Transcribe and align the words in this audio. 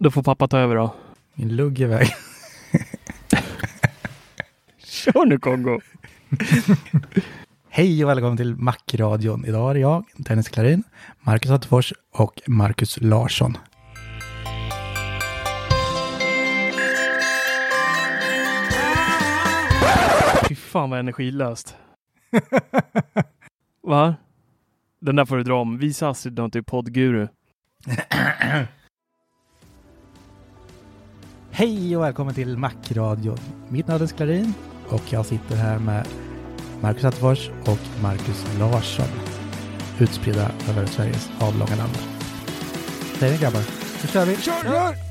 Då 0.00 0.10
får 0.10 0.22
pappa 0.22 0.48
ta 0.48 0.58
över 0.58 0.76
då. 0.76 0.94
Min 1.34 1.56
lugg 1.56 1.80
är 1.80 1.84
iväg. 1.84 2.08
Kör 4.78 5.26
nu 5.26 5.38
Kongo! 5.38 5.80
Hej 7.68 8.04
och 8.04 8.10
välkommen 8.10 8.36
till 8.36 8.56
Macradion. 8.56 9.44
Idag 9.44 9.70
är 9.70 9.74
det 9.74 9.80
jag, 9.80 10.04
Dennis 10.16 10.48
Klarin, 10.48 10.82
Marcus 11.20 11.50
Attefors 11.50 11.92
och 12.12 12.40
Marcus 12.46 12.98
Larsson. 13.00 13.56
Fy 20.48 20.54
fan 20.54 20.90
vad 20.90 20.98
energilöst. 20.98 21.76
Va? 23.82 24.14
Den 25.00 25.16
där 25.16 25.24
får 25.24 25.36
du 25.36 25.42
dra 25.42 25.60
om. 25.60 25.78
Visa 25.78 26.08
Astrid 26.08 26.38
något 26.38 26.52
till 26.52 26.64
poddguru. 26.64 27.28
Hej 31.50 31.96
och 31.96 32.02
välkommen 32.02 32.34
till 32.34 32.56
Macradion. 32.56 33.38
Mitt 33.68 33.88
namn 33.88 34.02
är 34.02 34.06
Sklarin. 34.06 34.54
Och 34.88 35.02
jag 35.10 35.26
sitter 35.26 35.56
här 35.56 35.78
med 35.78 36.06
Marcus 36.80 37.04
Attefors 37.04 37.48
och 37.48 38.02
Marcus 38.02 38.46
Larsson. 38.58 39.08
Utspridda 39.98 40.50
över 40.68 40.86
Sveriges 40.86 41.30
avlånga 41.40 41.76
land. 41.76 41.98
Säger 43.18 43.32
ni 43.32 43.38
grabbar? 43.38 43.62
Nu 44.02 44.08
kör 44.08 44.26
vi! 44.26 44.36
Kör, 44.36 45.07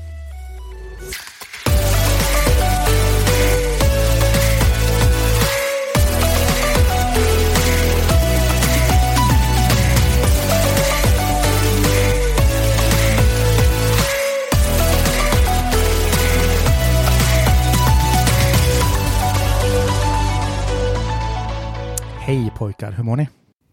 Hej 22.28 22.52
pojkar, 22.56 22.92
hur 22.92 23.04
mår 23.04 23.16
ni? 23.16 23.28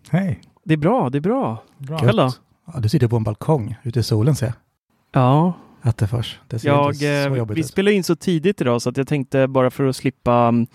Hej. 0.09 0.41
Det 0.63 0.73
är 0.73 0.77
bra, 0.77 1.09
det 1.09 1.17
är 1.17 1.21
bra. 1.21 1.63
Bra. 1.77 1.99
Kul 1.99 2.15
då. 2.15 2.31
Ja, 2.73 2.79
du 2.79 2.89
sitter 2.89 3.07
på 3.07 3.15
en 3.15 3.23
balkong 3.23 3.75
ute 3.83 3.99
i 3.99 4.03
solen 4.03 4.35
ser 4.35 4.45
jag. 4.45 4.55
Ja, 5.11 5.53
Attefors. 5.81 6.39
Det 6.47 6.59
ser 6.59 6.67
jag, 6.67 6.93
inte 6.93 6.99
så 6.99 7.05
eh, 7.05 7.37
jobbigt 7.37 7.57
vi 7.57 7.61
ut. 7.61 7.67
spelar 7.67 7.91
in 7.91 8.03
så 8.03 8.15
tidigt 8.15 8.61
idag 8.61 8.81
så 8.81 8.89
att 8.89 8.97
jag 8.97 9.07
tänkte 9.07 9.47
bara 9.47 9.71
för 9.71 9.85
att 9.85 9.95
slippa 9.95 10.47
mm, 10.47 10.67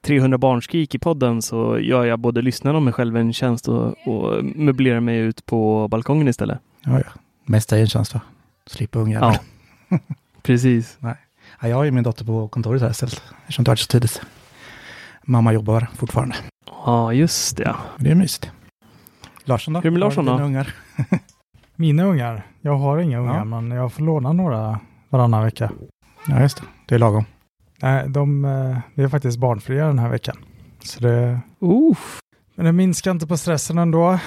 300 0.00 0.38
barnskrik 0.38 0.94
i 0.94 0.98
podden 0.98 1.42
så 1.42 1.78
gör 1.78 2.04
jag 2.04 2.18
både 2.18 2.42
lyssnarna 2.42 2.76
och 2.76 2.82
mig 2.82 2.92
själv 2.92 3.16
en 3.16 3.32
tjänst 3.32 3.68
och, 3.68 4.08
och 4.08 4.44
möblerar 4.44 5.00
mig 5.00 5.18
ut 5.18 5.46
på 5.46 5.88
balkongen 5.88 6.28
istället. 6.28 6.58
Ja, 6.84 6.98
ja. 6.98 7.10
Mest 7.44 7.68
dig 7.68 7.80
en 7.80 7.88
tjänst 7.88 8.14
va? 8.14 8.20
Slippa 8.66 8.98
ungjäveln. 8.98 9.34
Ja. 9.88 9.98
Precis. 10.42 10.98
Ja, 11.00 11.16
jag 11.68 11.76
har 11.76 11.84
ju 11.84 11.90
min 11.90 12.04
dotter 12.04 12.24
på 12.24 12.48
kontoret 12.48 12.82
här 12.82 12.90
istället. 12.90 13.22
Eftersom 13.40 13.64
det 13.64 13.68
har 13.68 13.72
varit 13.72 13.80
så 13.80 13.86
tidigt. 13.86 14.20
Mamma 15.22 15.52
jobbar 15.52 15.88
fortfarande. 15.96 16.36
Ja, 16.86 17.12
just 17.12 17.56
det. 17.56 17.76
Det 17.98 18.10
är 18.10 18.14
mysigt. 18.14 18.50
Larsson 19.44 19.74
då? 19.74 19.80
Hur 19.80 19.86
är 19.86 19.90
det 19.90 19.98
med 19.98 20.00
Larsson 20.00 20.24
då? 20.24 20.32
Ungar? 20.32 20.74
Mina 21.76 22.04
ungar. 22.04 22.46
Jag 22.60 22.74
har 22.76 22.98
inga 22.98 23.18
ungar, 23.18 23.38
Ja. 23.38 23.44
men 23.44 23.70
jag 23.70 23.92
får 23.92 24.02
låna 24.02 24.32
några 24.32 24.80
varannan 25.08 25.44
vecka. 25.44 25.70
Ja, 26.28 26.40
just 26.40 26.56
det. 26.56 26.62
Det 26.86 26.94
är 26.94 26.98
lagom. 26.98 27.24
Nej, 27.82 28.08
de, 28.08 28.44
eh, 28.44 28.78
vi 28.94 29.02
är 29.02 29.08
faktiskt 29.08 29.38
barnfria 29.38 29.86
den 29.86 29.98
här 29.98 30.08
veckan. 30.08 30.36
Så 30.82 31.00
det, 31.00 31.40
Uh, 31.62 31.96
men 32.54 32.66
det 32.66 32.72
minskar 32.72 33.10
inte 33.10 33.26
på 33.26 33.36
stressen 33.36 33.78
ändå. 33.78 34.18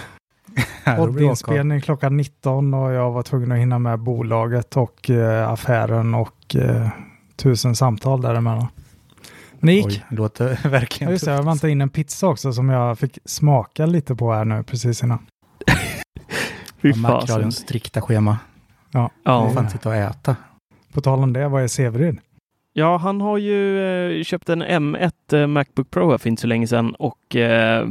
Poddinspelning 0.97 1.81
klockan 1.81 2.17
19 2.17 2.73
och 2.73 2.91
jag 2.91 3.11
var 3.11 3.23
tvungen 3.23 3.51
att 3.51 3.57
hinna 3.57 3.79
med 3.79 3.99
bolaget 3.99 4.77
och 4.77 5.09
eh, 5.09 5.49
affären 5.49 6.13
och 6.13 6.55
eh, 6.55 6.87
tusen 7.35 7.75
samtal 7.75 8.21
däremellan. 8.21 8.67
Men 9.63 9.67
det 9.67 9.73
gick. 9.73 9.85
Oj, 9.85 10.05
det 10.09 10.15
låter 10.15 10.59
Ja, 10.63 10.69
verkligen 10.69 11.11
just 11.13 11.25
det, 11.25 11.31
jag 11.31 11.43
väntade 11.43 11.71
in 11.71 11.81
en 11.81 11.89
pizza 11.89 12.27
också 12.27 12.53
som 12.53 12.69
jag 12.69 12.99
fick 12.99 13.17
smaka 13.25 13.85
lite 13.85 14.15
på 14.15 14.33
här 14.33 14.45
nu 14.45 14.63
precis 14.63 15.03
innan. 15.03 15.19
fy 16.81 16.89
Ja, 16.89 16.95
fasen. 16.95 17.51
Strikta 17.51 18.01
schema. 18.01 18.37
Ja, 18.91 19.09
Ja. 19.23 19.45
Ja. 19.47 19.53
fan 19.53 19.69
sitta 19.69 19.89
och 19.89 19.95
äta. 19.95 20.35
på 20.93 21.01
tal 21.01 21.19
om 21.23 21.33
det, 21.33 21.47
vad 21.47 21.63
är 21.63 21.67
Severin? 21.67 22.19
ja, 22.73 22.97
han 22.97 23.21
har 23.21 23.37
ju 23.37 23.79
eh, 24.19 24.23
köpt 24.23 24.49
en 24.49 24.63
M1 24.63 25.11
eh, 25.41 25.47
Macbook 25.47 25.89
Pro 25.91 26.11
här 26.11 26.17
för 26.17 26.29
inte 26.29 26.41
så 26.41 26.47
länge 26.47 26.67
sedan 26.67 26.95
och 26.95 27.35
eh, 27.35 27.87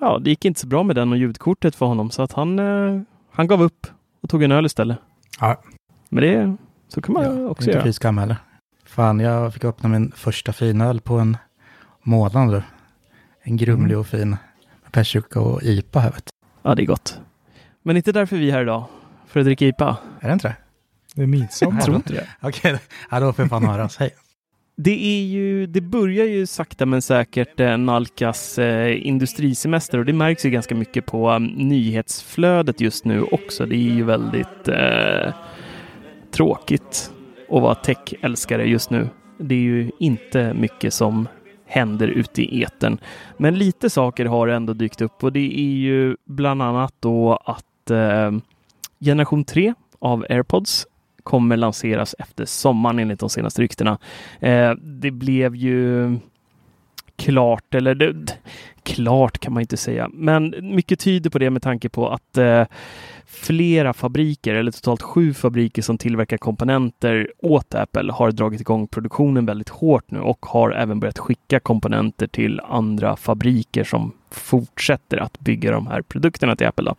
ja, 0.00 0.18
det 0.18 0.30
gick 0.30 0.44
inte 0.44 0.60
så 0.60 0.66
bra 0.66 0.82
med 0.82 0.96
den 0.96 1.12
och 1.12 1.18
ljudkortet 1.18 1.74
för 1.74 1.86
honom 1.86 2.10
så 2.10 2.22
att 2.22 2.32
han, 2.32 2.58
eh, 2.58 3.00
han 3.32 3.46
gav 3.46 3.62
upp 3.62 3.86
och 4.22 4.30
tog 4.30 4.42
en 4.42 4.52
öl 4.52 4.66
istället. 4.66 4.98
Ja. 5.40 5.60
Men 6.08 6.22
det, 6.24 6.56
så 6.88 7.02
kan 7.02 7.12
man 7.12 7.22
Ja, 7.24 7.48
också 7.48 7.62
inte 7.64 7.72
göra. 7.76 7.84
fy 7.84 7.92
skam 7.92 8.18
heller. 8.18 8.36
Fan, 8.94 9.20
jag 9.20 9.54
fick 9.54 9.64
öppna 9.64 9.88
min 9.88 10.12
första 10.16 10.52
finöl 10.52 11.00
på 11.00 11.14
en 11.18 11.36
månad 12.02 12.48
nu. 12.48 12.62
En 13.42 13.56
grumlig 13.56 13.94
Mm. 13.94 14.00
och 14.00 14.06
fin 14.06 14.30
med 14.82 14.92
persika 14.92 15.40
och 15.40 15.62
IPA 15.62 16.00
här 16.00 16.10
vet. 16.10 16.28
Ja, 16.62 16.74
det 16.74 16.82
är 16.82 16.86
gott. 16.86 17.20
Men 17.82 17.96
inte 17.96 18.12
därför 18.12 18.36
vi 18.36 18.48
är 18.48 18.52
här 18.52 18.62
idag. 18.62 18.84
För 19.26 19.40
att 19.40 19.46
dricka 19.46 19.66
IPA. 19.66 19.96
Är 20.20 20.26
det 20.28 20.32
inte 20.32 20.48
det? 20.48 20.56
Det 21.14 21.22
är 21.22 21.26
midsommar. 21.26 21.74
Jag 21.74 21.84
tror 21.84 21.96
inte 21.96 22.12
det. 22.12 22.26
Okej, 22.48 22.78
ja, 23.10 23.20
då 23.20 23.32
får 23.32 23.42
jag 23.42 23.50
fan 23.50 23.64
höras. 23.64 23.96
Hej. 23.96 24.10
Det 24.76 25.04
är 25.20 25.24
ju, 25.24 25.66
det 25.66 25.80
börjar 25.80 26.26
ju 26.26 26.46
sakta 26.46 26.86
men 26.86 27.02
säkert 27.02 27.60
eh, 27.60 27.76
nalkas 27.76 28.58
eh, 28.58 29.06
industrisemester 29.06 29.98
och 29.98 30.04
det 30.04 30.12
märks 30.12 30.44
ju 30.46 30.50
ganska 30.50 30.74
mycket 30.74 31.06
på 31.06 31.30
um, 31.30 31.44
nyhetsflödet 31.46 32.80
just 32.80 33.04
nu 33.04 33.22
också. 33.22 33.66
Det 33.66 33.76
är 33.76 33.94
ju 33.94 34.04
väldigt 34.04 34.68
eh, 34.68 35.34
tråkigt 36.30 37.10
att 37.56 37.62
vara 37.62 37.74
tech-älskare 37.74 38.64
just 38.64 38.90
nu. 38.90 39.08
Det 39.38 39.54
är 39.54 39.58
ju 39.58 39.90
inte 39.98 40.54
mycket 40.54 40.94
som 40.94 41.28
händer 41.66 42.08
ute 42.08 42.42
i 42.42 42.62
etern. 42.62 42.98
Men 43.36 43.58
lite 43.58 43.90
saker 43.90 44.24
har 44.24 44.48
ändå 44.48 44.72
dykt 44.72 45.00
upp 45.00 45.24
och 45.24 45.32
det 45.32 45.60
är 45.60 45.74
ju 45.74 46.16
bland 46.24 46.62
annat 46.62 46.94
då 47.00 47.36
att 47.44 47.90
eh, 47.90 48.32
generation 49.00 49.44
3 49.44 49.74
av 49.98 50.26
AirPods 50.30 50.86
kommer 51.22 51.56
lanseras 51.56 52.14
efter 52.18 52.44
sommaren 52.44 52.98
enligt 52.98 53.20
de 53.20 53.30
senaste 53.30 53.62
ryktena. 53.62 53.98
Eh, 54.40 54.70
det 54.70 55.10
blev 55.10 55.56
ju 55.56 56.16
klart, 57.16 57.74
eller 57.74 57.94
det, 57.94 58.38
klart 58.82 59.38
kan 59.38 59.52
man 59.52 59.60
inte 59.60 59.76
säga, 59.76 60.08
men 60.12 60.54
mycket 60.60 61.00
tyder 61.00 61.30
på 61.30 61.38
det 61.38 61.50
med 61.50 61.62
tanke 61.62 61.88
på 61.88 62.08
att 62.08 62.38
eh, 62.38 62.64
flera 63.26 63.92
fabriker, 63.92 64.54
eller 64.54 64.72
totalt 64.72 65.02
sju 65.02 65.34
fabriker 65.34 65.82
som 65.82 65.98
tillverkar 65.98 66.36
komponenter 66.36 67.32
åt 67.38 67.74
Apple 67.74 68.12
har 68.12 68.32
dragit 68.32 68.60
igång 68.60 68.86
produktionen 68.86 69.46
väldigt 69.46 69.68
hårt 69.68 70.10
nu 70.10 70.20
och 70.20 70.46
har 70.46 70.70
även 70.70 71.00
börjat 71.00 71.18
skicka 71.18 71.60
komponenter 71.60 72.26
till 72.26 72.60
andra 72.60 73.16
fabriker 73.16 73.84
som 73.84 74.12
fortsätter 74.30 75.18
att 75.18 75.40
bygga 75.40 75.70
de 75.70 75.86
här 75.86 76.02
produkterna 76.02 76.56
till 76.56 76.66
Apple. 76.66 76.84
Då. 76.84 76.94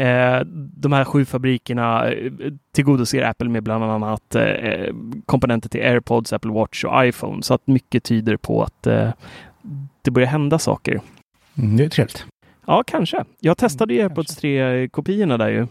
Eh, 0.00 0.40
de 0.54 0.92
här 0.92 1.04
sju 1.04 1.24
fabrikerna 1.24 2.08
eh, 2.08 2.32
tillgodoser 2.72 3.22
Apple 3.22 3.48
med 3.48 3.62
bland 3.62 3.84
annat 3.84 4.34
eh, 4.34 4.94
komponenter 5.26 5.68
till 5.68 5.80
AirPods, 5.80 6.32
Apple 6.32 6.52
Watch 6.52 6.84
och 6.84 7.06
iPhone. 7.06 7.42
Så 7.42 7.54
att 7.54 7.66
mycket 7.66 8.04
tyder 8.04 8.36
på 8.36 8.62
att 8.62 8.82
det 10.02 10.10
börjar 10.10 10.28
hända 10.28 10.58
saker. 10.58 11.00
Mm, 11.58 11.76
det 11.76 11.84
är 11.84 11.88
trevligt. 11.88 12.26
Ja, 12.66 12.82
kanske. 12.86 13.24
Jag 13.40 13.58
testade 13.58 13.94
ju 13.94 14.00
AirPods 14.00 14.42
3-kopiorna 14.42 15.38
där 15.38 15.48
ju. 15.48 15.66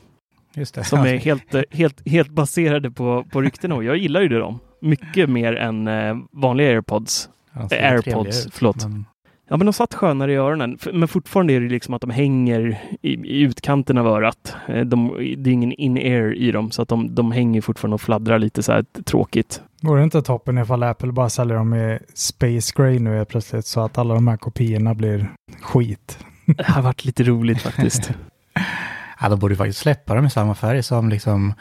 Just 0.56 0.76
det. 0.76 0.84
Som 0.84 1.00
är 1.00 1.18
helt, 1.18 1.56
helt, 1.72 2.10
helt 2.10 2.30
baserade 2.30 2.92
på, 2.92 3.26
på 3.32 3.42
ryktena 3.42 3.76
och 3.76 3.84
jag 3.84 3.98
gillar 3.98 4.22
ju 4.22 4.28
det 4.28 4.40
dem. 4.40 4.60
Mycket 4.82 5.30
mer 5.30 5.56
än 5.56 5.90
vanliga 6.32 6.68
AirPods. 6.68 7.30
Alltså, 7.54 7.76
AirPods, 7.76 8.48
förlåt. 8.52 8.84
Men... 8.84 9.06
Ja, 9.50 9.58
men 9.58 9.66
de 9.66 9.74
satt 9.74 9.94
skönare 9.94 10.34
i 10.34 10.36
öronen. 10.36 10.78
Men 10.94 11.08
fortfarande 11.08 11.54
är 11.54 11.62
det 11.62 11.70
liksom 11.70 11.94
att 11.94 12.02
de 12.02 12.10
hänger 12.10 12.82
i, 13.02 13.14
i 13.14 13.42
utkanten 13.42 13.98
av 13.98 14.08
örat. 14.08 14.56
Eh, 14.68 14.86
de, 14.86 15.08
det 15.38 15.50
är 15.50 15.54
ingen 15.54 15.72
in-ear 15.72 16.34
i 16.34 16.52
dem, 16.52 16.72
så 16.72 16.82
att 16.82 16.88
de, 16.88 17.16
de 17.16 17.32
hänger 17.32 17.62
fortfarande 17.62 17.94
och 17.94 18.02
fladdrar 18.02 18.40
lite 18.40 18.64
så 18.64 18.72
här 18.72 18.86
tråkigt. 19.04 19.62
Vore 19.82 20.00
det 20.00 20.04
inte 20.04 20.22
toppen 20.22 20.58
ifall 20.58 20.84
Apple 20.84 21.12
bara 21.12 21.30
säljer 21.30 21.58
dem 21.58 21.74
i 21.74 22.00
Space 22.14 22.74
Gray 22.76 23.00
nu 23.00 23.20
är 23.22 23.26
plötsligt 23.26 23.66
så 23.66 23.82
att 23.82 23.98
alla 23.98 24.14
de 24.14 24.28
här 24.28 24.38
kopiorna 24.38 24.94
blir 24.94 25.30
skit? 25.62 26.20
Det 26.58 26.66
har 26.66 26.82
varit 26.82 27.06
lite 27.06 27.24
roligt 27.24 27.62
faktiskt. 27.62 28.12
ja, 29.22 29.30
de 29.30 29.40
borde 29.40 29.56
faktiskt 29.56 29.80
släppa 29.80 30.16
dem 30.16 30.26
i 30.26 30.30
samma 30.30 30.56
färg 30.56 30.84
som 30.84 31.10
liksom 31.10 31.54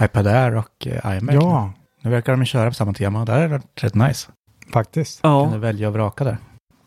iPad 0.00 0.26
Air 0.26 0.56
och 0.56 0.86
uh, 0.86 1.16
iMac. 1.18 1.34
Ja. 1.34 1.72
Nu 2.02 2.10
verkar 2.10 2.36
de 2.36 2.44
köra 2.44 2.68
på 2.68 2.74
samma 2.74 2.92
tema. 2.92 3.24
Det 3.24 3.32
är 3.32 3.62
rätt 3.74 3.94
nice. 3.94 4.30
Faktiskt. 4.72 5.20
Ja. 5.22 5.44
Kan 5.44 5.52
du 5.52 5.58
välja 5.58 5.88
och 5.88 5.94
vraka 5.94 6.24
där. 6.24 6.36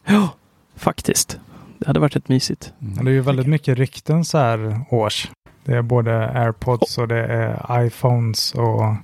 Ja, 0.06 0.30
faktiskt. 0.76 1.40
Det 1.80 1.88
hade 1.88 2.00
varit 2.00 2.16
rätt 2.16 2.30
mysigt. 2.30 2.74
Mm. 2.82 3.06
Det 3.06 3.12
är 3.12 3.14
ju 3.14 3.22
väldigt 3.22 3.48
mycket 3.48 3.78
rykten 3.78 4.26
så 4.26 4.38
här 4.38 4.82
års. 4.90 5.32
Det 5.64 5.74
är 5.74 5.82
både 5.82 6.30
AirPods 6.30 6.98
och 6.98 7.08
det 7.08 7.26
är 7.26 7.86
iPhones 7.86 8.54
och 8.54 8.96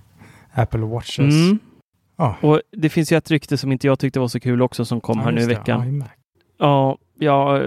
Apple 0.53 0.79
Watches. 0.79 1.19
Mm. 1.19 1.59
Ja. 2.17 2.35
Och 2.41 2.61
det 2.71 2.89
finns 2.89 3.11
ju 3.11 3.17
ett 3.17 3.31
rykte 3.31 3.57
som 3.57 3.71
inte 3.71 3.87
jag 3.87 3.99
tyckte 3.99 4.19
var 4.19 4.27
så 4.27 4.39
kul 4.39 4.61
också 4.61 4.85
som 4.85 5.01
kom 5.01 5.17
ja, 5.17 5.23
här 5.23 5.31
nu 5.31 5.41
i 5.41 5.45
veckan. 5.45 6.03
Ja, 6.59 6.97
ja, 7.19 7.61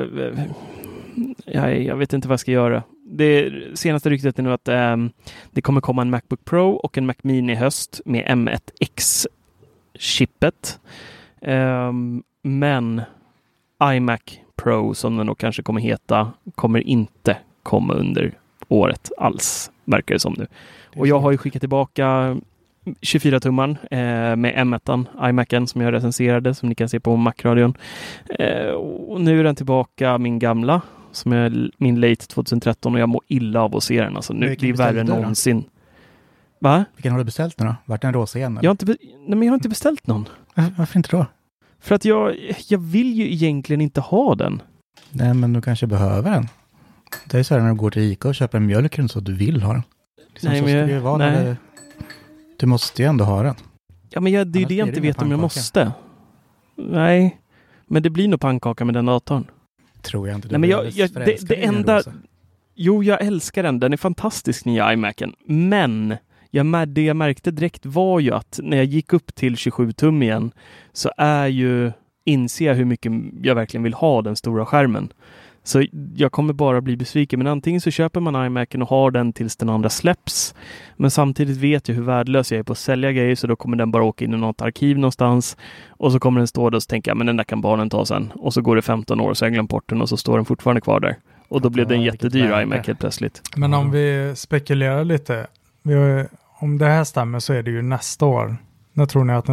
ja, 1.44 1.70
jag 1.70 1.96
vet 1.96 2.12
inte 2.12 2.28
vad 2.28 2.32
jag 2.32 2.40
ska 2.40 2.50
göra. 2.50 2.82
Det 3.04 3.52
senaste 3.74 4.10
ryktet 4.10 4.38
är 4.38 4.42
nu 4.42 4.52
att 4.52 4.68
um, 4.68 5.10
det 5.50 5.62
kommer 5.62 5.80
komma 5.80 6.02
en 6.02 6.10
Macbook 6.10 6.44
Pro 6.44 6.70
och 6.70 6.98
en 6.98 7.06
Mac 7.06 7.14
Mini 7.22 7.52
i 7.52 7.56
höst 7.56 8.00
med 8.04 8.26
M1X-chippet. 8.26 10.78
Um, 11.40 11.50
ehm, 11.50 12.22
men 12.42 13.02
iMac 13.82 14.20
Pro, 14.56 14.94
som 14.94 15.16
den 15.16 15.26
då 15.26 15.34
kanske 15.34 15.62
kommer 15.62 15.80
heta, 15.80 16.32
kommer 16.54 16.80
inte 16.80 17.36
komma 17.62 17.94
under 17.94 18.38
året 18.68 19.10
alls, 19.18 19.70
verkar 19.84 20.14
det 20.14 20.20
som 20.20 20.34
nu. 20.38 20.46
Och 20.96 21.06
jag 21.06 21.20
har 21.20 21.30
ju 21.30 21.38
skickat 21.38 21.62
tillbaka 21.62 22.36
24-tummaren 22.84 23.78
eh, 23.90 24.36
med 24.36 24.54
M1, 24.54 25.28
iMacen 25.28 25.66
som 25.66 25.80
jag 25.80 25.92
recenserade, 25.92 26.54
som 26.54 26.68
ni 26.68 26.74
kan 26.74 26.88
se 26.88 27.00
på 27.00 27.16
Macradion. 27.16 27.74
Eh, 28.38 28.70
och 29.08 29.20
nu 29.20 29.40
är 29.40 29.44
den 29.44 29.56
tillbaka, 29.56 30.18
min 30.18 30.38
gamla, 30.38 30.80
som 31.12 31.32
är 31.32 31.70
min 31.78 32.00
late 32.00 32.26
2013 32.26 32.94
och 32.94 33.00
jag 33.00 33.08
mår 33.08 33.22
illa 33.26 33.62
av 33.62 33.76
att 33.76 33.82
se 33.82 34.02
den. 34.02 34.16
Alltså, 34.16 34.32
nu, 34.32 34.56
det 34.60 34.68
är 34.68 34.72
värre 34.72 35.00
än 35.00 35.06
någonsin. 35.06 35.64
Va? 36.58 36.84
Vilken 36.96 37.12
har 37.12 37.18
du 37.18 37.24
beställt 37.24 37.58
nu 37.58 37.66
då? 37.66 37.76
Vart 37.84 38.02
den 38.02 38.14
rosa 38.14 38.38
igen? 38.38 38.58
Jag 38.62 38.68
har, 38.68 38.72
inte 38.72 38.86
nej, 38.86 38.98
men 39.26 39.42
jag 39.42 39.52
har 39.52 39.54
inte 39.54 39.68
beställt 39.68 40.06
någon. 40.06 40.28
Varför 40.54 40.98
inte 40.98 41.16
då? 41.16 41.26
För 41.80 41.94
att 41.94 42.04
jag, 42.04 42.36
jag 42.68 42.78
vill 42.78 43.14
ju 43.14 43.32
egentligen 43.32 43.80
inte 43.80 44.00
ha 44.00 44.34
den. 44.34 44.62
Nej, 45.10 45.34
men 45.34 45.52
du 45.52 45.62
kanske 45.62 45.86
behöver 45.86 46.30
den. 46.30 46.48
Det 47.24 47.38
är 47.38 47.42
så 47.42 47.54
här 47.54 47.62
när 47.62 47.68
du 47.68 47.74
går 47.74 47.90
till 47.90 48.02
Ica 48.02 48.28
och 48.28 48.34
köper 48.34 48.58
en 48.58 48.66
mjölk 48.66 49.10
så 49.10 49.18
att 49.18 49.24
du 49.24 49.34
vill 49.34 49.62
ha 49.62 49.72
den. 49.72 49.82
Liksom 50.32 50.50
nej, 50.50 50.62
men 50.62 50.72
jag, 50.72 50.88
det 50.88 51.26
nej. 51.26 51.44
Det, 51.44 51.56
du 52.60 52.66
måste 52.66 53.02
ju 53.02 53.08
ändå 53.08 53.24
ha 53.24 53.42
den. 53.42 53.54
Ja, 54.10 54.20
men 54.20 54.32
jag, 54.32 54.46
det 54.46 54.58
är 54.58 54.60
ju 54.60 54.66
det 54.66 54.74
jag 54.74 54.88
inte 54.88 55.00
vet 55.00 55.22
om 55.22 55.30
jag 55.30 55.40
måste. 55.40 55.92
Nej, 56.76 57.40
men 57.86 58.02
det 58.02 58.10
blir 58.10 58.28
nog 58.28 58.40
pannkaka 58.40 58.84
med 58.84 58.94
den 58.94 59.06
datorn. 59.06 59.50
Tror 60.02 60.28
jag 60.28 60.34
inte. 60.34 60.48
Nej, 60.48 60.58
men 60.58 60.70
jag, 60.70 60.90
jag 60.90 61.10
det, 61.10 61.48
det 61.48 61.64
enda... 61.64 62.02
Jo, 62.74 63.02
jag 63.02 63.20
älskar 63.20 63.62
den. 63.62 63.80
Den 63.80 63.92
är 63.92 63.96
fantastisk, 63.96 64.64
nya 64.64 64.92
iMacen. 64.92 65.34
Men 65.46 66.16
jag, 66.50 66.88
det 66.88 67.02
jag 67.02 67.16
märkte 67.16 67.50
direkt 67.50 67.86
var 67.86 68.20
ju 68.20 68.34
att 68.34 68.60
när 68.62 68.76
jag 68.76 68.86
gick 68.86 69.12
upp 69.12 69.34
till 69.34 69.56
27 69.56 69.92
tum 69.92 70.22
igen 70.22 70.52
så 70.92 71.10
är 71.16 71.46
ju, 71.46 71.92
inser 72.24 72.66
jag 72.66 72.74
hur 72.74 72.84
mycket 72.84 73.12
jag 73.42 73.54
verkligen 73.54 73.84
vill 73.84 73.94
ha 73.94 74.22
den 74.22 74.36
stora 74.36 74.66
skärmen. 74.66 75.12
Så 75.64 75.84
jag 76.14 76.32
kommer 76.32 76.52
bara 76.52 76.80
bli 76.80 76.96
besviken. 76.96 77.38
Men 77.38 77.46
antingen 77.46 77.80
så 77.80 77.90
köper 77.90 78.20
man 78.20 78.46
iMacen 78.46 78.82
och 78.82 78.88
har 78.88 79.10
den 79.10 79.32
tills 79.32 79.56
den 79.56 79.68
andra 79.68 79.88
släpps. 79.88 80.54
Men 80.96 81.10
samtidigt 81.10 81.56
vet 81.56 81.88
jag 81.88 81.96
hur 81.96 82.02
värdelös 82.02 82.52
jag 82.52 82.58
är 82.58 82.62
på 82.62 82.72
att 82.72 82.78
sälja 82.78 83.12
grejer 83.12 83.34
så 83.34 83.46
då 83.46 83.56
kommer 83.56 83.76
den 83.76 83.90
bara 83.90 84.04
åka 84.04 84.24
in 84.24 84.34
i 84.34 84.36
något 84.36 84.62
arkiv 84.62 84.98
någonstans. 84.98 85.56
Och 85.88 86.12
så 86.12 86.18
kommer 86.18 86.40
den 86.40 86.46
stå 86.46 86.70
där 86.70 86.76
och 86.76 86.82
så 86.82 86.86
tänker 86.86 87.10
jag 87.10 87.18
men 87.18 87.26
den 87.26 87.36
där 87.36 87.44
kan 87.44 87.60
barnen 87.60 87.90
ta 87.90 88.06
sen. 88.06 88.32
Och 88.34 88.54
så 88.54 88.62
går 88.62 88.76
det 88.76 88.82
15 88.82 89.20
år 89.20 89.34
så 89.34 89.44
har 89.44 89.46
jag 89.46 89.54
glömt 89.54 89.70
bort 89.70 89.88
den 89.88 90.02
och 90.02 90.08
så 90.08 90.16
står 90.16 90.36
den 90.36 90.44
fortfarande 90.44 90.80
kvar 90.80 91.00
där. 91.00 91.16
Och 91.48 91.60
då 91.60 91.70
blev 91.70 91.88
det 91.88 91.94
en 91.94 92.02
jättedyr 92.02 92.60
iMac 92.60 92.86
helt 92.86 93.00
plötsligt. 93.00 93.42
Men 93.56 93.74
om 93.74 93.90
vi 93.90 94.32
spekulerar 94.36 95.04
lite. 95.04 95.46
Vi 95.82 95.94
har, 95.94 96.28
om 96.60 96.78
det 96.78 96.86
här 96.86 97.04
stämmer 97.04 97.38
så 97.38 97.52
är 97.52 97.62
det 97.62 97.70
ju 97.70 97.82
nästa 97.82 98.26
år. 98.26 98.56
När 98.92 99.06
tror 99.06 99.24
ni 99.24 99.32
att 99.32 99.46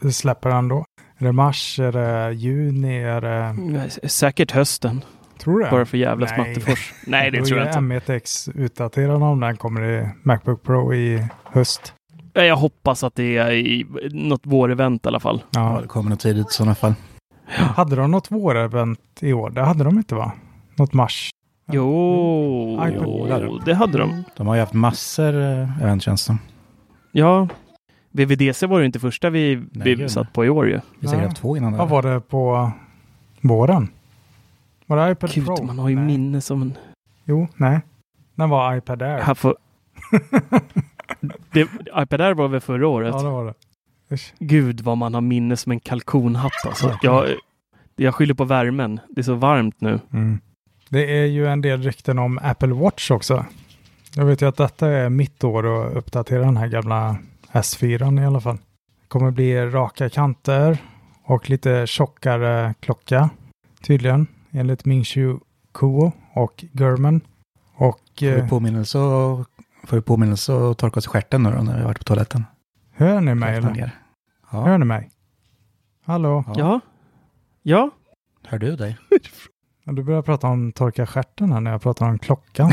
den 0.00 0.12
släpper 0.12 0.50
den 0.50 0.68
då? 0.68 0.84
Är 1.18 1.24
det 1.24 1.32
mars? 1.32 1.78
Är 1.78 1.92
det 1.92 2.32
juni? 2.32 3.02
Är 3.02 3.20
det... 3.20 4.08
Säkert 4.08 4.50
hösten. 4.50 5.04
Tror 5.40 5.60
du 5.60 5.70
Bara 5.70 5.86
för 5.86 5.98
jävla 5.98 6.26
smattefors. 6.26 6.92
Nej, 7.06 7.30
det 7.30 7.44
tror 7.44 7.58
jag 7.58 7.68
inte. 7.68 7.78
M1X 7.78 8.50
utdaterad 8.54 9.22
om 9.22 9.40
den 9.40 9.56
kommer 9.56 9.82
i 9.82 10.08
Macbook 10.22 10.62
Pro 10.62 10.94
i 10.94 11.26
höst. 11.44 11.94
Jag 12.32 12.56
hoppas 12.56 13.04
att 13.04 13.14
det 13.14 13.36
är 13.36 13.50
i 13.52 13.86
något 14.10 14.46
vårevent 14.46 15.04
i 15.04 15.08
alla 15.08 15.20
fall. 15.20 15.42
Ja, 15.50 15.78
det 15.82 15.88
kommer 15.88 16.10
något 16.10 16.20
tidigt 16.20 16.50
i 16.50 16.52
sådana 16.52 16.74
fall. 16.74 16.94
Ja. 17.58 17.64
Hade 17.64 17.96
de 17.96 18.10
något 18.10 18.30
vårevent 18.30 19.00
i 19.20 19.32
år? 19.32 19.50
Det 19.50 19.62
hade 19.62 19.84
de 19.84 19.98
inte 19.98 20.14
va? 20.14 20.32
Något 20.76 20.92
mars? 20.92 21.30
Jo, 21.72 22.78
mm. 22.82 22.94
jo 23.04 23.60
det 23.64 23.74
hade 23.74 23.98
de. 23.98 24.24
De 24.36 24.46
har 24.46 24.54
ju 24.54 24.60
haft 24.60 24.72
massor 24.72 25.34
uh, 25.34 25.82
event 25.82 26.02
känns 26.02 26.26
det 26.26 26.36
Ja. 27.12 27.48
VVDC 28.10 28.66
var 28.66 28.78
ju 28.78 28.86
inte 28.86 29.00
första 29.00 29.30
vi, 29.30 29.62
Nej, 29.72 29.94
vi 29.94 30.08
satt 30.08 30.32
på 30.32 30.44
i 30.44 30.50
år 30.50 30.68
ju. 30.68 30.80
Vi 31.00 31.06
har 31.06 31.16
haft 31.16 31.36
två 31.36 31.56
innan. 31.56 31.76
Vad 31.76 31.88
var 31.88 32.02
det 32.02 32.20
på 32.20 32.72
våren? 33.40 33.88
Var 34.90 35.06
det 35.06 35.12
iPad 35.12 35.30
Gud, 35.32 35.46
Pro? 35.46 35.64
man 35.64 35.78
har 35.78 35.88
ju 35.88 35.96
nej. 35.96 36.04
minne 36.04 36.40
som 36.40 36.62
en... 36.62 36.78
Jo, 37.24 37.48
nej. 37.56 37.80
När 38.34 38.46
var 38.46 38.76
iPad 38.76 39.02
Air? 39.02 39.20
Här 39.20 39.34
får... 39.34 39.56
det, 41.52 41.60
iPad 41.96 42.20
Air 42.20 42.34
var 42.34 42.48
väl 42.48 42.60
förra 42.60 42.88
året? 42.88 43.14
Ja, 43.14 43.22
det 43.22 43.28
var 43.28 43.44
det. 43.44 43.54
Usch. 44.14 44.34
Gud 44.38 44.80
vad 44.80 44.98
man 44.98 45.14
har 45.14 45.20
minne 45.20 45.56
som 45.56 45.72
en 45.72 45.80
kalkonhatt 45.80 46.52
alltså. 46.66 46.98
Jag, 47.02 47.28
jag 47.96 48.14
skyller 48.14 48.34
på 48.34 48.44
värmen. 48.44 49.00
Det 49.08 49.20
är 49.20 49.22
så 49.22 49.34
varmt 49.34 49.80
nu. 49.80 50.00
Mm. 50.12 50.40
Det 50.88 51.18
är 51.18 51.26
ju 51.26 51.46
en 51.46 51.60
del 51.60 51.82
rykten 51.82 52.18
om 52.18 52.38
Apple 52.42 52.74
Watch 52.74 53.10
också. 53.10 53.44
Jag 54.16 54.24
vet 54.24 54.42
ju 54.42 54.48
att 54.48 54.56
detta 54.56 54.88
är 54.88 55.08
mitt 55.08 55.44
år 55.44 55.86
att 55.86 55.96
uppdatera 55.96 56.44
den 56.44 56.56
här 56.56 56.68
gamla 56.68 57.16
S4 57.52 58.22
i 58.22 58.26
alla 58.26 58.40
fall. 58.40 58.56
Det 58.56 59.08
kommer 59.08 59.30
bli 59.30 59.66
raka 59.66 60.08
kanter 60.08 60.78
och 61.24 61.50
lite 61.50 61.86
tjockare 61.86 62.74
klocka 62.80 63.30
tydligen 63.82 64.26
enligt 64.50 64.84
Mingshu 64.84 65.38
Kuo 65.74 66.12
och 66.34 66.64
German. 66.72 67.20
Och, 67.74 68.00
får, 68.18 68.26
vi 68.26 68.40
eh, 68.40 68.48
påminnelse 68.48 68.98
och, 68.98 69.46
får 69.84 69.96
vi 69.96 70.02
påminnelse 70.02 70.52
och 70.52 70.78
torka 70.78 70.98
oss 70.98 71.06
i 71.06 71.08
stjärten 71.08 71.42
nu 71.42 71.50
då 71.50 71.62
när 71.62 71.72
vi 71.72 71.78
har 71.78 71.86
varit 71.86 71.98
på 71.98 72.04
toaletten? 72.04 72.44
Hör 72.92 73.20
ni 73.20 73.34
mig 73.34 73.56
eller? 73.56 73.92
Ja. 74.52 74.62
Hör 74.62 74.78
ni 74.78 74.84
mig? 74.84 75.10
Hallå? 76.04 76.44
Ja. 76.56 76.80
Ja. 77.62 77.90
Hör 78.46 78.58
du 78.58 78.76
dig? 78.76 78.98
du 79.84 80.02
börjar 80.02 80.22
prata 80.22 80.46
om 80.46 80.72
torka 80.72 81.06
stjärten 81.06 81.52
här 81.52 81.60
när 81.60 81.70
jag 81.70 81.82
pratar 81.82 82.08
om 82.08 82.18
klockan. 82.18 82.72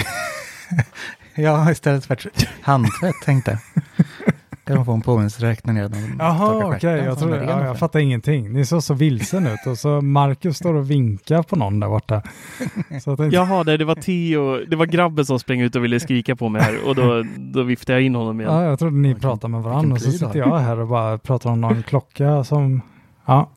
ja, 1.36 1.72
istället 1.72 2.06
för 2.06 2.20
handtvätt 2.62 3.16
tänkte 3.26 3.52
jag. 3.52 4.06
Kan 4.68 4.76
de 4.76 4.86
få 4.86 4.92
en 4.92 5.02
påminnelseräkning 5.02 5.78
Jaha, 6.20 6.56
okej. 6.56 6.78
Okay. 6.78 7.06
Jag, 7.06 7.20
tror, 7.20 7.36
ja, 7.36 7.66
jag 7.66 7.80
fattar 7.80 8.00
ingenting. 8.00 8.54
Ni 8.54 8.66
såg 8.66 8.84
så 8.84 8.94
vilsen 8.94 9.48
ut 9.48 9.68
och 9.68 9.78
så 9.78 10.02
Marcus 10.02 10.58
står 10.58 10.74
och 10.74 10.92
vinkar 10.92 11.44
på 11.44 11.56
någon 11.56 11.80
där 11.80 11.88
borta. 11.88 12.22
Så 13.04 13.18
tänkte... 13.18 13.36
Jaha, 13.36 13.64
det, 13.64 13.78
det 13.78 13.86
var 13.86 13.96
Tio, 13.96 14.66
det 14.66 14.76
var 14.76 14.86
grabben 14.86 15.26
som 15.26 15.40
sprang 15.40 15.62
ut 15.62 15.76
och 15.76 15.84
ville 15.84 16.00
skrika 16.00 16.36
på 16.36 16.50
mig 16.50 16.62
här 16.62 16.88
och 16.88 16.96
då, 16.96 17.24
då 17.38 17.64
viftade 17.64 18.00
jag 18.00 18.06
in 18.06 18.16
honom 18.16 18.42
igen. 18.42 18.54
Ja, 18.54 18.64
jag 18.64 18.80
trodde 18.80 18.98
ni 18.98 19.16
pratade 19.16 19.52
med 19.52 19.64
varandra 19.64 19.94
och 19.94 20.02
så 20.02 20.12
sitter 20.12 20.40
jag 20.40 20.58
här 20.58 20.80
och 20.80 20.88
bara 20.88 21.18
pratar 21.18 21.50
om 21.50 21.62
någon 21.62 21.84
klocka 21.84 22.44
som, 22.44 22.82
ja, 23.26 23.50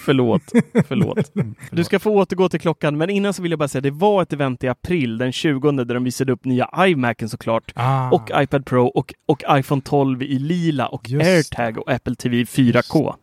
Förlåt. 0.00 0.42
Förlåt. 0.88 1.32
Du 1.70 1.84
ska 1.84 1.98
få 1.98 2.10
återgå 2.10 2.48
till 2.48 2.60
klockan, 2.60 2.96
men 2.98 3.10
innan 3.10 3.32
så 3.34 3.42
vill 3.42 3.52
jag 3.52 3.58
bara 3.58 3.68
säga 3.68 3.82
det 3.82 3.90
var 3.90 4.22
ett 4.22 4.32
event 4.32 4.64
i 4.64 4.68
april 4.68 5.18
den 5.18 5.32
20 5.32 5.72
där 5.72 5.94
de 5.94 6.04
visade 6.04 6.32
upp 6.32 6.44
nya 6.44 6.68
iMacen 6.78 7.28
såklart 7.28 7.72
Ah, 7.74 8.10
och 8.10 8.30
iPad 8.34 8.66
Pro 8.66 8.86
och, 8.86 9.14
och 9.28 9.42
iPhone 9.50 9.82
12 9.82 10.22
i 10.22 10.38
lila 10.38 10.86
och 10.86 11.08
Just 11.10 11.26
AirTag 11.28 11.78
och 11.78 11.90
Apple 11.92 12.14
TV 12.14 12.36
4K. 12.44 13.14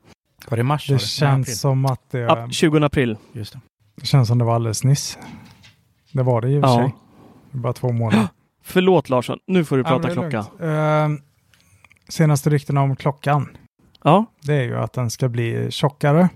Var 0.49 0.57
det 0.57 0.63
mars? 0.63 0.87
det 0.87 0.99
känns 1.01 1.47
april. 1.47 1.57
som 1.57 1.85
att 1.85 2.11
det, 2.11 2.19
Ja, 2.19 2.47
20 2.51 2.83
april. 2.85 3.17
Just 3.33 3.53
det. 3.53 3.59
det 3.95 4.05
känns 4.05 4.27
som 4.27 4.37
det 4.37 4.45
var 4.45 4.55
alldeles 4.55 4.83
nyss. 4.83 5.17
Det 6.11 6.23
var 6.23 6.41
det 6.41 6.49
i 6.49 6.57
och 6.57 6.61
för 6.63 6.69
Ja. 6.69 6.75
sig. 6.75 6.93
Bara 7.51 7.73
två 7.73 7.91
månader. 7.91 8.27
Förlåt 8.63 9.09
Larsson, 9.09 9.39
nu 9.47 9.65
får 9.65 9.77
du 9.77 9.83
prata 9.83 10.09
klocka. 10.09 10.37
Eh, 10.67 11.09
senaste 12.09 12.49
ryktena 12.49 12.81
om 12.81 12.95
klockan. 12.95 13.57
Ja, 14.03 14.25
Det 14.43 14.53
är 14.53 14.63
ju 14.63 14.77
att 14.77 14.93
den 14.93 15.09
ska 15.09 15.29
bli 15.29 15.71
tjockare. 15.71 16.29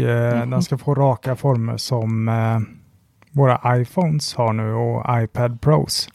Och 0.00 0.04
eh, 0.04 0.40
Mhm. 0.40 0.50
den 0.50 0.62
ska 0.62 0.78
få 0.78 0.94
raka 0.94 1.36
former 1.36 1.76
som 1.76 2.28
eh, 2.28 2.58
våra 3.32 3.80
iPhones 3.80 4.34
har 4.34 4.52
nu 4.52 4.72
och 4.72 5.22
iPad 5.22 5.60
Pros. 5.60 6.08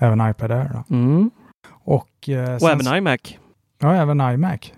Även 0.00 0.30
iPad 0.30 0.50
Air. 0.52 0.82
Mm. 0.90 1.30
Och, 1.68 2.28
eh, 2.28 2.54
och 2.54 2.70
även 2.70 2.96
iMac. 2.96 3.38
Ja, 3.78 3.94
även 3.94 4.20
iMac. 4.20 4.72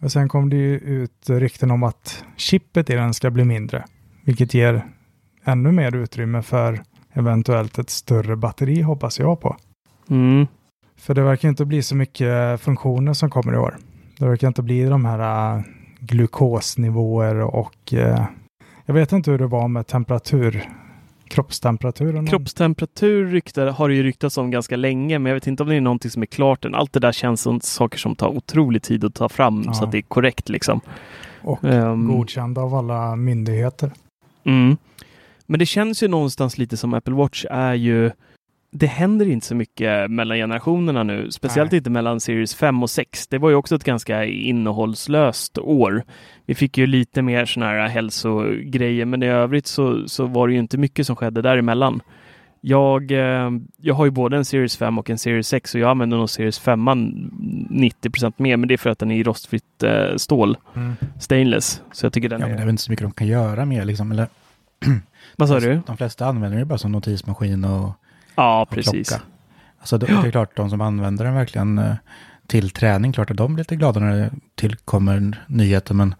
Och 0.00 0.12
sen 0.12 0.28
kom 0.28 0.50
det 0.50 0.56
ju 0.56 0.78
ut 0.78 1.30
rykten 1.30 1.70
om 1.70 1.82
att 1.82 2.24
chippet 2.36 2.90
i 2.90 2.94
den 2.94 3.14
ska 3.14 3.30
bli 3.30 3.44
mindre. 3.44 3.84
Vilket 4.24 4.54
ger 4.54 4.86
ännu 5.44 5.72
mer 5.72 5.94
utrymme 5.96 6.42
för 6.42 6.82
eventuellt 7.12 7.78
ett 7.78 7.90
större 7.90 8.36
batteri 8.36 8.82
hoppas 8.82 9.18
jag 9.18 9.40
på. 9.40 9.56
Mm. 10.10 10.46
För 10.96 11.14
det 11.14 11.22
verkar 11.22 11.48
inte 11.48 11.64
bli 11.64 11.82
så 11.82 11.94
mycket 11.96 12.60
funktioner 12.60 13.12
som 13.12 13.30
kommer 13.30 13.52
i 13.54 13.56
år. 13.56 13.76
Det 14.18 14.26
verkar 14.26 14.48
inte 14.48 14.62
bli 14.62 14.84
de 14.84 15.04
här 15.04 15.54
äh, 15.56 15.62
glukosnivåer 16.00 17.40
och 17.40 17.94
äh, 17.94 18.24
jag 18.86 18.94
vet 18.94 19.12
inte 19.12 19.30
hur 19.30 19.38
det 19.38 19.46
var 19.46 19.68
med 19.68 19.86
temperatur, 19.86 20.68
kroppstemperaturen. 21.28 22.26
Kroppstemperatur 22.26 23.26
ryktar, 23.26 23.66
har 23.66 23.88
det 23.88 23.94
ju 23.94 24.02
ryktats 24.02 24.38
om 24.38 24.50
ganska 24.50 24.76
länge, 24.76 25.18
men 25.18 25.30
jag 25.30 25.34
vet 25.34 25.46
inte 25.46 25.62
om 25.62 25.68
det 25.68 25.74
är 25.74 25.80
någonting 25.80 26.10
som 26.10 26.22
är 26.22 26.26
klart 26.26 26.64
än. 26.64 26.74
Allt 26.74 26.92
det 26.92 27.00
där 27.00 27.12
känns 27.12 27.40
som 27.40 27.60
saker 27.60 27.98
som 27.98 28.16
tar 28.16 28.28
otrolig 28.28 28.82
tid 28.82 29.04
att 29.04 29.14
ta 29.14 29.28
fram 29.28 29.62
Ja. 29.66 29.72
så 29.72 29.84
att 29.84 29.92
det 29.92 29.98
är 29.98 30.02
korrekt 30.02 30.48
liksom. 30.48 30.80
och 31.42 31.64
Ehm, 31.64 32.08
godkända 32.08 32.60
av 32.60 32.74
alla 32.74 33.16
myndigheter. 33.16 33.92
Mm. 34.44 34.76
Men 35.46 35.58
det 35.58 35.66
känns 35.66 36.02
ju 36.02 36.08
någonstans 36.08 36.58
lite 36.58 36.76
som 36.76 36.94
Apple 36.94 37.14
Watch 37.14 37.44
är 37.50 37.74
ju 37.74 38.10
det 38.70 38.86
händer 38.86 39.28
inte 39.28 39.46
så 39.46 39.54
mycket 39.54 40.10
mellan 40.10 40.36
generationerna 40.36 41.02
nu, 41.02 41.30
speciellt 41.30 41.70
Nej. 41.70 41.78
inte 41.78 41.90
mellan 41.90 42.20
Series 42.20 42.54
5 42.54 42.82
och 42.82 42.90
6. 42.90 43.26
Det 43.26 43.38
var 43.38 43.50
ju 43.50 43.54
också 43.54 43.74
ett 43.74 43.84
ganska 43.84 44.24
innehållslöst 44.24 45.58
år. 45.58 46.04
Vi 46.46 46.54
fick 46.54 46.78
ju 46.78 46.86
lite 46.86 47.22
mer 47.22 47.44
sådana 47.44 47.72
här 47.72 47.88
hälsogrejer, 47.88 49.04
men 49.04 49.22
i 49.22 49.26
övrigt 49.26 49.66
så, 49.66 50.08
så 50.08 50.26
var 50.26 50.48
det 50.48 50.52
ju 50.52 50.58
inte 50.58 50.78
mycket 50.78 51.06
som 51.06 51.16
skedde 51.16 51.42
däremellan. 51.42 52.00
Jag, 52.60 53.10
eh, 53.12 53.50
jag 53.76 53.94
har 53.94 54.04
ju 54.04 54.10
både 54.10 54.36
en 54.36 54.44
Series 54.44 54.76
5 54.76 54.98
och 54.98 55.10
en 55.10 55.18
Series 55.18 55.48
6 55.48 55.74
och 55.74 55.80
jag 55.80 55.90
använder 55.90 56.16
nog 56.16 56.30
Series 56.30 56.58
5 56.58 56.88
90% 56.88 58.32
mer, 58.36 58.56
men 58.56 58.68
det 58.68 58.74
är 58.74 58.78
för 58.78 58.90
att 58.90 58.98
den 58.98 59.10
är 59.10 59.16
i 59.16 59.22
rostfritt 59.22 59.82
eh, 59.82 60.16
stål, 60.16 60.56
stainless. 61.18 61.82
Så 61.92 62.06
jag 62.06 62.12
tycker 62.12 62.28
den 62.28 62.40
Ja, 62.40 62.46
men 62.46 62.56
det 62.56 62.60
är 62.60 62.62
är... 62.62 62.66
väl 62.66 62.70
inte 62.70 62.82
så 62.82 62.92
mycket 62.92 63.04
de 63.04 63.12
kan 63.12 63.26
göra 63.26 63.64
mer 63.64 63.84
liksom. 63.84 64.12
Eller, 64.12 64.26
Vad 65.36 65.48
sa 65.48 65.60
du? 65.60 65.80
De 65.86 65.96
flesta 65.96 66.26
använder 66.26 66.58
det 66.58 66.64
bara 66.64 66.78
som 66.78 66.92
notismaskin 66.92 67.64
och, 67.64 67.90
Ja, 68.38 68.66
precis. 68.70 69.08
klocka. 69.08 69.22
Alltså 69.78 69.98
det, 69.98 70.06
det 70.06 70.28
är 70.28 70.30
klart, 70.30 70.56
de 70.56 70.70
som 70.70 70.80
använder 70.80 71.24
den 71.24 71.34
verkligen 71.34 71.78
eh, 71.78 71.94
till 72.46 72.70
träning, 72.70 73.12
klart 73.12 73.30
att 73.30 73.36
de 73.36 73.54
blir 73.54 73.64
lite 73.64 73.76
glada 73.76 74.00
när 74.00 74.16
det 74.16 74.30
tillkommer 74.54 75.44
nyheter, 75.46 75.94
men 75.94 76.14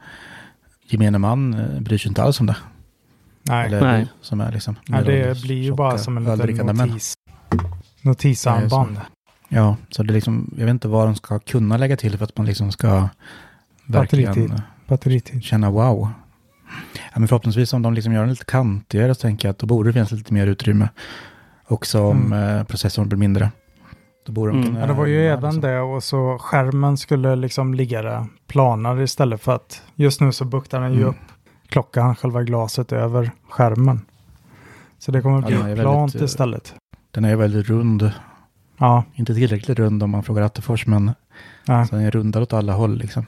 gemene 0.86 1.18
man 1.18 1.54
eh, 1.54 1.80
bryr 1.80 1.98
sig 1.98 2.08
inte 2.08 2.22
alls 2.22 2.40
om 2.40 2.46
det. 2.46 2.56
Nej, 3.42 3.66
Eller 3.66 3.80
Nej. 3.80 4.06
som 4.20 4.40
är 4.40 4.52
liksom... 4.52 4.76
ja, 4.86 5.02
det 5.02 5.42
blir 5.42 5.62
ju 5.62 5.74
bara 5.74 5.98
som 5.98 6.16
en 6.16 6.38
liten 6.38 6.66
notis. 6.66 7.14
Notisarmband. 8.02 9.00
Ja, 9.48 9.76
så 9.90 10.02
det 10.02 10.12
är 10.12 10.14
liksom, 10.14 10.54
jag 10.58 10.64
vet 10.64 10.70
inte 10.72 10.88
vad 10.88 11.06
de 11.06 11.14
ska 11.14 11.38
kunna 11.38 11.76
lägga 11.76 11.96
till 11.96 12.18
för 12.18 12.24
att 12.24 12.36
man 12.36 12.46
liksom 12.46 12.72
ska 12.72 13.08
verkligen 13.86 14.26
Batteritid. 14.26 14.50
eh, 14.50 14.60
Batteritid. 14.86 15.44
känna 15.44 15.70
wow. 15.70 16.08
Ja, 16.94 17.18
men 17.18 17.28
förhoppningsvis 17.28 17.72
om 17.72 17.82
de 17.82 17.94
liksom 17.94 18.12
gör 18.12 18.20
den 18.20 18.30
lite 18.30 18.44
kantigare 18.44 19.14
så 19.14 19.20
tänker 19.20 19.48
jag 19.48 19.52
att 19.52 19.58
då 19.58 19.66
borde 19.66 19.88
det 19.88 19.92
finnas 19.92 20.10
lite 20.10 20.34
mer 20.34 20.46
utrymme. 20.46 20.88
Också 21.68 22.02
om 22.02 22.32
eh, 22.32 22.64
processorn 22.64 23.08
blir 23.08 23.18
mindre. 23.18 23.50
Då 24.26 24.32
borde 24.32 24.52
de 24.52 24.56
Mm. 24.58 24.66
kunna... 24.68 24.80
Ja, 24.80 24.86
det 24.86 24.92
var 24.92 25.06
ju 25.06 25.14
ja, 25.20 25.32
även 25.32 25.44
liksom. 25.44 25.60
det 25.60 25.80
och 25.80 26.02
så 26.04 26.38
skärmen 26.40 26.96
skulle 26.96 27.36
liksom 27.36 27.74
ligga 27.74 28.02
där 28.02 28.26
planare 28.46 29.02
istället 29.02 29.40
för 29.42 29.54
att 29.54 29.82
just 29.94 30.20
nu 30.20 30.32
så 30.32 30.44
buktar 30.44 30.80
den 30.80 30.92
ju 30.92 30.98
Mm. 30.98 31.08
upp 31.08 31.16
klockan, 31.68 32.16
själva 32.16 32.42
glaset 32.42 32.92
över 32.92 33.30
skärmen. 33.50 34.00
Så 34.98 35.12
det 35.12 35.22
kommer 35.22 35.40
Ja, 35.42 35.46
bli 35.46 35.56
den 35.56 35.62
är 35.64 35.68
väldigt, 35.68 35.84
plant 35.84 36.14
eh, 36.14 36.22
istället. 36.22 36.74
Den 37.10 37.24
är 37.24 37.28
ju 37.28 37.36
väldigt 37.36 37.68
rund. 37.68 38.12
Ja, 38.78 39.04
Inte 39.14 39.34
tillräckligt 39.34 39.78
rund 39.78 40.02
om 40.02 40.10
man 40.10 40.22
frågar 40.22 40.42
Attefors, 40.42 40.86
men 40.86 41.10
ja. 41.64 41.86
den 41.90 42.00
är 42.00 42.10
rundad 42.10 42.42
åt 42.42 42.52
alla 42.52 42.72
håll 42.72 42.96
liksom. 42.98 43.26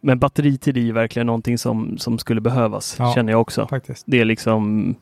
Men 0.00 0.18
batteritid 0.18 0.76
är 0.76 0.80
ju 0.80 0.92
verkligen 0.92 1.26
någonting 1.26 1.58
som, 1.58 1.98
som 1.98 2.18
skulle 2.18 2.40
behövas, 2.40 2.96
Ja. 2.98 3.12
känner 3.14 3.32
jag 3.32 3.40
också. 3.40 3.66
faktiskt. 3.66 4.04
Det 4.06 4.20
är 4.20 4.24
liksom, 4.24 4.94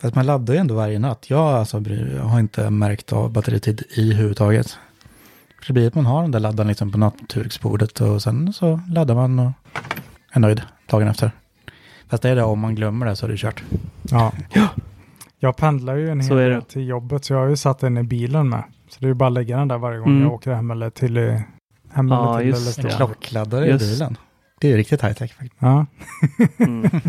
Fast 0.00 0.14
man 0.14 0.26
laddar 0.26 0.54
ju 0.54 0.60
ändå 0.60 0.74
varje 0.74 0.98
natt. 0.98 1.30
Jag, 1.30 1.40
alltså, 1.40 1.76
har 2.22 2.40
inte 2.40 2.70
märkt 2.70 3.12
av 3.12 3.32
batteritid 3.32 3.82
i 3.90 4.12
huvudtaget. 4.12 4.78
För 5.60 5.66
det 5.66 5.72
blir 5.72 5.86
att 5.86 5.94
man 5.94 6.06
har 6.06 6.22
den 6.22 6.30
där 6.30 6.40
laddaren 6.40 6.68
liksom 6.68 6.92
på 6.92 6.98
nattduksbordet 6.98 8.00
och 8.00 8.22
sen 8.22 8.52
så 8.52 8.80
laddar 8.88 9.14
man 9.14 9.38
och 9.38 9.50
är 10.32 10.40
nöjd 10.40 10.62
dagen 10.86 11.08
efter. 11.08 11.30
Fast 12.08 12.22
det 12.22 12.28
är 12.30 12.36
det, 12.36 12.42
om 12.42 12.58
man 12.58 12.74
glömmer 12.74 13.06
det 13.06 13.16
så 13.16 13.26
är 13.26 13.30
det 13.30 13.36
kört. 13.36 13.62
Ja. 14.10 14.32
Jag 15.38 15.56
pendlar 15.56 15.94
ju 15.96 16.10
en 16.10 16.20
hel 16.20 16.36
del 16.36 16.62
till 16.62 16.88
jobbet 16.88 17.24
så 17.24 17.32
jag 17.32 17.40
har 17.40 17.48
ju 17.48 17.56
satt 17.56 17.78
den 17.78 17.98
i 17.98 18.02
bilen 18.02 18.48
med. 18.48 18.62
Så 18.88 18.96
det 19.00 19.06
är 19.06 19.08
ju 19.08 19.14
bara 19.14 19.26
att 19.26 19.32
lägga 19.32 19.58
den 19.58 19.68
där 19.68 19.78
varje 19.78 19.98
gång 19.98 20.08
Mm. 20.08 20.22
jag 20.22 20.32
åker 20.32 20.52
hem 20.54 20.70
eller 20.70 20.90
till 20.90 21.16
eh, 21.16 21.40
hem 21.92 22.08
Ja, 22.08 22.30
eller 22.30 22.38
till 22.40 22.48
just 22.48 22.78
eller 22.78 22.90
det. 22.90 22.96
Klockladdare 22.96 23.66
Just. 23.66 23.84
i 23.84 23.88
bilen. 23.88 24.16
Det 24.60 24.66
är 24.66 24.70
ju 24.70 24.76
riktigt 24.76 25.02
high-tech 25.02 25.32
faktiskt. 25.32 25.54
Ja, 25.58 25.86
mm. 26.58 26.90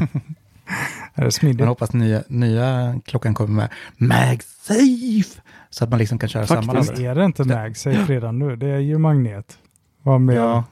är 1.15 1.25
det 1.25 1.31
smidigt? 1.31 1.59
Man 1.59 1.67
hoppas 1.67 1.93
nya, 1.93 2.23
nya 2.27 2.99
klockan 3.05 3.33
kommer 3.33 3.53
med 3.53 3.69
MagSafe. 3.97 5.41
Så 5.69 5.83
att 5.83 5.89
man 5.89 5.99
liksom 5.99 6.19
kan 6.19 6.29
köra 6.29 6.47
Faktiskt. 6.47 6.71
samma 6.71 6.79
laddare. 6.79 7.05
är 7.11 7.15
det 7.15 7.25
inte 7.25 7.43
MagSafe 7.43 8.05
redan 8.13 8.39
nu? 8.39 8.55
Det 8.55 8.67
är 8.67 8.79
ju 8.79 8.97
magnet. 8.97 9.57
Vad 10.03 10.21
mer 10.21 10.35
Ja, 10.35 10.63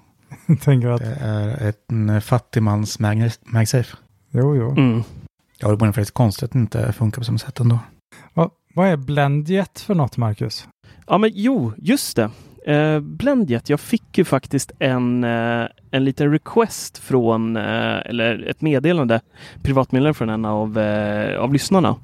tänker 0.61 0.87
att... 0.89 1.01
det 1.01 1.17
är 1.21 1.67
ett- 1.69 1.91
en 1.91 2.21
fattigmans 2.21 2.99
Mag- 2.99 3.37
MagSafe. 3.43 3.97
Jo, 4.31 4.55
jo. 4.55 4.71
Mm. 4.71 5.03
Ja, 5.59 5.67
det 5.69 5.75
vore 5.75 5.93
faktiskt 5.93 6.13
konstigt 6.13 6.43
att 6.43 6.51
det 6.51 6.59
inte 6.59 6.93
funkar 6.93 7.19
på 7.21 7.25
samma 7.25 7.37
sätt 7.37 7.59
ändå. 7.59 7.79
Vad, 8.33 8.49
vad 8.75 8.87
är 8.87 8.97
Blendjet 8.97 9.79
för 9.79 9.95
något, 9.95 10.17
Marcus? 10.17 10.67
Ja, 11.07 11.17
men 11.17 11.31
jo, 11.33 11.73
just 11.77 12.15
det. 12.15 12.29
Eh, 12.65 12.99
Blendjet, 12.99 13.69
jag 13.69 13.79
fick 13.79 14.17
ju 14.17 14.25
faktiskt 14.25 14.71
en, 14.79 15.23
eh, 15.23 15.65
en 15.91 16.03
liten 16.03 16.31
request 16.31 16.97
från, 16.97 17.57
eh, 17.57 17.97
eller 18.05 18.47
ett 18.49 18.61
meddelande, 18.61 19.21
privatmeddelande 19.63 20.13
från 20.13 20.29
en 20.29 20.45
av, 20.45 20.77
eh, 20.79 21.39
av 21.39 21.53
lyssnarna 21.53 21.95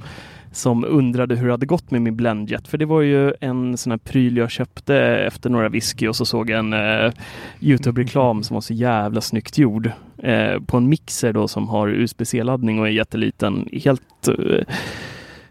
som 0.56 0.86
undrade 0.86 1.36
hur 1.36 1.46
det 1.46 1.54
hade 1.54 1.66
gått 1.66 1.92
med 1.92 2.02
min 2.02 2.16
Blendjet. 2.16 2.68
För 2.68 2.78
det 2.78 2.86
var 2.86 3.02
ju 3.02 3.34
en 3.42 3.78
sån 3.78 3.92
här 3.92 3.98
pryl 3.98 4.38
jag 4.38 4.52
köpte 4.52 4.96
efter 4.98 5.50
några 5.50 5.70
whisky 5.70 6.08
och 6.08 6.16
så 6.16 6.26
såg 6.26 6.50
jag 6.50 6.60
en 6.60 6.74
eh, 6.74 7.12
Youtube-reklam 7.60 8.44
som 8.44 8.54
var 8.54 8.62
så 8.62 8.74
jävla 8.74 9.22
snyggt 9.22 9.58
gjord. 9.58 9.92
Eh, 10.18 10.60
på 10.66 10.78
en 10.78 10.90
mixer 10.90 11.34
då 11.34 11.48
som 11.48 11.68
har 11.68 11.88
USB-C-laddning 11.88 12.80
och 12.80 12.88
är 12.88 12.92
jätteliten. 12.92 13.70
Helt 13.72 14.28
eh, 14.28 14.64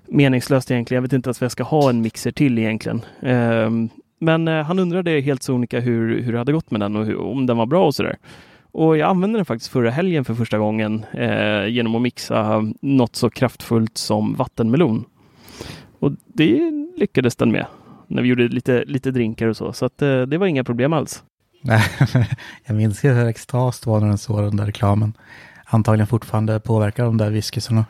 meningslöst 0.09 0.71
egentligen. 0.71 0.97
Jag 0.97 1.03
vet 1.03 1.13
inte 1.13 1.29
ens 1.29 1.41
vad 1.41 1.45
jag 1.45 1.53
ska 1.53 1.63
ha 1.63 1.91
en 1.91 2.01
mixer 2.01 2.31
till 2.31 2.59
egentligen. 2.59 3.03
Ehm, 3.23 3.89
men 4.25 4.49
eh, 4.49 4.65
han 4.65 4.79
undrade 4.79 5.21
helt 5.21 5.43
sonika 5.43 5.81
hur, 5.81 6.23
hur 6.23 6.33
det 6.33 6.39
hade 6.39 6.53
gått 6.53 6.71
med 6.71 6.81
den 6.81 6.97
och 6.97 7.07
hur, 7.07 7.17
om 7.21 7.47
den 7.47 7.57
var 7.57 7.67
bra 7.67 7.87
och 7.87 7.95
sådär. 7.95 8.17
Och 8.73 8.97
jag 8.97 9.11
använde 9.11 9.39
den 9.39 9.45
faktiskt 9.45 9.73
förra 9.73 9.91
helgen 9.91 10.25
för 10.25 10.35
första 10.35 10.59
gången 10.59 11.05
eh, 11.13 11.67
genom 11.67 11.95
att 11.95 12.03
mixa 12.03 12.65
något 12.81 13.17
så 13.17 13.31
kraftfullt 13.31 13.99
som 13.99 14.35
vattenmelon. 14.35 15.05
Och 15.99 16.13
det 16.27 16.73
lyckades 16.97 17.37
den 17.37 17.53
med 17.53 17.67
när 18.09 18.23
vi 18.23 18.29
gjorde 18.29 18.49
lite, 18.49 18.85
lite 18.87 19.11
drinkar 19.11 19.47
och 19.47 19.57
så. 19.57 19.73
Så 19.73 19.85
att, 19.85 20.03
eh, 20.03 20.23
det 20.23 20.39
var 20.39 20.47
inga 20.47 20.65
problem 20.65 20.93
alls. 20.93 21.23
Nej, 21.63 21.83
jag 22.65 22.77
minns 22.77 23.05
hur 23.05 23.29
extas 23.29 23.81
det 23.81 23.91
var 23.91 24.01
när 24.01 24.09
den 24.09 24.19
såg 24.19 24.43
den 24.43 24.57
där 24.57 24.67
reklamen. 24.67 25.13
Antagligen 25.65 26.07
fortfarande 26.07 26.61
påverkar 26.61 27.05
de 27.05 27.17
där 27.17 27.31
whiskysarna. 27.31 27.85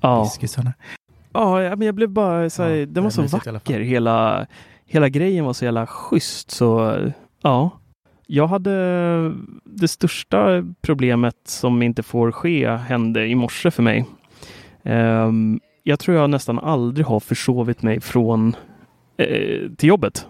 Ja, 0.00 0.22
Whiskysarna. 0.22 0.72
ja 1.32 1.76
men 1.76 1.86
jag 1.86 1.94
blev 1.94 2.08
bara 2.08 2.50
så 2.50 2.62
här, 2.62 2.70
Ja, 2.70 2.86
den 2.86 3.04
var 3.04 3.10
så 3.10 3.22
vacker. 3.22 3.80
Hela, 3.80 4.46
hela 4.86 5.08
grejen 5.08 5.44
var 5.44 5.52
så 5.52 5.64
jävla 5.64 5.86
schysst. 5.86 6.50
Så 6.50 6.98
ja, 7.42 7.70
jag 8.26 8.46
hade 8.46 8.70
det 9.64 9.88
största 9.88 10.64
problemet 10.80 11.36
som 11.44 11.82
inte 11.82 12.02
får 12.02 12.32
ske 12.32 12.68
hände 12.68 13.26
i 13.26 13.34
morse 13.34 13.70
för 13.70 13.82
mig. 13.82 14.04
Ehm, 14.82 15.60
jag 15.82 15.98
tror 15.98 16.16
jag 16.16 16.30
nästan 16.30 16.58
aldrig 16.58 17.06
har 17.06 17.20
försovit 17.20 17.82
mig 17.82 18.00
från 18.00 18.56
eh, 19.16 19.70
till 19.76 19.88
jobbet. 19.88 20.26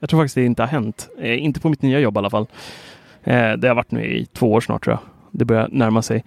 Jag 0.00 0.10
tror 0.10 0.20
faktiskt 0.20 0.34
det 0.34 0.44
inte 0.44 0.62
har 0.62 0.68
hänt. 0.68 1.08
Eh, 1.18 1.44
inte 1.44 1.60
på 1.60 1.68
mitt 1.68 1.82
nya 1.82 2.00
jobb 2.00 2.16
i 2.16 2.18
alla 2.18 2.30
fall. 2.30 2.46
Eh, 3.24 3.52
det 3.52 3.68
har 3.68 3.74
varit 3.74 3.90
nu 3.90 4.04
i 4.04 4.26
två 4.26 4.52
år 4.52 4.60
snart 4.60 4.84
tror 4.84 4.92
jag. 4.92 5.00
det 5.30 5.44
börjar 5.44 5.68
närma 5.72 6.02
sig. 6.02 6.24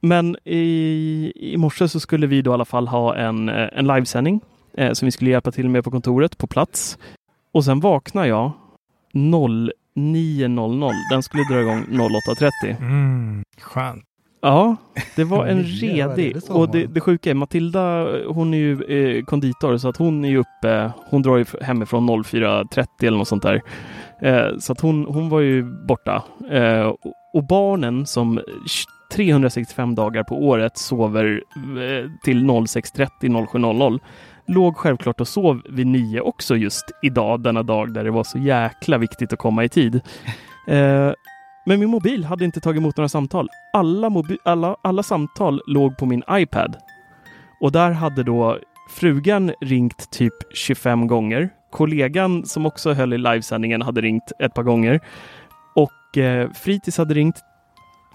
Men 0.00 0.36
i, 0.44 1.32
i 1.36 1.56
morse 1.56 1.88
så 1.88 2.00
skulle 2.00 2.26
vi 2.26 2.42
då 2.42 2.50
i 2.50 2.54
alla 2.54 2.64
fall 2.64 2.88
ha 2.88 3.16
en, 3.16 3.48
eh, 3.48 3.68
en 3.72 3.86
livesändning 3.86 4.40
eh, 4.76 4.92
som 4.92 5.06
vi 5.06 5.12
skulle 5.12 5.30
hjälpa 5.30 5.50
till 5.50 5.68
med 5.68 5.84
på 5.84 5.90
kontoret 5.90 6.38
på 6.38 6.46
plats. 6.46 6.98
Och 7.52 7.64
sen 7.64 7.80
vaknar 7.80 8.24
jag 8.24 8.52
09.00. 9.12 10.92
Den 11.10 11.22
skulle 11.22 11.44
dra 11.44 11.60
igång 11.60 11.84
08.30. 11.90 12.76
Mm, 12.80 13.44
skönt. 13.60 14.04
Ja, 14.44 14.76
det 15.16 15.24
var 15.24 15.46
en 15.46 15.62
redig. 15.62 16.36
Och 16.48 16.70
det, 16.70 16.86
det 16.86 17.00
sjuka 17.00 17.30
är 17.30 17.34
Matilda, 17.34 18.08
hon 18.26 18.54
är 18.54 18.58
ju 18.58 18.82
eh, 18.82 19.24
konditor 19.24 19.76
så 19.76 19.88
att 19.88 19.96
hon 19.96 20.24
är 20.24 20.28
ju 20.28 20.38
uppe, 20.38 20.92
hon 21.10 21.22
drar 21.22 21.36
ju 21.36 21.44
hemifrån 21.60 22.10
04.30 22.10 22.86
eller 23.00 23.18
något 23.18 23.28
sånt 23.28 23.42
där. 23.42 23.62
Eh, 24.22 24.58
så 24.58 24.72
att 24.72 24.80
hon, 24.80 25.04
hon 25.04 25.28
var 25.28 25.40
ju 25.40 25.62
borta. 25.62 26.22
Eh, 26.50 26.80
och, 26.80 26.98
och 27.32 27.46
barnen 27.46 28.06
som 28.06 28.40
365 29.12 29.94
dagar 29.94 30.24
på 30.24 30.46
året 30.46 30.78
sover 30.78 31.42
eh, 31.56 32.10
till 32.24 32.44
06.30, 32.44 33.08
07.00 33.20 34.00
låg 34.46 34.76
självklart 34.76 35.20
och 35.20 35.28
sov 35.28 35.62
vid 35.68 35.86
nio 35.86 36.20
också 36.20 36.56
just 36.56 36.84
idag, 37.02 37.40
denna 37.40 37.62
dag 37.62 37.94
där 37.94 38.04
det 38.04 38.10
var 38.10 38.24
så 38.24 38.38
jäkla 38.38 38.98
viktigt 38.98 39.32
att 39.32 39.38
komma 39.38 39.64
i 39.64 39.68
tid. 39.68 40.00
Eh, 40.66 41.12
men 41.66 41.80
min 41.80 41.88
mobil 41.88 42.24
hade 42.24 42.44
inte 42.44 42.60
tagit 42.60 42.80
emot 42.80 42.96
några 42.96 43.08
samtal. 43.08 43.48
Alla, 43.72 44.12
alla, 44.44 44.76
alla 44.82 45.02
samtal 45.02 45.60
låg 45.66 45.96
på 45.96 46.06
min 46.06 46.22
iPad. 46.30 46.76
Och 47.60 47.72
där 47.72 47.90
hade 47.90 48.22
då 48.22 48.58
frugan 48.90 49.52
ringt 49.60 50.10
typ 50.10 50.34
25 50.54 51.06
gånger. 51.06 51.50
Kollegan 51.70 52.46
som 52.46 52.66
också 52.66 52.92
höll 52.92 53.12
i 53.12 53.18
livesändningen 53.18 53.82
hade 53.82 54.00
ringt 54.00 54.32
ett 54.38 54.54
par 54.54 54.62
gånger. 54.62 55.00
Och 55.74 56.18
eh, 56.18 56.50
fritids 56.50 56.98
hade 56.98 57.14
ringt. 57.14 57.36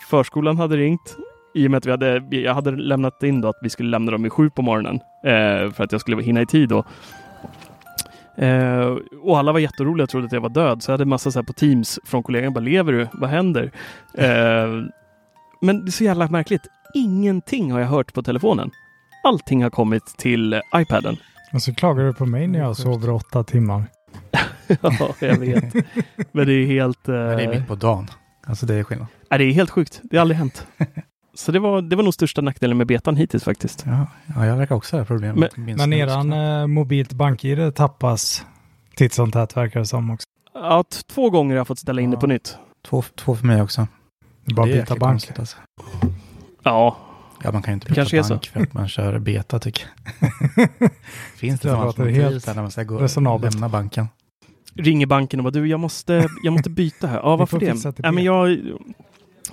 Förskolan 0.09 0.57
hade 0.57 0.77
ringt. 0.77 1.17
I 1.55 1.67
och 1.67 1.71
med 1.71 1.77
att 1.77 1.85
vi 1.85 1.91
hade, 1.91 2.23
jag 2.29 2.53
hade 2.53 2.71
lämnat 2.71 3.23
in 3.23 3.41
då 3.41 3.47
att 3.47 3.59
vi 3.61 3.69
skulle 3.69 3.89
lämna 3.89 4.11
dem 4.11 4.25
i 4.25 4.29
sju 4.29 4.49
på 4.49 4.61
morgonen. 4.61 4.95
Eh, 5.25 5.71
för 5.73 5.83
att 5.83 5.91
jag 5.91 6.01
skulle 6.01 6.21
hinna 6.21 6.41
i 6.41 6.45
tid 6.45 6.69
då. 6.69 6.85
Eh, 8.37 8.95
och 9.21 9.37
alla 9.39 9.51
var 9.51 9.59
jätteroliga 9.59 10.03
och 10.03 10.09
trodde 10.09 10.25
att 10.25 10.31
jag 10.31 10.41
var 10.41 10.49
död. 10.49 10.83
Så 10.83 10.91
jag 10.91 10.93
hade 10.93 11.05
massa 11.05 11.31
så 11.31 11.39
här 11.39 11.43
på 11.43 11.53
Teams 11.53 11.99
från 12.05 12.23
kollegan. 12.23 12.53
Bara, 12.53 12.59
lever 12.59 12.93
du? 12.93 13.07
Vad 13.13 13.29
händer? 13.29 13.71
Eh, 14.13 14.67
men 15.61 15.85
det 15.85 15.89
är 15.89 15.91
så 15.91 16.03
jävla 16.03 16.27
märkligt. 16.27 16.61
Ingenting 16.93 17.71
har 17.71 17.79
jag 17.79 17.87
hört 17.87 18.13
på 18.13 18.23
telefonen. 18.23 18.71
Allting 19.23 19.63
har 19.63 19.69
kommit 19.69 20.05
till 20.05 20.53
eh, 20.53 20.59
iPaden. 20.75 21.17
Och 21.53 21.61
så 21.61 21.73
klagar 21.73 22.03
du 22.03 22.13
på 22.13 22.25
mig 22.25 22.47
när 22.47 22.59
jag 22.59 22.77
sover 22.77 23.09
åtta 23.09 23.43
timmar. 23.43 23.83
ja, 24.81 25.15
jag 25.19 25.35
vet. 25.39 25.73
Men 26.31 26.47
det 26.47 26.53
är 26.53 26.65
helt... 26.65 27.07
Eh, 27.07 27.13
Men 27.15 27.37
det 27.37 27.43
är 27.43 27.49
mitt 27.59 27.67
på 27.67 27.75
dagen. 27.75 28.07
Alltså 28.47 28.65
det 28.65 28.73
är 28.75 28.83
skillnad. 28.83 29.07
nej, 29.31 29.39
det 29.39 29.45
är 29.45 29.51
helt 29.51 29.69
sjukt. 29.69 30.01
Det 30.03 30.17
har 30.17 30.21
aldrig 30.21 30.37
hänt. 30.37 30.67
Så 31.39 31.51
det 31.51 31.59
var, 31.59 31.81
det 31.81 31.95
var 31.95 32.03
nog 32.03 32.13
största 32.13 32.41
nackdelen 32.41 32.77
med 32.77 32.87
betan 32.87 33.15
hittills 33.15 33.43
faktiskt. 33.43 33.83
Ja, 33.87 34.07
ja 34.35 34.45
jag 34.45 34.55
verkar 34.57 34.75
också 34.75 34.97
ha 34.97 35.05
problem. 35.05 35.45
Men- 35.55 35.75
Men 35.75 35.93
eran 35.93 36.33
eh, 36.33 36.67
mobilt 36.67 37.13
bank-id 37.13 37.75
tappas 37.75 38.45
titt 38.95 39.13
som 39.13 39.31
tätt 39.31 39.57
verkar 39.57 39.79
det 39.79 39.85
som 39.85 40.09
också. 40.11 40.25
Ja, 40.53 40.83
två 41.07 41.29
gånger 41.29 41.55
har 41.55 41.57
jag 41.59 41.67
fått 41.67 41.79
ställa 41.79 42.01
in 42.01 42.09
det 42.11 42.15
Ja. 42.15 42.19
på 42.21 42.27
nytt. 42.27 42.57
två, 42.87 43.03
två 43.15 43.35
för 43.35 43.45
mig 43.45 43.61
också. 43.61 43.87
Det 44.45 44.53
bara 44.53 44.65
det 44.65 44.73
byta 44.73 44.95
bank. 44.95 45.11
konstigt, 45.13 45.39
Alltså. 45.39 45.57
Ja, 46.63 46.97
Ja, 47.43 47.51
man 47.51 47.61
kan 47.61 47.71
ju 47.71 47.73
inte 47.73 47.87
Det 47.93 48.05
byta 48.11 48.27
bank 48.29 48.47
för 48.47 48.59
att 48.61 48.73
man 48.73 48.87
kör 48.87 49.19
beta 49.19 49.59
tycker 49.59 49.83
jag. 50.19 50.29
Finns 51.35 51.59
det 51.59 51.67
Det 51.69 51.73
låter 51.73 51.87
alternativ 51.87 52.21
helt 52.23 52.47
när 52.47 52.55
man 52.61 52.71
ska 52.71 52.83
gå 52.83 52.97
resonabelt. 52.97 53.53
lämna 53.53 53.69
banken? 53.69 54.07
ringer 54.75 55.05
banken 55.05 55.39
och 55.39 55.43
bara 55.43 55.51
du, 55.51 55.67
jag 55.67 55.79
måste, 55.79 56.27
jag 56.43 56.51
måste 56.53 56.69
byta 56.69 57.07
här. 57.07 57.17
Ja, 57.17 57.35
varför 57.35 57.59
det? 57.59 57.93
Ja, 58.03 58.11
men 58.11 58.23
jag, 58.23 58.57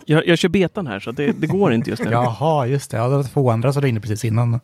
jag, 0.04 0.26
jag 0.26 0.38
kör 0.38 0.48
betan 0.48 0.86
här 0.86 1.00
så 1.00 1.12
det, 1.12 1.32
det 1.32 1.46
går 1.46 1.72
inte 1.72 1.90
just 1.90 2.04
nu. 2.04 2.10
Jaha, 2.12 2.66
just 2.66 2.90
det. 2.90 2.96
Ja, 2.96 3.08
det 3.08 3.16
var 3.16 3.22
två 3.22 3.50
andra 3.50 3.72
som 3.72 3.82
ringde 3.82 4.00
precis 4.00 4.24
innan. 4.24 4.60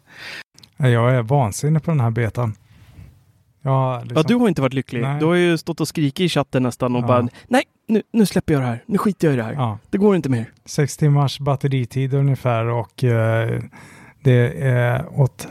Jag 0.76 1.14
är 1.14 1.22
vansinnig 1.22 1.82
på 1.82 1.90
den 1.90 2.00
här 2.00 2.10
betan. 2.10 2.54
Ja, 3.62 4.00
liksom, 4.00 4.16
Ja, 4.16 4.22
du 4.22 4.34
har 4.34 4.48
inte 4.48 4.62
varit 4.62 4.72
lycklig. 4.74 5.02
Nej. 5.02 5.20
Du 5.20 5.26
har 5.26 5.34
ju 5.34 5.58
stått 5.58 5.80
och 5.80 5.88
skrikit 5.88 6.20
i 6.20 6.28
chatten 6.28 6.62
nästan 6.62 6.96
och 6.96 7.02
Ja. 7.02 7.06
bara 7.06 7.28
nej, 7.48 7.62
nu, 7.88 8.02
nu 8.12 8.26
släpper 8.26 8.52
jag 8.52 8.62
det 8.62 8.66
här. 8.66 8.82
Nu 8.86 8.98
skiter 8.98 9.26
jag 9.28 9.34
i 9.34 9.36
det 9.36 9.42
här. 9.42 9.52
Ja, 9.52 9.78
Det 9.90 9.98
går 9.98 10.16
inte 10.16 10.28
mer. 10.28 10.50
sex 10.64 10.96
timmars 10.96 11.38
batteritid 11.40 12.14
ungefär 12.14 12.64
och 12.66 13.04
eh, 13.04 13.60
det 14.24 14.62
är 14.68 15.20
åt 15.20 15.48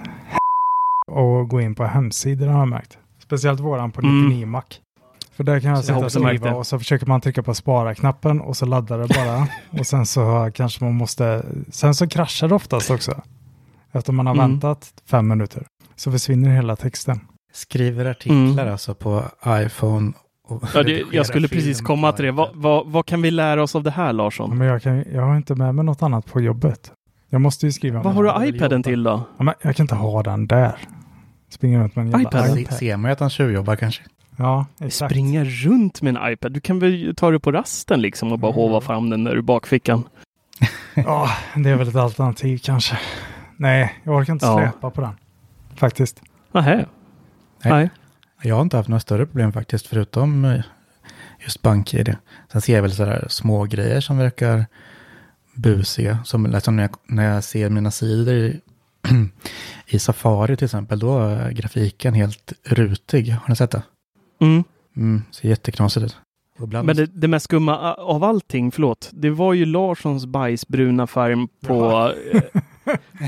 att 1.12 1.50
gå 1.50 1.62
in 1.62 1.76
på 1.76 1.84
hemsidor 1.86 2.48
har 2.48 2.60
jag 2.60 2.68
märkt. 2.68 2.98
Speciellt 3.24 3.60
våran 3.60 3.92
på 3.92 4.02
Mm. 4.02 4.26
99 4.28 4.46
Mac. 4.46 4.62
För 5.42 5.52
där 5.54 5.60
kan 5.60 5.70
jag 5.70 5.80
sitta 5.84 5.98
och 5.98 6.12
skriva 6.12 6.54
och 6.54 6.68
så 6.68 6.80
försöker 6.80 7.06
man 7.06 7.22
trycka 7.22 7.44
på 7.44 7.54
spara-knappen 7.54 8.42
och 8.42 8.58
så 8.58 8.66
laddar 8.66 8.98
det 9.00 9.08
bara. 9.08 9.48
och 9.80 9.88
sen 9.88 10.06
så 10.06 10.52
kanske 10.54 10.84
man 10.84 10.94
måste, 10.94 11.46
sen 11.72 11.96
så 11.96 12.08
kraschar 12.08 12.48
det 12.48 12.56
oftast 12.56 12.90
också. 12.92 13.22
Efter 13.92 14.14
man 14.14 14.28
har 14.28 14.34
Mm. 14.34 14.50
väntat 14.52 14.94
fem 15.10 15.28
minuter. 15.28 15.64
Så 15.96 16.12
försvinner 16.12 16.50
hela 16.56 16.76
texten. 16.76 17.20
Skriver 17.54 18.06
artiklar 18.06 18.36
Mm. 18.64 18.72
alltså 18.72 18.94
på 18.96 19.24
iPhone. 19.48 20.12
Och 20.48 20.64
Ja, 20.76 20.84
det, 20.84 21.04
jag 21.12 21.26
skulle 21.26 21.48
precis 21.48 21.82
komma 21.82 22.12
till 22.12 22.26
det. 22.26 22.32
Vad, 22.32 22.50
iPad. 22.50 22.62
vad, 22.62 22.88
vad 22.88 23.06
kan 23.06 23.22
vi 23.22 23.32
lära 23.32 23.64
oss 23.64 23.76
av 23.76 23.84
det 23.84 23.92
här 23.92 24.06
Ja, 24.06 24.12
Larsson? 24.12 24.58
Men 24.58 24.68
jag, 24.68 24.82
kan, 24.82 25.04
jag 25.14 25.22
har 25.22 25.36
inte 25.38 25.56
med 25.56 25.76
mig 25.76 25.86
något 25.86 26.02
annat 26.04 26.26
på 26.26 26.42
jobbet. 26.42 26.92
Jag 27.30 27.42
måste 27.42 27.66
ju 27.66 27.72
skriva. 27.72 28.02
Vad 28.02 28.14
har 28.14 28.24
du 28.42 28.48
iPaden 28.48 28.84
till 28.84 29.04
då? 29.04 29.24
Ja, 29.38 29.44
men 29.44 29.54
jag 29.62 29.76
kan 29.76 29.84
inte 29.84 29.96
ha 29.96 30.24
den 30.24 30.48
där. 30.48 30.76
Springer 31.50 31.80
runt 31.80 31.96
med 31.96 32.06
en 32.06 32.12
jävla 32.12 32.30
iPad? 32.30 32.60
iPad. 32.60 32.74
Se- 32.74 32.80
Ser 32.80 32.98
man 32.98 33.10
ju 33.10 33.14
att 33.14 33.20
han 33.20 33.30
tjuvjobbar 33.30 33.76
kanske. 33.76 34.04
Ja, 34.38 34.66
exakt. 34.80 35.12
Springa 35.12 35.44
runt 35.44 36.02
med 36.02 36.18
en 36.18 36.34
iPad. 36.34 36.52
Du 36.52 36.60
kan 36.60 36.80
väl 36.80 37.14
ta 37.18 37.32
det 37.32 37.40
på 37.40 37.52
rasten 37.52 38.02
liksom 38.02 38.32
och 38.32 38.40
bara 38.40 38.52
Mm. 38.52 38.56
hova 38.62 38.82
fram 38.82 39.10
den 39.10 39.24
där 39.24 39.36
ur 39.36 39.42
bakfickan. 39.42 40.04
Ja, 40.96 41.30
det 41.56 41.70
är 41.70 41.76
väl 41.76 41.88
ett 41.88 41.96
alternativ 41.96 42.58
kanske. 42.64 43.00
Nej, 43.58 43.96
jag 44.04 44.16
orkar 44.16 44.34
inte 44.34 44.46
Ja. 44.46 44.58
släpa 44.58 44.90
på 44.92 45.02
den. 45.02 45.14
Faktiskt. 45.76 46.22
Nähä. 46.52 46.76
Nej. 47.64 47.74
Nej. 47.74 47.90
Jag 48.44 48.56
har 48.56 48.62
inte 48.62 48.78
haft 48.78 48.90
några 48.90 49.00
större 49.00 49.26
problem 49.26 49.54
faktiskt, 49.54 49.88
förutom 49.88 50.46
eh, 50.46 50.62
just 51.40 51.62
bank-id. 51.62 52.16
Sen 52.52 52.62
ser 52.62 52.76
jag 52.76 52.82
väl 52.82 52.92
sådär 52.92 53.26
små 53.30 53.64
grejer 53.64 54.02
som 54.02 54.18
verkar 54.18 54.66
busiga. 55.56 56.18
Som 56.26 56.46
liksom 56.46 56.76
när, 56.76 56.84
jag, 56.84 56.92
när 57.08 57.34
jag 57.34 57.44
ser 57.44 57.70
mina 57.70 57.92
sidor 57.92 58.34
i, 58.36 58.60
i 59.88 60.00
Safari 60.00 60.58
till 60.58 60.66
exempel, 60.66 61.00
då 61.00 61.20
är 61.20 61.52
grafiken 61.52 62.14
helt 62.14 62.54
rutig. 62.64 63.32
Har 63.32 63.50
ni 63.50 63.56
sett 63.56 63.72
det? 63.72 63.82
Mm. 64.42 64.64
Mm, 64.96 65.22
ser 65.32 65.50
jätteknasigt 65.50 66.06
ut. 66.06 66.18
Men 66.84 66.96
det, 66.96 67.06
det 67.06 67.28
mest 67.28 67.44
skumma 67.44 67.94
av 67.94 68.24
allting, 68.24 68.72
förlåt, 68.72 69.10
det 69.14 69.30
var 69.30 69.54
ju 69.54 69.66
Larssons 69.66 70.26
bajsbruna 70.26 71.08
färg 71.08 71.48
på, 71.68 72.12
eh, 72.34 72.42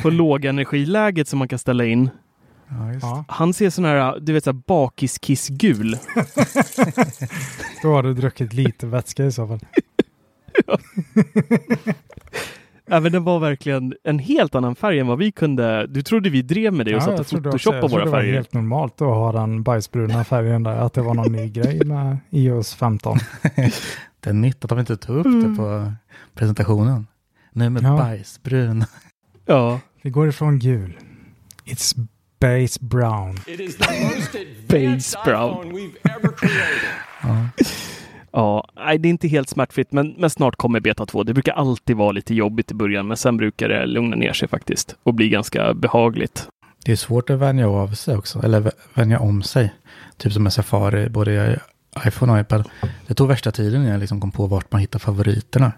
på 0.01 0.09
lågenergiläget 0.09 1.27
som 1.27 1.39
man 1.39 1.47
kan 1.47 1.59
ställa 1.59 1.85
in. 1.85 2.09
ja, 2.69 2.91
just. 2.93 3.03
Ja, 3.03 3.25
Han 3.27 3.53
ser 3.53 3.69
sån 3.69 3.85
här, 3.85 4.19
du 4.19 4.33
vet, 4.33 4.43
så 4.43 4.51
här 4.51 4.61
bakiskissgul. 4.67 5.91
då 7.81 7.93
har 7.93 8.03
du 8.03 8.13
druckit 8.13 8.53
lite 8.53 8.87
vätska 8.87 9.25
i 9.25 9.31
så 9.31 9.47
fall. 9.47 9.59
Ja, 10.67 10.77
men 12.87 13.11
den 13.11 13.23
var 13.23 13.39
verkligen 13.39 13.93
en 14.03 14.19
helt 14.19 14.55
annan 14.55 14.75
färg 14.75 14.99
än 14.99 15.07
vad 15.07 15.17
vi 15.17 15.31
kunde. 15.31 15.87
Du 15.87 16.01
trodde 16.01 16.29
vi 16.29 16.41
drev 16.41 16.73
med 16.73 16.85
det 16.85 16.95
och 16.95 17.01
Ja, 17.01 17.05
satt 17.05 17.19
och 17.19 17.27
trodde 17.27 17.49
också- 17.49 17.71
photoshoppade 17.71 17.81
jag 17.83 17.89
trodde 17.89 17.95
våra 17.95 18.05
det 18.05 18.11
var 18.11 18.19
färger. 18.21 18.33
helt 18.33 18.53
normalt 18.53 19.01
att 19.01 19.07
ha 19.07 19.31
den 19.31 19.63
bajsbruna 19.63 20.23
färgen 20.23 20.63
där. 20.63 20.75
Att 20.75 20.93
det 20.93 21.01
var 21.01 21.13
någon 21.13 21.31
ny 21.31 21.49
grej 21.53 21.85
med 21.85 22.17
iOS 22.29 22.73
15. 22.75 23.17
Det 24.19 24.29
är 24.29 24.33
nytt 24.33 24.63
att 24.63 24.69
de 24.69 24.79
inte 24.79 24.97
tog 24.97 25.17
upp 25.17 25.23
det 25.49 25.55
på 25.57 25.93
presentationen. 26.35 27.07
Nu 27.51 27.69
med 27.69 27.83
Ja. 27.83 27.97
bajsbrun. 27.97 28.85
Ja. 29.45 29.79
Vi 30.01 30.09
går 30.09 30.29
ifrån 30.29 30.59
gul. 30.59 30.97
It's 31.65 32.07
base 32.39 32.79
brown. 32.81 33.35
It 33.47 33.59
is 33.59 33.77
the 33.77 34.03
most 34.03 34.35
advanced 34.35 35.19
brown. 35.25 35.51
iPhone 35.51 35.71
we've 35.79 36.17
ever 36.17 36.29
created. 36.37 36.89
Ja. 37.23 37.47
Ja, 38.33 38.67
nej, 38.75 38.97
det 38.97 39.07
är 39.07 39.09
inte 39.09 39.27
helt 39.27 39.49
smärtfritt, 39.49 39.91
men, 39.91 40.15
men 40.17 40.29
snart 40.29 40.55
kommer 40.55 40.79
beta 40.79 41.05
2. 41.05 41.23
Det 41.23 41.33
brukar 41.33 41.53
alltid 41.53 41.97
vara 41.97 42.11
lite 42.11 42.33
jobbigt 42.35 42.71
i 42.71 42.73
början, 42.73 43.07
men 43.07 43.17
sen 43.17 43.37
brukar 43.37 43.69
det 43.69 43.85
lugna 43.85 44.15
ner 44.15 44.33
sig 44.33 44.47
faktiskt 44.47 44.95
och 45.03 45.13
bli 45.13 45.29
ganska 45.29 45.73
behagligt. 45.73 46.47
Det 46.85 46.91
är 46.91 46.95
svårt 46.95 47.29
att 47.29 47.39
vänja 47.39 47.69
av 47.69 47.87
sig 47.87 48.17
också, 48.17 48.43
eller 48.43 48.61
vä- 48.61 48.71
vänja 48.93 49.19
om 49.19 49.41
sig. 49.43 49.73
Typ 50.17 50.33
som 50.33 50.43
med 50.43 50.53
Safari, 50.53 51.09
både 51.09 51.31
i 51.33 51.57
iPhone 52.07 52.33
och 52.33 52.39
iPad. 52.39 52.69
Det 53.07 53.13
tog 53.13 53.27
värsta 53.27 53.51
tiden 53.51 53.83
när 53.83 53.91
jag 53.91 53.99
liksom 53.99 54.21
kom 54.21 54.31
på 54.31 54.47
vart 54.47 54.71
man 54.71 54.81
hittar 54.81 54.99
favoriterna. 54.99 55.71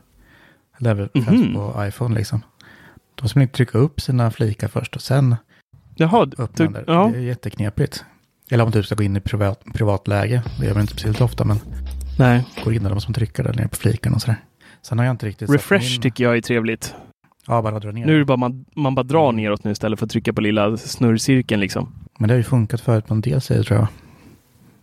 Det 0.79 0.89
är 0.89 0.93
väl 0.93 1.09
främst 1.13 1.29
Mhm. 1.45 1.53
på 1.53 1.85
iPhone 1.87 2.15
liksom. 2.15 2.41
Då 3.15 3.23
måste 3.23 3.37
man 3.37 3.41
inte 3.43 3.55
trycka 3.55 3.77
upp 3.77 4.01
sina 4.01 4.31
flikar 4.31 4.67
först 4.67 4.95
och 4.95 5.01
sen 5.01 5.35
Jaha, 5.95 6.27
öppna 6.37 6.69
där. 6.71 6.83
ja. 6.87 7.09
Det 7.13 7.17
är 7.19 7.21
jätteknepigt. 7.21 8.05
Eller 8.49 8.63
om 8.63 8.67
man 8.67 8.73
typ 8.73 8.85
ska 8.85 8.95
gå 8.95 9.03
in 9.03 9.17
i 9.17 9.19
privat, 9.21 9.63
privatläge. 9.73 10.41
Det 10.59 10.65
gör 10.65 10.73
man 10.73 10.81
inte 10.81 10.93
speciellt 10.93 11.21
ofta, 11.21 11.43
men 11.45 11.59
nej. 12.17 12.45
går 12.63 12.73
in 12.73 12.83
där 12.83 12.93
måste 12.93 13.09
man 13.09 13.13
trycka 13.13 13.43
där 13.43 13.53
nere 13.53 13.67
på 13.67 13.75
fliken 13.75 14.13
och 14.13 14.21
sådär. 14.21 14.37
Sen 14.81 14.97
har 14.99 15.05
jag 15.05 15.13
inte 15.13 15.25
riktigt 15.25 15.49
Refresh 15.49 15.91
min- 15.91 16.01
tycker 16.01 16.23
jag 16.23 16.37
är 16.37 16.41
trevligt. 16.41 16.95
Ja, 17.47 17.61
bara 17.61 17.79
dra 17.79 17.91
ner. 17.91 18.05
Nu 18.05 18.15
är 18.15 18.19
det 18.19 18.25
bara 18.25 18.37
man, 18.37 18.65
man 18.75 18.95
bara 18.95 19.03
drar 19.03 19.31
neråt 19.31 19.63
nu 19.63 19.71
istället 19.71 19.99
för 19.99 20.05
att 20.05 20.11
trycka 20.11 20.33
på 20.33 20.41
lilla 20.41 20.77
snurrcirkeln 20.77 21.61
liksom. 21.61 21.93
Men 22.19 22.27
det 22.27 22.33
har 22.33 22.37
ju 22.37 22.43
funkat 22.43 22.81
förut 22.81 23.07
på 23.07 23.13
en 23.13 23.21
del 23.21 23.41
sidor 23.41 23.63
tror 23.63 23.79
jag. 23.79 23.87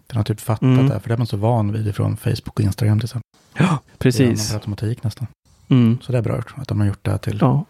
Den 0.06 0.16
har 0.16 0.24
typ 0.24 0.40
fattat 0.40 0.62
Mm. 0.62 0.88
det, 0.88 1.00
för 1.00 1.08
det 1.08 1.14
är 1.14 1.18
man 1.18 1.26
så 1.26 1.36
van 1.36 1.72
vid 1.72 1.94
från 1.94 2.16
Facebook 2.16 2.48
och 2.58 2.60
Instagram 2.60 2.98
till 3.00 3.06
exempel. 3.06 3.22
Ja, 3.58 3.78
Det 3.92 3.98
precis. 3.98 4.48
per 4.48 4.54
automatik 4.56 5.02
nästan. 5.04 5.26
Mm. 5.68 5.98
Så 6.02 6.12
det 6.12 6.18
är 6.18 6.22
bra 6.22 6.36
gjort 6.36 6.54
att 6.56 6.68
de 6.68 6.80
har 6.80 6.86
gjort 6.86 7.04
det 7.04 7.18
till 7.18 7.38
Ja. 7.40 7.64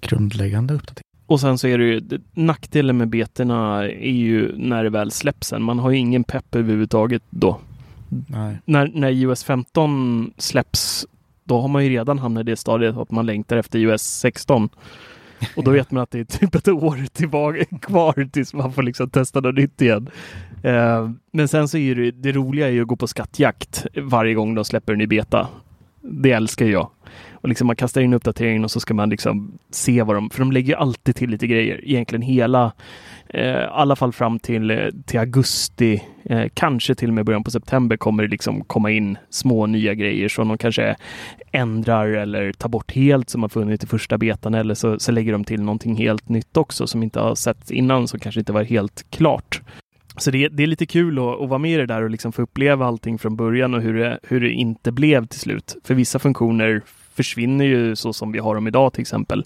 grundläggande 0.00 0.74
uppdatering. 0.74 1.02
Och 1.26 1.40
sen 1.40 1.58
så 1.58 1.66
är 1.68 1.78
det 1.78 1.84
ju 1.84 2.00
det- 2.00 2.20
nackdelen 2.34 2.96
med 2.96 3.08
betena 3.08 3.84
är 3.84 4.10
ju 4.10 4.52
när 4.56 4.84
det 4.84 4.90
väl 4.90 5.10
släpps 5.10 5.48
sen. 5.48 5.62
Man 5.62 5.78
har 5.78 5.90
ju 5.90 5.96
ingen 5.96 6.24
pepp 6.24 6.54
överhuvudtaget 6.54 7.22
då. 7.30 7.60
Nej. 8.08 8.58
När, 8.64 8.90
när 8.94 9.10
iOS 9.10 9.44
15 9.44 10.32
släpps, 10.36 11.06
då 11.44 11.60
har 11.60 11.68
man 11.68 11.84
ju 11.84 11.90
redan 11.90 12.18
hamnat 12.18 12.40
i 12.40 12.50
det 12.50 12.56
stadiet 12.56 12.96
att 12.96 13.10
man 13.10 13.26
längtar 13.26 13.56
efter 13.56 13.78
iOS 13.78 14.02
16. 14.02 14.68
Och 15.56 15.64
då 15.64 15.70
vet 15.70 15.90
man 15.90 16.02
att 16.02 16.10
det 16.10 16.20
är 16.20 16.24
typ 16.24 16.54
ett 16.54 16.68
år 16.68 17.06
tillbaka, 17.12 17.64
kvar 17.64 18.28
tills 18.32 18.54
man 18.54 18.72
får 18.72 18.82
liksom 18.82 19.10
testa 19.10 19.40
något 19.40 19.54
nytt 19.54 19.82
igen. 19.82 20.10
Eh, 20.62 21.10
men 21.32 21.48
sen 21.48 21.68
så 21.68 21.78
är 21.78 21.94
det, 21.94 22.10
det 22.10 22.32
roliga 22.32 22.66
är 22.66 22.72
ju 22.72 22.82
att 22.82 22.88
gå 22.88 22.96
på 22.96 23.06
skattjakt 23.06 23.86
varje 23.96 24.34
gång 24.34 24.54
de 24.54 24.64
släpper 24.64 24.92
en 24.92 24.98
ny 24.98 25.06
beta. 25.06 25.48
Det 26.00 26.32
älskar 26.32 26.66
jag. 26.66 26.90
Och 27.32 27.48
liksom 27.48 27.66
man 27.66 27.76
kastar 27.76 28.00
in 28.00 28.14
uppdateringen 28.14 28.64
och 28.64 28.70
så 28.70 28.80
ska 28.80 28.94
man 28.94 29.10
liksom 29.10 29.58
se 29.70 30.02
vad 30.02 30.16
de, 30.16 30.30
för 30.30 30.38
de 30.38 30.52
lägger 30.52 30.68
ju 30.68 30.74
alltid 30.74 31.16
till 31.16 31.30
lite 31.30 31.46
grejer. 31.46 31.80
Egentligen 31.84 32.22
hela, 32.22 32.72
eh, 33.28 33.62
i 33.62 33.66
alla 33.70 33.96
fall 33.96 34.12
fram 34.12 34.38
till, 34.38 34.70
eh, 34.70 34.88
till 35.06 35.20
augusti, 35.20 36.02
eh, 36.24 36.44
kanske 36.54 36.94
till 36.94 37.08
och 37.08 37.14
med 37.14 37.24
början 37.24 37.44
på 37.44 37.50
september 37.50 37.96
kommer 37.96 38.22
det 38.22 38.28
liksom 38.28 38.64
komma 38.64 38.90
in 38.90 39.18
små 39.30 39.66
nya 39.66 39.94
grejer 39.94 40.28
som 40.28 40.48
de 40.48 40.58
kanske 40.58 40.96
ändrar 41.52 42.06
eller 42.06 42.52
tar 42.52 42.68
bort 42.68 42.92
helt 42.92 43.30
som 43.30 43.42
har 43.42 43.48
funnits 43.48 43.84
i 43.84 43.86
första 43.86 44.18
betan 44.18 44.54
eller 44.54 44.74
så, 44.74 44.98
så 44.98 45.12
lägger 45.12 45.32
de 45.32 45.44
till 45.44 45.62
någonting 45.62 45.96
helt 45.96 46.28
nytt 46.28 46.56
också 46.56 46.86
som 46.86 47.02
inte 47.02 47.20
har 47.20 47.34
setts 47.34 47.70
innan 47.70 48.08
som 48.08 48.20
kanske 48.20 48.40
inte 48.40 48.52
var 48.52 48.64
helt 48.64 49.06
klart. 49.10 49.60
Så 50.16 50.30
det, 50.30 50.48
det 50.48 50.62
är 50.62 50.66
lite 50.66 50.86
kul 50.86 51.18
att, 51.18 51.40
att 51.40 51.48
vara 51.48 51.58
med 51.58 51.70
i 51.70 51.76
det 51.76 51.86
där 51.86 52.02
och 52.02 52.10
liksom 52.10 52.32
få 52.32 52.42
uppleva 52.42 52.86
allting 52.86 53.18
från 53.18 53.36
början 53.36 53.74
och 53.74 53.82
hur 53.82 53.98
det, 53.98 54.18
hur 54.22 54.40
det 54.40 54.50
inte 54.50 54.92
blev 54.92 55.26
till 55.26 55.40
slut. 55.40 55.76
För 55.84 55.94
vissa 55.94 56.18
funktioner 56.18 56.82
försvinner 57.14 57.64
ju 57.64 57.96
så 57.96 58.12
som 58.12 58.32
vi 58.32 58.38
har 58.38 58.54
dem 58.54 58.66
idag 58.66 58.92
till 58.92 59.00
exempel. 59.00 59.44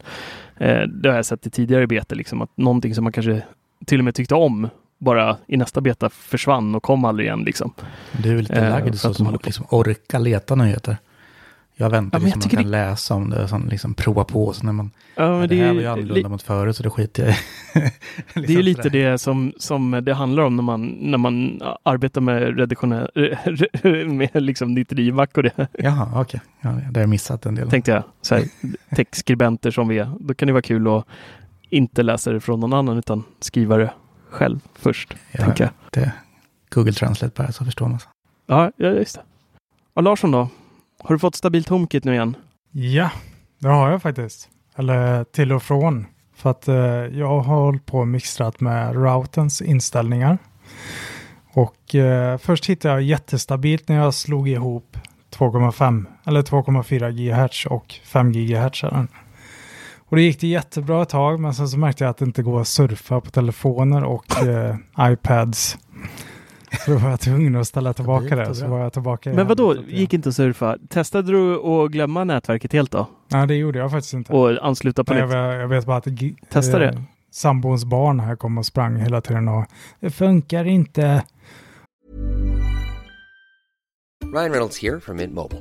Eh, 0.58 0.82
det 0.82 1.08
har 1.08 1.16
jag 1.16 1.26
sett 1.26 1.46
i 1.46 1.50
tidigare 1.50 1.86
bete, 1.86 2.14
liksom, 2.14 2.42
att 2.42 2.56
någonting 2.56 2.94
som 2.94 3.04
man 3.04 3.12
kanske 3.12 3.42
till 3.86 3.98
och 3.98 4.04
med 4.04 4.14
tyckte 4.14 4.34
om 4.34 4.68
bara 4.98 5.36
i 5.46 5.56
nästa 5.56 5.80
beta 5.80 6.10
försvann 6.10 6.74
och 6.74 6.82
kom 6.82 7.04
aldrig 7.04 7.26
igen. 7.26 7.42
Liksom. 7.42 7.72
Det 8.22 8.28
är 8.28 8.36
lite 8.36 8.54
Eh, 8.54 8.70
lagd 8.70 8.94
så 8.94 9.10
att 9.10 9.18
man 9.20 9.38
liksom 9.44 9.66
orkar 9.70 10.18
leta 10.18 10.54
nyheter. 10.54 10.96
Jag 11.76 11.90
väntar 11.90 12.18
Ja, 12.18 12.22
jag 12.22 12.24
liksom 12.26 12.38
man 12.38 12.42
tycker 12.42 12.56
kan 12.56 12.64
det- 12.64 12.70
läsa 12.70 13.14
om 13.14 13.30
det, 13.30 13.48
sån, 13.48 13.66
liksom 13.70 13.94
prova 13.94 14.24
på. 14.24 14.52
Så 14.52 14.64
när 14.66 14.72
man, 14.72 14.90
Ja, 15.16 15.24
det, 15.24 15.46
det, 15.46 15.56
här 15.56 15.72
var 15.74 15.80
ju 15.80 15.86
annorlunda 15.86 16.14
li, 16.14 16.28
mot 16.28 16.42
förut 16.42 16.76
så 16.76 16.82
det 16.82 16.90
skiter 16.90 17.22
jag 17.22 17.32
i. 17.32 17.36
det 18.34 18.40
är 18.40 18.40
Liksom 18.40 18.62
lite 18.62 18.82
sådär. 18.82 19.10
det 19.10 19.18
som, 19.18 19.52
som 19.58 20.00
det 20.04 20.14
handlar 20.14 20.42
om 20.42 20.56
när 20.56 20.62
man, 20.62 20.86
när 21.00 21.18
man 21.18 21.62
arbetar 21.82 22.20
med 22.20 22.58
redaktionell, 22.58 23.10
med 24.08 24.30
liksom 24.42 24.74
99 24.74 25.14
Mac 25.14 25.26
och 25.36 25.42
det. 25.42 25.66
Jaha, 25.78 26.08
okej. 26.20 26.40
Ja, 26.60 26.70
det 26.70 27.00
har 27.00 27.02
jag 27.02 27.08
missat 27.08 27.46
en 27.46 27.54
del. 27.54 27.70
tänkte 27.70 27.90
jag. 27.90 28.02
Så 28.22 28.34
här, 28.34 28.44
textskribenter 28.96 29.70
som 29.70 29.88
vi 29.88 29.98
är. 29.98 30.10
Då 30.20 30.34
kan 30.34 30.46
det 30.46 30.52
vara 30.52 30.62
kul 30.62 30.88
att 30.88 31.06
inte 31.72 32.02
läsa 32.02 32.32
det 32.32 32.40
från 32.40 32.60
någon 32.60 32.72
annan 32.72 32.98
utan 32.98 33.24
skriva 33.40 33.76
det 33.76 33.92
själv 34.30 34.60
först. 34.74 35.14
Ja, 35.32 35.44
tänker 35.44 35.64
jag. 35.64 35.72
det, 35.90 36.12
Google 36.70 36.92
Translate 36.92 37.42
bara 37.42 37.52
så 37.52 37.64
förstår 37.64 37.88
man. 37.88 37.98
Ja, 38.46 38.72
ja, 38.76 38.88
just 38.88 39.14
det. 39.14 39.22
Ja, 39.94 40.02
Larsson 40.02 40.30
då? 40.30 40.48
Har 41.02 41.14
du 41.14 41.18
fått 41.18 41.34
stabilt 41.34 41.68
HomeKit 41.68 42.04
nu 42.04 42.14
igen? 42.14 42.36
Ja, 42.70 43.10
det 43.58 43.68
har 43.68 43.90
jag 43.90 44.02
faktiskt. 44.02 44.48
Eller 44.76 45.24
till 45.24 45.52
och 45.52 45.62
från. 45.62 46.06
För 46.34 46.50
att 46.50 46.68
eh, 46.68 46.74
jag 47.18 47.40
har 47.40 47.56
hållit 47.56 47.86
på 47.86 47.98
och 47.98 48.08
mixtrat 48.08 48.60
med 48.60 48.94
routens 48.94 49.62
inställningar. 49.62 50.38
Och 51.52 51.94
eh, 51.94 52.38
först 52.38 52.66
hittade 52.66 52.94
jag 52.94 53.02
jättestabilt 53.02 53.88
när 53.88 53.96
jag 53.96 54.14
slog 54.14 54.48
ihop 54.48 54.96
2,5 55.34 56.04
eller 56.24 56.42
2,4 56.42 57.10
GHz 57.10 57.66
och 57.66 57.94
5 58.04 58.32
GHz. 58.32 58.84
Och 60.12 60.16
det 60.16 60.22
gick 60.22 60.40
det 60.40 60.46
jättebra 60.46 61.02
ett 61.02 61.08
tag, 61.08 61.40
men 61.40 61.54
sen 61.54 61.68
så 61.68 61.78
märkte 61.78 62.04
jag 62.04 62.10
att 62.10 62.16
det 62.16 62.24
inte 62.24 62.42
går 62.42 62.60
att 62.60 62.68
surfa 62.68 63.20
på 63.20 63.30
telefoner 63.30 64.04
och 64.04 64.24
eh, 64.46 64.76
iPads. 65.12 65.78
Så 66.84 66.90
då 66.90 66.96
var 66.98 67.10
jag 67.10 67.20
tvungen 67.20 67.56
att 67.56 67.66
ställa 67.66 67.92
tillbaka 67.92 68.36
det. 68.36 68.54
Så 68.54 68.66
var 68.66 68.78
jag 68.80 68.92
tillbaka 68.92 69.28
Men 69.30 69.38
igen. 69.38 69.46
vad 69.48 69.56
då? 69.56 69.76
gick 69.88 70.14
inte 70.14 70.28
att 70.28 70.34
surfa? 70.34 70.76
Testade 70.88 71.32
du 71.32 71.54
att 71.60 71.90
glömma 71.90 72.24
nätverket 72.24 72.72
helt 72.72 72.90
då? 72.90 73.06
Nej, 73.28 73.46
det 73.46 73.54
gjorde 73.54 73.78
jag 73.78 73.90
faktiskt 73.90 74.14
inte. 74.14 74.32
Och 74.32 74.66
ansluta 74.66 75.04
på 75.04 75.14
Nej, 75.14 75.22
nytt? 75.22 75.32
jag, 75.32 75.48
vet- 75.52 75.60
jag 75.60 75.68
vet 75.68 75.86
bara 75.86 75.96
att 75.96 76.06
Testa 76.50 76.78
det. 76.78 77.02
sambons 77.30 77.84
barn 77.84 78.20
här 78.20 78.36
kom 78.36 78.58
och 78.58 78.66
sprang 78.66 78.96
hela 78.96 79.20
tiden 79.20 79.48
och 79.48 79.64
det 80.00 80.10
funkar 80.10 80.64
inte. 80.64 81.22
Ryan 84.34 84.50
Reynolds 84.50 84.82
here 84.82 85.00
from 85.00 85.16
Mint 85.16 85.34
Mobile. 85.34 85.60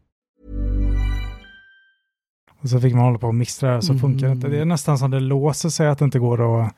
Och 2.61 2.69
så 2.69 2.79
fick 2.81 2.93
man 2.93 3.03
hålla 3.05 3.17
på 3.17 3.27
och 3.27 3.35
mixtra 3.35 3.75
det 3.75 3.81
så 3.81 3.97
funkar 3.97 4.27
det 4.27 4.33
inte. 4.33 4.47
Det 4.47 4.59
är 4.59 4.65
nästan 4.65 4.97
som 4.97 5.11
det 5.11 5.19
låser 5.19 5.69
sig 5.69 5.87
att 5.87 5.99
det 5.99 6.05
inte 6.05 6.19
går 6.19 6.61
att 6.65 6.73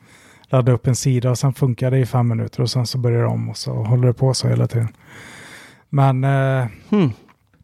ladda 0.46 0.72
upp 0.72 0.86
en 0.86 0.96
sida 0.96 1.30
och 1.30 1.38
sen 1.38 1.54
funkar 1.54 1.90
det 1.90 1.98
i 1.98 2.06
fem 2.06 2.28
minuter 2.28 2.62
och 2.62 2.70
sen 2.70 2.86
så 2.86 2.98
börjar 2.98 3.20
det 3.22 3.28
om 3.28 3.48
och 3.48 3.56
så 3.56 3.74
håller 3.74 4.06
det 4.08 4.14
på 4.14 4.34
så 4.34 4.48
hela 4.48 4.66
tiden. 4.66 4.88
Men 5.90 6.24
eh, 6.24 6.66
Hmm. 6.90 7.10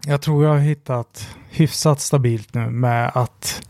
jag 0.07 0.21
tror 0.23 0.45
jag 0.45 0.51
har 0.51 0.59
hittat 0.59 1.29
hyfsat 1.51 2.01
stabilt 2.01 2.55
nu 2.55 2.71
med 2.71 3.11
att 3.15 3.63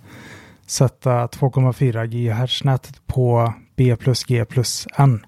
sätta 0.66 1.26
2,4 1.26 2.06
GHz-nätet 2.06 3.06
på 3.06 3.54
B 3.76 3.96
plus 3.96 4.24
G 4.24 4.44
plus 4.44 4.86
N. 4.96 5.24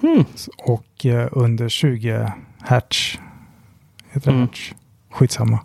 Hmm. 0.00 0.24
Och 0.58 1.06
eh, 1.06 1.28
under 1.32 1.68
20 1.68 2.32
Hertz. 2.62 3.18
Heter 4.10 4.30
det 4.30 4.36
Mm. 4.36 4.40
Hertz? 4.48 4.74
Skitsamma. 5.12 5.58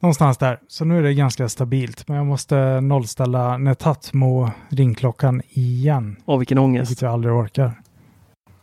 Någonstans 0.00 0.38
där. 0.38 0.60
Så 0.68 0.84
nu 0.84 0.98
är 0.98 1.02
det 1.02 1.14
ganska 1.14 1.48
stabilt. 1.48 2.08
Men 2.08 2.16
jag 2.16 2.26
måste 2.26 2.80
nollställa 2.80 3.58
Netatmo 3.58 4.50
ringklockan 4.68 5.42
igen. 5.48 6.16
Åh, 6.24 6.38
vilken 6.38 6.58
ångest. 6.58 6.90
Vilket 6.90 7.02
jag 7.02 7.12
aldrig 7.12 7.34
orkar. 7.34 7.72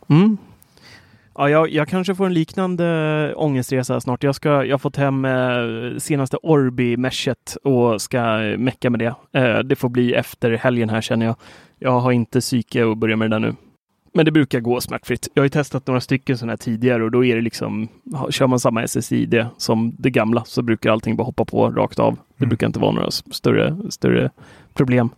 Mm. 0.08 0.36
Ja, 1.38 1.50
jag, 1.50 1.70
jag 1.70 1.88
kanske 1.88 2.14
får 2.14 2.26
en 2.26 2.34
liknande 2.34 3.34
ångestresa 3.36 4.00
snart. 4.00 4.22
Jag, 4.22 4.34
ska, 4.34 4.64
jag 4.64 4.74
har 4.74 4.78
fått 4.78 4.96
hem 4.96 5.24
eh, 5.24 5.98
senaste 5.98 6.36
Orbi-meshet 6.36 7.56
och 7.64 8.02
ska 8.02 8.42
eh, 8.42 8.58
mecka 8.58 8.90
med 8.90 9.00
det. 9.00 9.40
Eh, 9.40 9.58
det 9.58 9.76
får 9.76 9.88
bli 9.88 10.14
efter 10.14 10.52
helgen 10.52 10.88
här 10.88 11.00
känner 11.00 11.26
jag. 11.26 11.36
Jag 11.78 12.00
har 12.00 12.12
inte 12.12 12.40
psyke 12.40 12.90
att 12.90 12.98
börja 12.98 13.16
med 13.16 13.30
det 13.30 13.34
där 13.34 13.40
nu. 13.40 13.54
Men 14.16 14.24
det 14.24 14.30
brukar 14.32 14.60
gå 14.60 14.80
smärtfritt. 14.80 15.28
Jag 15.34 15.40
har 15.42 15.44
ju 15.44 15.48
testat 15.50 15.86
några 15.86 16.00
stycken 16.00 16.38
sådana 16.38 16.52
här 16.52 16.56
tidigare 16.56 17.04
och 17.04 17.10
då 17.10 17.24
är 17.24 17.36
det 17.36 17.42
liksom, 17.42 17.88
kör 18.30 18.46
man 18.46 18.60
samma 18.60 18.82
SSID 18.82 19.46
som 19.58 19.94
det 19.98 20.10
gamla 20.10 20.44
så 20.44 20.62
brukar 20.62 20.90
allting 20.90 21.16
bara 21.16 21.24
hoppa 21.24 21.44
på 21.44 21.70
rakt 21.70 21.98
av. 21.98 22.12
Det 22.14 22.44
Mm. 22.44 22.48
brukar 22.48 22.66
inte 22.66 22.78
vara 22.78 22.92
några 22.92 23.10
större, 23.10 23.76
större 23.90 24.30
problem. 24.74 25.08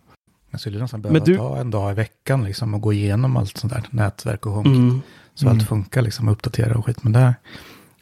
Jag 0.51 0.59
skulle 0.61 0.79
nästan 0.79 1.01
behöva 1.01 1.25
du- 1.25 1.37
ta 1.37 1.57
en 1.57 1.71
dag 1.71 1.91
i 1.91 1.95
veckan 1.95 2.43
liksom 2.43 2.73
och 2.73 2.81
gå 2.81 2.93
igenom 2.93 3.37
allt 3.37 3.57
sånt 3.57 3.73
där, 3.73 3.83
nätverk 3.89 4.45
och 4.45 4.51
HomeKit. 4.51 4.77
Mm. 4.77 5.01
Så 5.33 5.45
Mm. 5.45 5.57
allt 5.57 5.67
funkar 5.67 6.01
liksom, 6.01 6.27
uppdatera 6.29 6.77
och 6.77 6.85
skit. 6.85 7.03
Men 7.03 7.13
det 7.13 7.35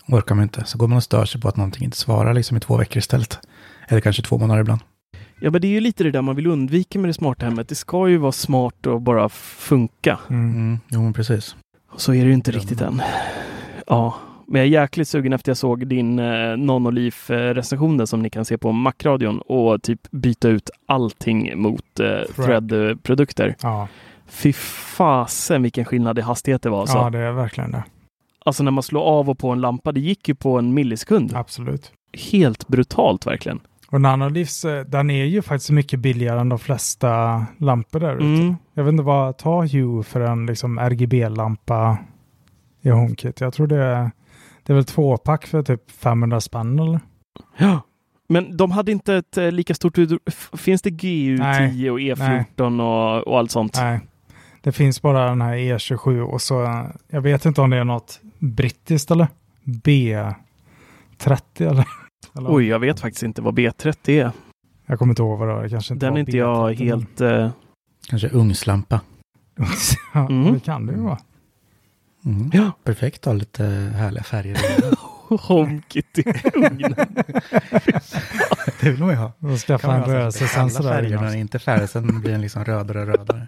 orkar 0.07 0.35
man 0.35 0.43
inte. 0.43 0.63
Så 0.65 0.77
går 0.77 0.87
man 0.87 0.97
och 0.97 1.03
stör 1.03 1.25
sig 1.25 1.41
på 1.41 1.47
att 1.47 1.57
någonting 1.57 1.83
inte 1.83 1.97
svarar 1.97 2.33
liksom 2.33 2.57
i 2.57 2.59
två 2.59 2.77
veckor 2.77 2.97
istället. 2.97 3.39
Eller 3.87 4.01
kanske 4.01 4.21
två 4.23 4.37
månader 4.37 4.61
ibland. 4.61 4.81
Ja, 5.39 5.51
men 5.51 5.61
det 5.61 5.67
är 5.67 5.71
ju 5.71 5.79
lite 5.79 6.03
det 6.03 6.11
där 6.11 6.21
man 6.21 6.35
vill 6.35 6.47
undvika 6.47 6.99
med 6.99 7.09
det 7.09 7.13
smarta 7.13 7.45
hemmet. 7.45 7.69
Det 7.69 7.75
ska 7.75 8.07
ju 8.09 8.17
vara 8.17 8.31
smart 8.31 8.85
och 8.85 9.01
bara 9.01 9.29
funka. 9.29 10.19
Mm. 10.29 10.51
Mm. 10.55 10.79
Jo, 10.89 11.01
men 11.01 11.13
precis. 11.13 11.55
Och 11.91 12.01
så 12.01 12.13
är 12.13 12.21
det 12.21 12.27
ju 12.27 12.33
inte 12.33 12.51
riktigt 12.51 12.81
än. 12.81 13.01
Ja, 13.87 14.15
Men 14.47 14.61
jag 14.61 14.67
är 14.67 14.81
jäkligt 14.81 15.07
sugen 15.07 15.33
efter 15.33 15.49
jag 15.49 15.57
såg 15.57 15.87
din 15.87 16.19
eh, 16.19 16.23
non-Leaf-recensionen 16.57 18.07
som 18.07 18.21
ni 18.21 18.29
kan 18.29 18.45
se 18.45 18.57
på 18.57 18.71
Macradion 18.71 19.39
och 19.39 19.81
typ 19.81 20.11
byta 20.11 20.49
ut 20.49 20.69
allting 20.85 21.61
mot 21.61 21.99
eh, 21.99 22.05
Thread-produkter. 22.35 23.55
Ja. 23.61 23.87
Fy 24.27 24.53
fasen 24.53 25.63
vilken 25.63 25.85
skillnad 25.85 26.19
i 26.19 26.21
hastighet 26.21 26.61
det 26.61 26.69
var. 26.69 26.81
Alltså. 26.81 26.97
ja, 26.97 27.09
det 27.09 27.19
är 27.19 27.31
verkligen 27.31 27.71
det. 27.71 27.83
alltså 28.45 28.63
när 28.63 28.71
man 28.71 28.83
slår 28.83 29.01
av 29.01 29.29
och 29.29 29.39
på 29.39 29.49
en 29.49 29.61
lampa, 29.61 29.91
det 29.91 29.99
gick 29.99 30.27
ju 30.27 30.35
på 30.35 30.57
en 30.57 30.73
millisekund. 30.73 31.35
Absolut. 31.35 31.91
Helt 32.31 32.67
brutalt 32.67 33.27
verkligen. 33.27 33.59
Och 33.91 34.01
Nanolivs, 34.01 34.65
eh, 34.65 34.85
den 34.85 35.09
är 35.09 35.25
ju 35.25 35.41
faktiskt 35.41 35.69
mycket 35.69 35.99
billigare 35.99 36.39
än 36.39 36.49
de 36.49 36.59
flesta 36.59 37.45
lampor 37.57 37.99
där 37.99 38.15
ute. 38.15 38.25
Mm. 38.25 38.55
Jag 38.73 38.83
vet 38.83 38.91
inte 38.91 39.03
vad 39.03 39.37
tar 39.37 39.67
Hue 39.67 40.03
för 40.03 40.19
en 40.19 40.45
liksom 40.45 40.79
RGB-lampa 40.79 41.97
i 42.81 42.89
HomeKit. 42.89 43.41
Jag 43.41 43.53
tror 43.53 43.67
det 43.67 43.83
är, 43.83 44.11
det 44.63 44.73
är 44.73 44.75
väl 44.75 44.85
tvåpack 44.85 45.45
för 45.45 45.63
typ 45.63 45.91
500 45.91 46.41
spänn 46.41 46.79
eller? 46.79 46.99
Ja. 47.57 47.81
Men 48.29 48.57
de 48.57 48.71
hade 48.71 48.91
inte 48.91 49.15
ett 49.15 49.37
eh, 49.37 49.51
lika 49.51 49.73
stort... 49.73 49.97
Finns 50.57 50.81
det 50.81 50.89
GU10 50.89 51.37
Nej. 51.39 51.91
och 51.91 51.99
E14 51.99 52.81
och, 52.81 53.27
och 53.27 53.37
allt 53.37 53.51
sånt? 53.51 53.77
Nej, 53.77 53.99
det 54.61 54.71
finns 54.71 55.01
bara 55.01 55.29
den 55.29 55.41
här 55.41 55.55
E27 55.55 56.21
och 56.21 56.41
så, 56.41 56.85
jag 57.09 57.21
vet 57.21 57.45
inte 57.45 57.61
om 57.61 57.69
det 57.69 57.77
är 57.77 57.83
något 57.83 58.19
brittiskt 58.39 59.11
eller? 59.11 59.27
B30 59.63 60.33
eller? 61.59 61.87
Eller? 62.37 62.53
Oj, 62.55 62.67
jag 62.67 62.79
vet 62.79 62.99
faktiskt 62.99 63.23
inte 63.23 63.41
vad 63.41 63.59
B30 63.59 64.09
är. 64.09 64.31
Jag 64.85 64.99
kommer 64.99 65.11
inte 65.11 65.21
ihåg 65.21 65.39
vad 65.39 65.47
det 65.47 65.53
var. 65.53 65.63
Det 65.63 65.69
kanske 65.69 65.93
inte 65.93 66.05
Den 66.05 66.15
är 66.15 66.19
inte 66.19 66.37
jag 66.37 66.71
B30, 66.71 66.75
helt... 66.85 67.21
Eh, 67.21 67.49
Kanske 68.09 68.29
ugnslampa. 68.29 69.01
men- 69.55 69.67
ja, 70.13 70.27
Mm. 70.29 70.53
det 70.53 70.59
kan 70.59 70.85
det 70.85 70.93
ju 70.93 70.99
vara. 70.99 71.17
Mm. 72.25 72.49
Ja. 72.53 72.71
Perfekt 72.83 73.19
att 73.19 73.25
ha 73.25 73.33
lite 73.33 73.63
härliga 73.95 74.23
färger. 74.23 74.57
HomeKit 75.47 76.17
i 76.19 76.23
ugnen. 76.53 76.79
det 78.81 78.89
vill 78.91 78.99
man 78.99 79.09
ju 79.09 79.15
ha. 79.15 79.31
Och 79.39 79.57
skaffa 79.59 79.95
en 79.95 80.03
rörelsesensor 80.03 80.79
Alla 80.79 80.89
där 80.89 80.95
färger 80.95 81.07
inne 81.09 81.15
när 81.15 81.23
också. 81.23 81.31
den 81.33 81.41
inte 81.41 81.57
är 81.57 81.59
färdig, 81.59 81.89
sen 81.89 82.21
blir 82.21 82.31
den 82.31 82.41
liksom 82.41 82.65
rödare 82.65 83.01
och 83.01 83.07
rödare. 83.07 83.47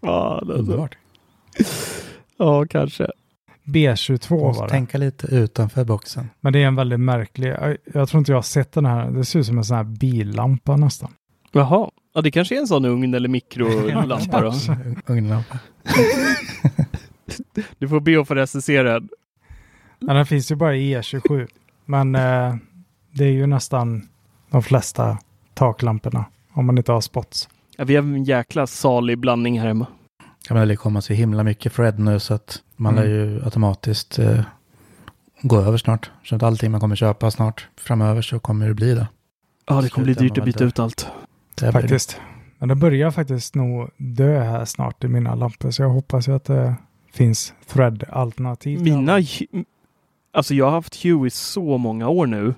Fan 0.00 0.32
alltså. 0.38 0.52
Underbart. 0.52 0.98
Ja, 2.38 2.66
kanske. 2.66 3.06
B22 3.64 4.40
Måste 4.40 4.60
var 4.60 4.66
det. 4.66 4.70
tänka 4.70 4.98
lite 4.98 5.26
utanför 5.26 5.84
boxen. 5.84 6.30
Men 6.40 6.52
det 6.52 6.62
är 6.62 6.66
en 6.66 6.76
väldigt 6.76 7.00
märklig, 7.00 7.54
jag, 7.92 8.08
tror 8.08 8.18
inte 8.18 8.32
jag 8.32 8.36
har 8.36 8.42
sett 8.42 8.72
den 8.72 8.86
här, 8.86 9.10
det 9.10 9.24
ser 9.24 9.38
ut 9.38 9.46
som 9.46 9.58
en 9.58 9.64
sån 9.64 9.76
här 9.76 9.84
billampa 9.84 10.76
nästan. 10.76 11.10
Jaha. 11.52 11.90
Ja, 12.14 12.20
det 12.20 12.30
kanske 12.30 12.56
är 12.56 12.60
en 12.60 12.66
sån 12.66 12.84
ugn 12.84 13.14
eller 13.14 13.28
mikrolampa 13.28 14.40
då. 14.40 14.52
Ugnlampa. 15.12 15.58
Du 17.78 17.88
får 17.88 18.00
be 18.00 18.20
att 18.20 18.28
få 18.28 18.34
recensera 18.34 18.92
den. 18.92 19.08
Den 20.00 20.26
finns 20.26 20.50
ju 20.50 20.54
bara 20.54 20.76
i 20.76 20.96
E27. 20.96 21.48
Men 21.84 22.14
eh, 22.14 22.54
det 23.10 23.24
är 23.24 23.30
ju 23.30 23.46
nästan 23.46 24.08
de 24.50 24.62
flesta 24.62 25.18
taklamporna. 25.54 26.24
Om 26.52 26.66
man 26.66 26.78
inte 26.78 26.92
har 26.92 27.00
spots. 27.00 27.48
Ja, 27.76 27.84
vi 27.84 27.96
har 27.96 28.02
en 28.02 28.24
jäkla 28.24 28.66
salig 28.66 29.18
blandning 29.18 29.60
här 29.60 29.66
hemma. 29.66 29.86
Ja, 30.48 30.54
men 30.54 30.68
det 30.68 30.76
kommer 30.76 31.00
så 31.00 31.12
himla 31.12 31.42
mycket 31.42 31.72
Fred 31.72 31.98
nu 31.98 32.20
så 32.20 32.34
att 32.34 32.62
man 32.76 32.98
Mm. 32.98 33.04
lär 33.04 33.10
ju 33.14 33.44
automatiskt 33.44 34.18
eh, 34.18 34.40
gå 35.42 35.56
över 35.60 35.78
snart. 35.78 36.10
Så 36.24 36.36
att 36.36 36.42
allting 36.42 36.70
man 36.70 36.80
kommer 36.80 36.96
köpa 36.96 37.30
snart 37.30 37.68
framöver 37.76 38.22
så 38.22 38.38
kommer 38.38 38.68
det 38.68 38.74
bli 38.74 38.94
det. 38.94 39.08
Ja, 39.66 39.80
det 39.80 39.88
kommer 39.88 40.04
bli 40.04 40.14
dyrt 40.14 40.38
att 40.38 40.44
byta 40.44 40.58
väl 40.58 40.68
ut 40.68 40.78
allt. 40.78 41.06
det. 41.54 41.72
Faktiskt. 41.72 42.20
Men 42.58 42.68
det 42.68 42.74
börjar 42.74 43.10
faktiskt 43.10 43.54
nog 43.54 43.90
dö 43.96 44.42
här 44.42 44.64
snart 44.64 45.04
i 45.04 45.08
mina 45.08 45.34
lampor. 45.34 45.70
Så 45.70 45.82
jag 45.82 45.88
hoppas 45.90 46.28
ju 46.28 46.34
att 46.34 46.44
det 46.44 46.74
finns 47.12 47.54
thread-alternativ. 47.72 48.80
Mina... 48.82 49.18
Alltså 50.32 50.54
jag 50.54 50.64
har 50.64 50.72
haft 50.72 51.04
Hue 51.04 51.26
i 51.26 51.30
så 51.30 51.78
många 51.78 52.08
år 52.08 52.26
nu. 52.26 52.54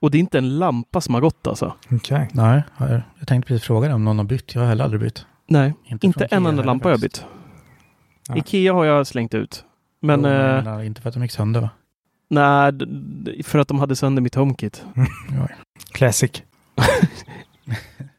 Och 0.00 0.10
det 0.10 0.18
är 0.18 0.20
inte 0.20 0.38
en 0.38 0.58
lampa 0.58 1.00
som 1.00 1.14
har 1.14 1.20
gått 1.20 1.46
alltså. 1.46 1.74
Okej. 1.90 2.28
Nej, 2.32 2.62
jag, 2.78 3.00
jag 3.18 3.28
tänkte 3.28 3.48
precis 3.48 3.66
fråga 3.66 3.88
dig 3.88 3.94
om 3.94 4.04
någon 4.04 4.18
har 4.18 4.24
bytt. 4.24 4.54
Jag 4.54 4.62
har 4.62 4.68
heller 4.68 4.84
aldrig 4.84 5.00
bytt. 5.00 5.26
Nej, 5.46 5.74
Inte, 5.84 6.06
inte 6.06 6.24
en 6.24 6.46
enda 6.46 6.62
lampa 6.62 6.88
har 6.88 6.90
jag 6.90 7.00
bytt. 7.00 7.24
Ja. 8.28 8.36
Ikea 8.36 8.72
har 8.72 8.84
jag 8.84 9.06
slängt 9.06 9.34
ut. 9.34 9.64
Men 10.00 10.20
Jo, 10.20 10.26
eh, 10.26 10.32
jag 10.34 10.64
menar, 10.64 10.82
inte 10.82 11.02
för 11.02 11.08
att 11.08 11.14
de 11.14 11.22
gick 11.22 11.32
sönder 11.32 11.60
va? 11.60 11.70
nej, 12.28 12.72
för 13.42 13.58
att 13.58 13.68
de 13.68 13.78
hade 13.78 13.96
sönder 13.96 14.22
mitt 14.22 14.34
HomeKit. 14.34 14.84
Classic. 15.92 16.42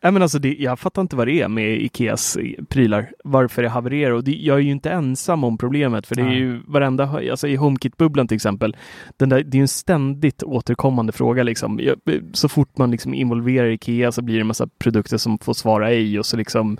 Nej 0.01 0.11
men 0.11 0.21
alltså 0.21 0.39
det, 0.39 0.55
jag 0.59 0.79
fattar 0.79 1.01
inte 1.01 1.15
vad 1.15 1.27
det 1.27 1.41
är 1.41 1.47
med 1.47 1.81
Ikeas 1.81 2.35
eh, 2.35 2.63
prylar. 2.69 3.11
Varför 3.23 3.63
det 3.63 3.69
havererar. 3.69 4.11
Och 4.11 4.23
det, 4.23 4.31
jag 4.31 4.57
är 4.57 4.61
ju 4.61 4.71
inte 4.71 4.91
ensam 4.91 5.43
om 5.43 5.57
problemet. 5.57 6.07
För 6.07 6.15
det 6.15 6.21
är 6.21 6.25
Nej. 6.25 6.37
ju 6.37 6.61
varenda, 6.67 7.03
alltså 7.31 7.47
i 7.47 7.55
HomeKit-bubblan 7.55 8.27
till 8.27 8.35
exempel. 8.35 8.75
Den 9.17 9.29
där, 9.29 9.43
det 9.43 9.55
är 9.55 9.59
ju 9.59 9.61
en 9.61 9.67
ständigt 9.67 10.43
återkommande 10.43 11.11
fråga 11.11 11.43
liksom. 11.43 11.79
Jag, 11.83 11.97
så 12.33 12.49
fort 12.49 12.77
man 12.77 12.91
liksom 12.91 13.13
involverar 13.13 13.67
Ikea 13.67 14.11
så 14.11 14.21
blir 14.21 14.35
det 14.35 14.41
en 14.41 14.47
massa 14.47 14.67
produkter 14.79 15.17
som 15.17 15.37
får 15.37 15.53
svara 15.53 15.89
ej 15.91 16.19
och 16.19 16.25
så 16.25 16.37
liksom 16.37 16.77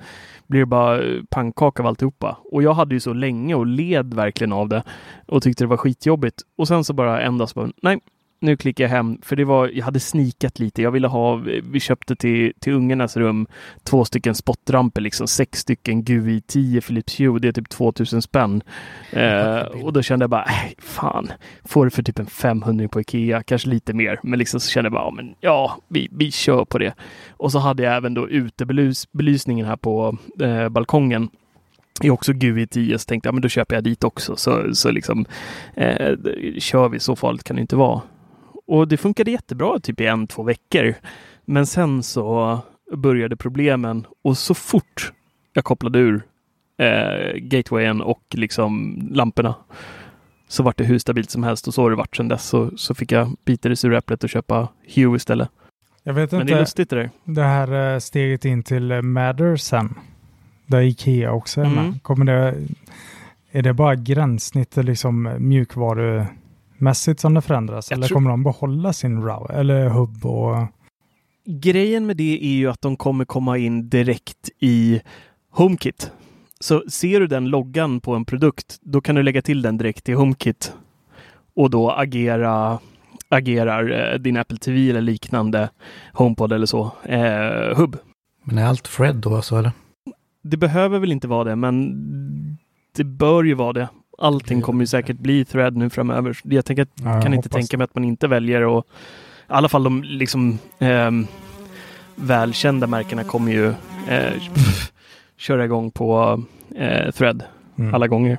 blir 0.47 0.59
det 0.59 0.65
bara 0.65 1.03
eh, 1.03 1.23
pannkaka 1.29 1.83
av 1.83 1.87
alltihopa. 1.87 2.37
Och 2.51 2.63
jag 2.63 2.73
hade 2.73 2.95
ju 2.95 2.99
så 2.99 3.13
länge 3.13 3.55
och 3.55 3.65
led 3.65 4.13
verkligen 4.13 4.53
av 4.53 4.69
det 4.69 4.83
och 5.27 5.43
tyckte 5.43 5.63
det 5.63 5.67
var 5.67 5.77
skitjobbigt. 5.77 6.41
Och 6.57 6.67
sen 6.67 6.83
så 6.83 6.93
bara 6.93 7.21
en 7.21 7.37
dag 7.37 7.49
så 7.49 7.59
bara, 7.59 7.71
nej, 7.81 7.99
nu 8.39 8.57
klickar 8.57 8.83
jag 8.83 8.89
hem, 8.89 9.17
för 9.21 9.35
det 9.35 9.45
var, 9.45 9.67
jag 9.73 9.85
hade 9.85 9.99
snikat 9.99 10.59
lite. 10.59 10.81
Jag 10.81 10.91
ville 10.91 11.07
ha, 11.07 11.35
vi 11.71 11.79
köpte 11.79 12.15
till, 12.15 12.53
till 12.59 12.73
ungarnas 12.73 13.17
rum 13.17 13.47
två 13.83 14.05
stycken 14.05 14.35
spotramper, 14.35 15.01
liksom 15.01 15.27
sex 15.27 15.59
stycken 15.59 16.03
GUI 16.03 16.41
10 16.41 16.81
Philips 16.81 17.19
Hue, 17.19 17.39
det 17.39 17.47
är 17.47 17.51
typ 17.51 17.69
2000 17.69 18.21
spänn. 18.21 18.63
Eh, 19.11 19.57
och 19.57 19.93
då 19.93 20.01
kände 20.01 20.23
jag 20.23 20.29
bara, 20.29 20.43
äh, 20.43 20.71
fan, 20.77 21.31
får 21.65 21.85
det 21.85 21.91
för 21.91 22.03
typ 22.03 22.19
en 22.19 22.25
500 22.25 22.87
på 22.87 23.01
Ikea, 23.01 23.43
kanske 23.43 23.69
lite 23.69 23.93
mer. 23.93 24.19
Men 24.23 24.39
liksom 24.39 24.59
så 24.59 24.69
kände 24.69 24.85
jag 24.85 24.93
bara, 24.93 25.05
ja, 25.05 25.11
men 25.11 25.35
ja, 25.39 25.77
vi, 25.87 26.09
vi 26.11 26.31
kör 26.31 26.65
på 26.65 26.77
det. 26.77 26.93
Och 27.29 27.51
så 27.51 27.59
hade 27.59 27.83
jag 27.83 27.95
även 27.95 28.13
då 28.13 28.29
utebelysningen 28.29 29.65
här 29.65 29.77
på 29.77 30.17
eh, 30.41 30.69
balkongen 30.69 31.29
är 32.03 32.11
också 32.11 32.33
GUI 32.33 32.67
10 32.67 32.99
så 32.99 33.05
tänkte 33.05 33.27
jag 33.27 33.33
men 33.33 33.41
då 33.41 33.49
köper 33.49 33.75
jag 33.75 33.83
dit 33.83 34.03
också 34.03 34.35
så, 34.35 34.75
så 34.75 34.91
liksom 34.91 35.25
eh, 35.75 36.15
kör 36.57 36.89
vi 36.89 36.99
så 36.99 37.15
farligt 37.15 37.43
kan 37.43 37.55
det 37.55 37.61
inte 37.61 37.75
vara. 37.75 38.01
Och 38.67 38.87
det 38.87 38.97
funkade 38.97 39.31
jättebra 39.31 39.79
typ 39.79 40.01
i 40.01 40.05
en, 40.05 40.27
två 40.27 40.43
veckor. 40.43 40.95
Men 41.45 41.65
sen 41.65 42.03
så 42.03 42.59
började 42.93 43.35
problemen 43.35 44.05
och 44.23 44.37
så 44.37 44.53
fort 44.53 45.13
jag 45.53 45.63
kopplade 45.63 45.99
ur 45.99 46.21
eh, 46.77 47.33
gatewayen 47.35 48.01
och 48.01 48.23
liksom 48.31 48.99
lamporna 49.11 49.55
så 50.47 50.63
vart 50.63 50.77
det 50.77 50.83
hur 50.83 50.99
stabilt 50.99 51.29
som 51.29 51.43
helst 51.43 51.67
och 51.67 51.73
så 51.73 51.81
har 51.81 51.89
det 51.89 51.95
varit 51.95 52.15
sedan 52.15 52.27
dess. 52.27 52.45
Så, 52.45 52.77
så 52.77 52.95
fick 52.95 53.11
jag 53.11 53.35
bita 53.45 53.69
det 53.69 53.75
sura 53.75 53.97
äpplet 53.97 54.23
och 54.23 54.29
köpa 54.29 54.67
Hue 54.95 55.15
istället. 55.15 55.49
Jag 56.03 56.13
vet 56.13 56.31
Men 56.31 56.39
det 56.39 56.43
är 56.43 56.53
inte, 56.53 56.59
lustigt 56.59 56.89
det 56.89 56.95
där. 56.95 57.09
det 57.23 57.43
här 57.43 57.93
eh, 57.93 57.99
steget 57.99 58.45
in 58.45 58.63
till 58.63 58.91
eh, 58.91 59.01
Matter 59.01 59.55
sen. 59.55 59.95
Där 60.65 60.81
Ikea 60.81 61.31
också 61.31 61.61
är 61.61 61.69
med. 61.69 61.85
Mm. 61.85 61.99
Kommer 61.99 62.25
det, 62.25 62.55
är 63.51 63.61
det 63.61 63.73
bara 63.73 63.95
gränssnittet 63.95 64.85
liksom 64.85 65.35
mjukvarumässigt 66.77 67.19
som 67.19 67.33
det 67.33 67.41
förändras? 67.41 67.91
Jag 67.91 67.97
eller 67.97 68.07
tror- 68.07 68.15
kommer 68.15 68.29
de 68.29 68.43
behålla 68.43 68.93
sin 68.93 69.21
RAW 69.21 69.59
eller 69.59 69.89
hubb 69.89 70.25
och... 70.25 70.67
Grejen 71.49 72.05
med 72.05 72.17
det 72.17 72.39
är 72.43 72.57
ju 72.57 72.69
att 72.69 72.81
de 72.81 72.95
kommer 72.95 73.25
komma 73.25 73.57
in 73.57 73.89
direkt 73.89 74.49
i 74.59 75.01
HomeKit. 75.51 76.11
Så 76.59 76.83
ser 76.89 77.19
du 77.19 77.27
den 77.27 77.49
loggan 77.49 77.99
på 78.01 78.15
en 78.15 78.25
produkt, 78.25 78.77
då 78.81 79.01
kan 79.01 79.15
du 79.15 79.23
lägga 79.23 79.41
till 79.41 79.61
den 79.61 79.77
direkt 79.77 80.09
i 80.09 80.13
HomeKit 80.13 80.73
och 81.55 81.69
då 81.69 81.91
agera 81.91 82.79
agerar 83.29 84.13
eh, 84.13 84.19
din 84.19 84.37
Apple 84.37 84.57
TV 84.57 84.89
eller 84.89 85.01
liknande 85.01 85.69
HomePod 86.13 86.51
eller 86.51 86.65
så, 86.65 86.91
eh, 87.03 87.77
hubb. 87.77 87.97
Men 88.43 88.57
är 88.57 88.65
allt 88.65 88.87
Fred 88.87 89.15
då 89.15 89.41
så 89.41 89.57
eller? 89.57 89.71
Det 90.43 90.57
behöver 90.57 90.99
väl 90.99 91.11
inte 91.11 91.27
vara 91.27 91.43
det, 91.43 91.55
men 91.55 91.93
det 92.95 93.03
bör 93.03 93.43
ju 93.43 93.53
vara 93.53 93.73
det. 93.73 93.89
Allting 94.17 94.61
kommer 94.61 94.79
ju 94.83 94.87
säkert 94.87 95.17
bli 95.17 95.45
thread 95.45 95.75
nu 95.77 95.89
framöver. 95.89 96.37
Jag 96.43 96.65
tänker 96.65 96.83
att 96.83 96.89
Ja, 96.95 97.13
jag 97.13 97.23
kan 97.23 97.33
inte 97.33 97.49
tänka 97.49 97.77
mig 97.77 97.85
att 97.85 97.95
man 97.95 98.03
inte 98.03 98.27
väljer 98.27 98.61
och 98.61 98.85
i 98.87 98.89
alla 99.47 99.69
fall 99.69 99.83
de 99.83 100.03
liksom 100.03 100.59
ehm, 100.79 101.27
välkända 102.15 102.87
märkena 102.87 103.23
kommer 103.23 103.51
ju 103.51 103.67
eh, 104.09 104.33
köra 105.37 105.65
igång 105.65 105.91
på 105.91 106.43
eh, 106.75 107.11
thread 107.11 107.43
Mm. 107.79 107.95
alla 107.95 108.07
gånger. 108.07 108.37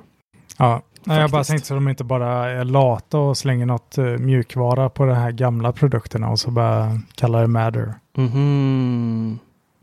Ja, 0.56 0.82
Nej, 1.04 1.20
jag 1.20 1.30
bara 1.30 1.44
tänkte 1.44 1.66
så 1.68 1.74
de 1.74 1.88
inte 1.88 2.04
bara 2.04 2.50
är 2.50 2.64
lata 2.64 3.18
och 3.18 3.36
slänger 3.36 3.66
något 3.66 3.98
eh, 3.98 4.04
mjukvara 4.04 4.88
på 4.88 5.04
de 5.06 5.14
här 5.14 5.30
gamla 5.30 5.72
produkterna 5.72 6.28
och 6.30 6.38
så 6.40 6.50
bara 6.50 7.00
kallar 7.14 7.40
det 7.40 7.46
Matter. 7.46 7.94
Mhm. 8.16 9.38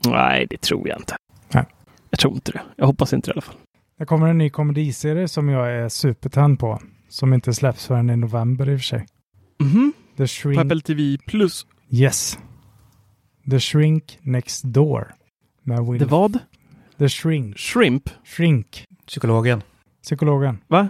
Nej, 0.06 0.48
det 0.50 0.62
tror 0.62 0.88
jag 0.88 1.00
inte. 1.00 1.16
Nej. 1.54 1.66
Jag 2.10 2.20
tror 2.20 2.34
inte 2.34 2.52
det. 2.52 2.62
Jag 2.76 2.86
hoppas 2.88 3.14
inte 3.14 3.30
det 3.30 3.32
i 3.32 3.34
alla 3.34 3.42
fall. 3.42 3.56
Det 3.98 4.06
kommer 4.06 4.28
en 4.28 4.38
ny 4.38 4.50
komediserie 4.50 5.28
som 5.28 5.50
jag 5.50 5.72
är 5.72 5.90
supertänd 5.90 6.60
på. 6.60 6.82
Som 7.10 7.34
inte 7.34 7.54
släpps 7.54 7.88
förrän 7.88 8.10
i 8.10 8.16
november 8.18 8.70
i 8.70 8.76
och 8.76 8.80
för 8.80 8.86
sig. 8.86 9.06
Mhm. 9.60 9.94
The 10.18 10.24
På 10.24 10.28
Shrink... 10.28 10.60
Apple 10.60 10.82
TV 10.82 11.18
Plus. 11.28 11.66
Yes. 11.90 12.40
The 13.50 13.60
Shrink 13.60 14.20
Next 14.22 14.64
Door. 14.64 15.14
Med 15.64 15.86
Will... 15.86 16.00
Det 16.00 16.06
vad? 16.06 16.40
The 16.98 17.10
Shrink. 17.10 17.58
Shrimp? 17.58 18.10
Shrink. 18.24 18.86
Psykologen. 19.08 19.62
Psykologen. 20.04 20.58
Va? 20.68 20.90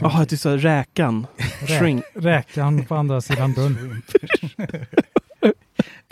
Jaha, 0.00 0.26
du 0.28 0.36
sa 0.36 0.56
räkan. 0.56 1.26
Shrink. 1.66 2.04
Räkan 2.14 2.84
på 2.84 2.94
andra 2.94 3.20
sidan 3.20 3.52
dörren. 3.52 4.02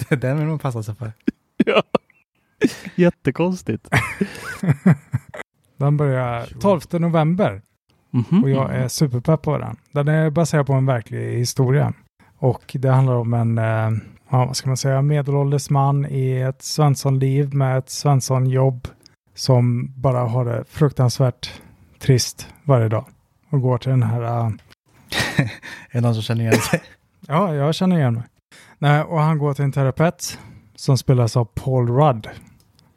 Den 0.21 0.39
vill 0.39 0.47
man 0.47 0.59
passa 0.59 0.83
sig 0.83 0.95
för. 0.95 1.13
Ja. 1.67 1.83
Jättekonstigt. 2.95 3.89
Den 5.83 5.97
börjar 5.97 6.47
12 6.61 6.81
november 6.93 7.63
Mhm. 8.11 8.43
och 8.43 8.51
jag 8.51 8.75
är 8.75 8.89
superpepp 8.89 9.43
på 9.43 9.59
den. 9.59 9.77
Den 9.93 10.09
är 10.09 10.31
baserad 10.31 10.67
på 10.67 10.73
en 10.73 10.87
verklig 10.87 11.39
historia. 11.39 11.93
Och 12.39 12.77
det 12.79 12.89
handlar 12.91 13.15
om 13.15 13.35
en, 13.35 13.59
eh, 13.59 13.91
ja, 14.29 14.45
vad 14.47 14.57
ska 14.57 14.69
man 14.71 14.77
säga, 14.77 15.03
medelålders 15.03 15.71
man 15.71 16.07
i 16.07 16.41
ett 16.41 16.63
Svenssonliv 16.63 17.55
med 17.55 17.79
ett 17.79 17.91
Svenssonjobb 17.91 18.89
som 19.35 19.93
bara 19.97 20.19
har 20.19 20.45
det 20.45 20.65
fruktansvärt 20.69 21.61
trist 21.99 22.49
varje 22.65 22.89
dag. 22.89 23.05
Och 23.51 23.61
går 23.61 23.79
till 23.79 23.91
den 23.91 24.03
här 24.03 24.23
eh, 24.23 24.47
Är 25.91 25.93
det 25.93 26.01
någon 26.01 26.15
som 26.15 26.23
känner 26.23 26.41
igen 26.45 26.55
sig? 26.61 26.83
Ja, 27.29 27.55
jag 27.55 27.75
känner 27.75 27.99
igen 27.99 28.15
mig. 28.15 28.23
Nej, 28.79 29.03
och 29.03 29.21
han 29.21 29.39
går 29.39 29.55
till 29.55 29.65
en 29.65 29.73
terapeut 29.73 30.39
som 30.77 30.99
spelas 30.99 31.37
av 31.37 31.45
Paul 31.45 31.89
Rudd. 31.89 32.29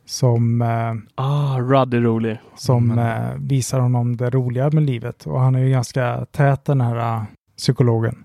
Som, 0.05 0.61
eh, 0.61 0.93
Ah, 1.15 1.59
Rudd 1.59 1.93
är 1.93 2.01
rolig. 2.01 2.37
som 2.55 2.91
Mm. 2.91 3.05
eh, 3.29 3.33
visar 3.39 3.79
honom 3.79 4.17
det 4.17 4.29
roliga 4.29 4.69
med 4.69 4.83
livet. 4.83 5.27
Och 5.27 5.39
han 5.39 5.55
är 5.55 5.59
ju 5.59 5.69
ganska 5.69 6.25
tät 6.31 6.65
den 6.65 6.81
här 6.81 6.95
eh, 7.17 7.23
psykologen. 7.57 8.23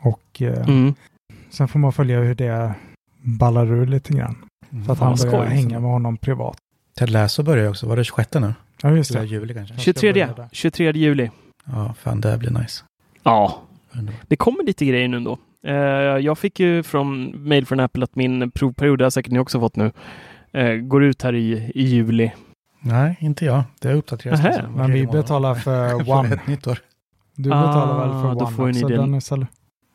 Och 0.00 0.42
eh, 0.42 0.68
Mm. 0.68 0.94
sen 1.50 1.68
får 1.68 1.78
man 1.78 1.92
följa 1.92 2.20
hur 2.20 2.34
det 2.34 2.74
ballar 3.22 3.66
ur 3.72 3.86
lite 3.86 4.12
grann. 4.12 4.36
Så 4.86 4.92
att 4.92 4.98
han 4.98 5.16
börjar 5.16 5.32
skoj. 5.44 5.46
hänga 5.46 5.80
med 5.80 5.90
honom 5.90 6.16
privat. 6.16 6.56
Ted 6.98 7.10
Lasso 7.10 7.42
börjar 7.42 7.64
ju 7.64 7.70
också. 7.70 7.86
Var 7.86 7.96
det 7.96 8.04
26 8.04 8.34
nu? 8.40 8.54
Ja, 8.82 8.90
just 8.90 9.12
det. 9.12 9.24
juli 9.24 9.54
kanske? 9.54 9.76
23, 9.78 10.28
23 10.52 10.92
juli. 10.92 11.30
Ja, 11.64 11.94
fan 11.98 12.20
det 12.20 12.38
blir 12.38 12.50
nice. 12.50 12.84
Ja, 13.22 13.60
det 14.28 14.36
kommer 14.36 14.64
lite 14.64 14.84
grejer 14.86 15.08
nu 15.08 15.16
ändå. 15.16 15.38
Eh, 15.66 15.74
jag 16.24 16.38
fick 16.38 16.60
ju 16.60 16.82
från 16.82 17.32
mail 17.48 17.66
från 17.66 17.80
Apple 17.80 18.04
att 18.04 18.16
min 18.16 18.50
provperiod, 18.50 18.98
det 18.98 19.04
har 19.04 19.10
säkert 19.10 19.32
ni 19.32 19.38
också 19.38 19.60
fått 19.60 19.76
nu, 19.76 19.92
eh, 20.52 20.72
går 20.74 21.04
ut 21.04 21.22
här 21.22 21.34
i, 21.34 21.72
i 21.74 21.82
juli. 21.84 22.32
Nej, 22.80 23.16
inte 23.20 23.44
jag. 23.44 23.62
Det 23.80 23.88
har 23.88 23.94
uppdaterats. 23.94 24.42
Var 24.42 24.68
Men 24.76 24.92
vi 24.92 25.06
betalar 25.06 25.54
för 25.54 26.10
One. 26.10 26.34
ett 26.34 26.46
nytt 26.46 26.66
år. 26.66 26.78
Du 27.36 27.42
betalar 27.50 27.98
väl 28.00 28.10
Ah, 28.16 28.22
för 28.22 28.34
då 28.34 28.44
One 28.46 28.56
får 28.56 28.68
också, 28.68 28.88
den. 28.88 29.00
Dennis? 29.00 29.32
Eller? 29.32 29.46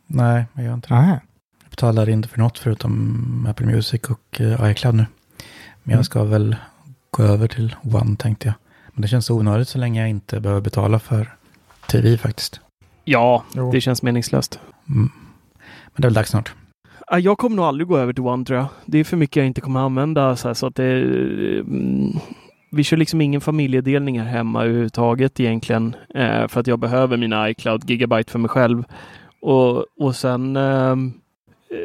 Nej, 0.07 0.45
jag 0.53 0.63
gör 0.65 0.73
inte 0.73 0.87
det. 0.87 1.01
Nej. 1.01 1.19
Jag 1.63 1.69
betalar 1.69 2.09
inte 2.09 2.29
för 2.29 2.39
något 2.39 2.57
förutom 2.59 3.47
Apple 3.49 3.65
Music 3.65 4.01
och 4.03 4.39
uh, 4.41 4.71
iCloud 4.71 4.95
nu. 4.95 5.05
Men 5.83 5.91
Mm. 5.93 5.97
jag 5.97 6.05
ska 6.05 6.23
väl 6.23 6.55
gå 7.11 7.23
över 7.23 7.47
till 7.47 7.75
One 7.83 8.15
tänkte 8.15 8.47
jag. 8.47 8.55
Men 8.93 9.01
det 9.01 9.07
känns 9.07 9.29
onödigt 9.29 9.67
så 9.67 9.77
länge 9.77 9.99
jag 10.01 10.09
inte 10.09 10.39
behöver 10.39 10.61
betala 10.61 10.99
för 10.99 11.35
TV 11.91 12.17
faktiskt. 12.17 12.59
Ja, 13.03 13.43
Jo. 13.55 13.71
det 13.71 13.81
känns 13.81 14.01
meningslöst. 14.01 14.59
Mm. 14.89 15.11
Men 15.93 16.01
det 16.01 16.05
är 16.05 16.07
väl 16.09 16.13
dags 16.13 16.29
snart. 16.29 16.53
Jag 17.11 17.37
kommer 17.37 17.55
nog 17.55 17.65
aldrig 17.65 17.87
gå 17.87 17.97
över 17.97 18.13
till 18.13 18.23
One 18.23 18.45
tror 18.45 18.59
jag. 18.59 18.67
Det 18.85 18.97
är 18.97 19.03
för 19.03 19.17
mycket 19.17 19.35
jag 19.35 19.45
inte 19.45 19.61
kommer 19.61 19.79
använda 19.79 20.35
så, 20.35 20.47
här, 20.47 20.53
så 20.53 20.67
att 20.67 20.75
det... 20.75 21.01
Mm, 21.59 22.11
vi 22.71 22.83
kör 22.83 22.97
liksom 22.97 23.21
ingen 23.21 23.41
familjedelning 23.41 24.19
här 24.19 24.27
hemma 24.27 24.63
överhuvudtaget 24.63 25.39
egentligen. 25.39 25.95
Eh, 26.15 26.47
för 26.47 26.59
att 26.59 26.67
jag 26.67 26.79
behöver 26.79 27.17
mina 27.17 27.49
iCloud 27.49 27.89
gigabyte 27.89 28.31
för 28.31 28.39
mig 28.39 28.49
själv. 28.49 28.83
Och, 29.41 29.85
och 29.99 30.15
sen 30.15 30.55
eh, 30.55 30.95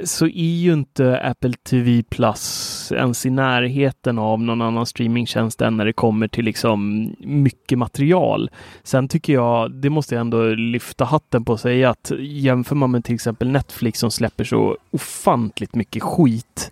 så 0.05 0.27
är 0.27 0.61
ju 0.61 0.73
inte 0.73 1.21
Apple 1.21 1.53
TV 1.53 2.03
Plus 2.03 2.93
ens 2.95 3.27
i 3.27 3.31
närheten 3.31 4.19
av 4.19 4.43
någon 4.43 4.63
annan 4.63 4.87
streamingtjänst 4.87 5.61
än 5.61 5.77
när 5.77 5.85
det 5.85 5.93
kommer 5.93 6.29
till 6.29 6.45
liksom 6.45 7.11
mycket 7.19 7.79
material. 7.79 8.51
Sen 8.83 9.09
tycker 9.09 9.33
jag, 9.33 9.73
det 9.73 9.91
måste 9.91 10.15
jag 10.15 10.21
ändå 10.21 10.49
lyfta 10.49 11.05
hatten 11.05 11.45
på 11.45 11.53
och 11.53 11.61
säga 11.61 11.91
att 11.91 12.13
jämför 12.19 12.77
man 12.77 12.91
med 12.91 13.05
till 13.05 13.15
exempel 13.15 13.51
Netflix 13.51 13.99
som 13.99 14.11
släpper 14.11 14.45
så 14.45 14.77
ofantligt 14.91 15.75
mycket 15.75 16.03
skit 16.03 16.71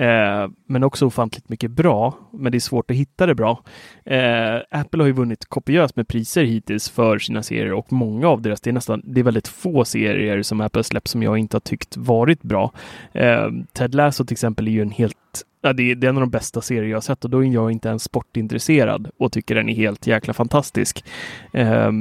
Eh, 0.00 0.48
men 0.66 0.84
också 0.84 1.06
ofantligt 1.06 1.48
mycket 1.48 1.70
bra. 1.70 2.14
Men 2.32 2.52
det 2.52 2.58
är 2.58 2.60
svårt 2.60 2.90
att 2.90 2.96
hitta 2.96 3.26
det 3.26 3.34
bra. 3.34 3.62
Eh, 4.04 4.56
Apple 4.70 5.02
har 5.02 5.06
ju 5.06 5.12
vunnit 5.12 5.46
kopiöst 5.48 5.96
med 5.96 6.08
priser 6.08 6.44
hittills 6.44 6.90
för 6.90 7.18
sina 7.18 7.42
serier 7.42 7.72
och 7.72 7.92
många 7.92 8.28
av 8.28 8.42
deras, 8.42 8.60
det 8.60 8.70
är 8.70 8.74
nästan, 8.74 9.02
det 9.04 9.20
är 9.20 9.24
väldigt 9.24 9.48
få 9.48 9.84
serier 9.84 10.42
som 10.42 10.60
Apple 10.60 10.84
släppt 10.84 11.08
som 11.08 11.22
jag 11.22 11.38
inte 11.38 11.56
har 11.56 11.60
tyckt 11.60 11.96
varit 11.96 12.42
bra. 12.42 12.72
Eh, 13.12 13.48
Ted 13.72 13.94
Lasso 13.94 14.24
till 14.24 14.34
exempel 14.34 14.68
är 14.68 14.72
ju 14.72 14.82
en 14.82 14.90
helt 14.90 15.16
Ja, 15.62 15.72
det, 15.72 15.90
är, 15.90 15.94
det 15.94 16.06
är 16.06 16.08
en 16.08 16.16
av 16.16 16.20
de 16.20 16.30
bästa 16.30 16.60
serier 16.60 16.90
jag 16.90 16.96
har 16.96 17.00
sett 17.00 17.24
och 17.24 17.30
då 17.30 17.44
är 17.44 17.48
jag 17.48 17.70
inte 17.70 17.88
ens 17.88 18.02
sportintresserad 18.02 19.10
och 19.18 19.32
tycker 19.32 19.54
den 19.54 19.68
är 19.68 19.74
helt 19.74 20.06
jäkla 20.06 20.34
fantastisk. 20.34 21.04
Eh, 21.52 21.92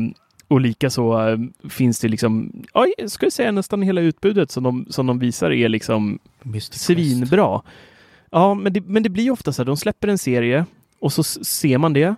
och 0.50 0.62
likaså 0.62 1.30
uh, 1.30 1.40
finns 1.70 2.00
det 2.00 2.08
liksom, 2.08 2.64
ja, 2.74 2.86
jag 2.98 3.12
skulle 3.12 3.32
säga 3.32 3.52
nästan 3.52 3.82
hela 3.82 4.02
utbudet 4.02 4.52
som 4.52 4.64
de, 4.64 4.86
som 4.90 5.08
de 5.08 5.20
visar 5.20 5.52
är 5.52 5.70
liksom 5.70 6.20
Mystic 6.44 6.82
svinbra. 6.82 7.62
Ja, 8.32 8.54
men 8.54 8.74
det, 8.74 8.82
men 8.82 9.04
det 9.04 9.10
blir 9.10 9.32
ofta 9.32 9.54
så 9.54 9.62
här, 9.62 9.66
de 9.66 9.78
släpper 9.78 10.08
en 10.08 10.18
serie 10.18 10.66
och 11.00 11.14
så 11.14 11.24
ser 11.24 11.78
man 11.78 11.94
det 11.94 12.16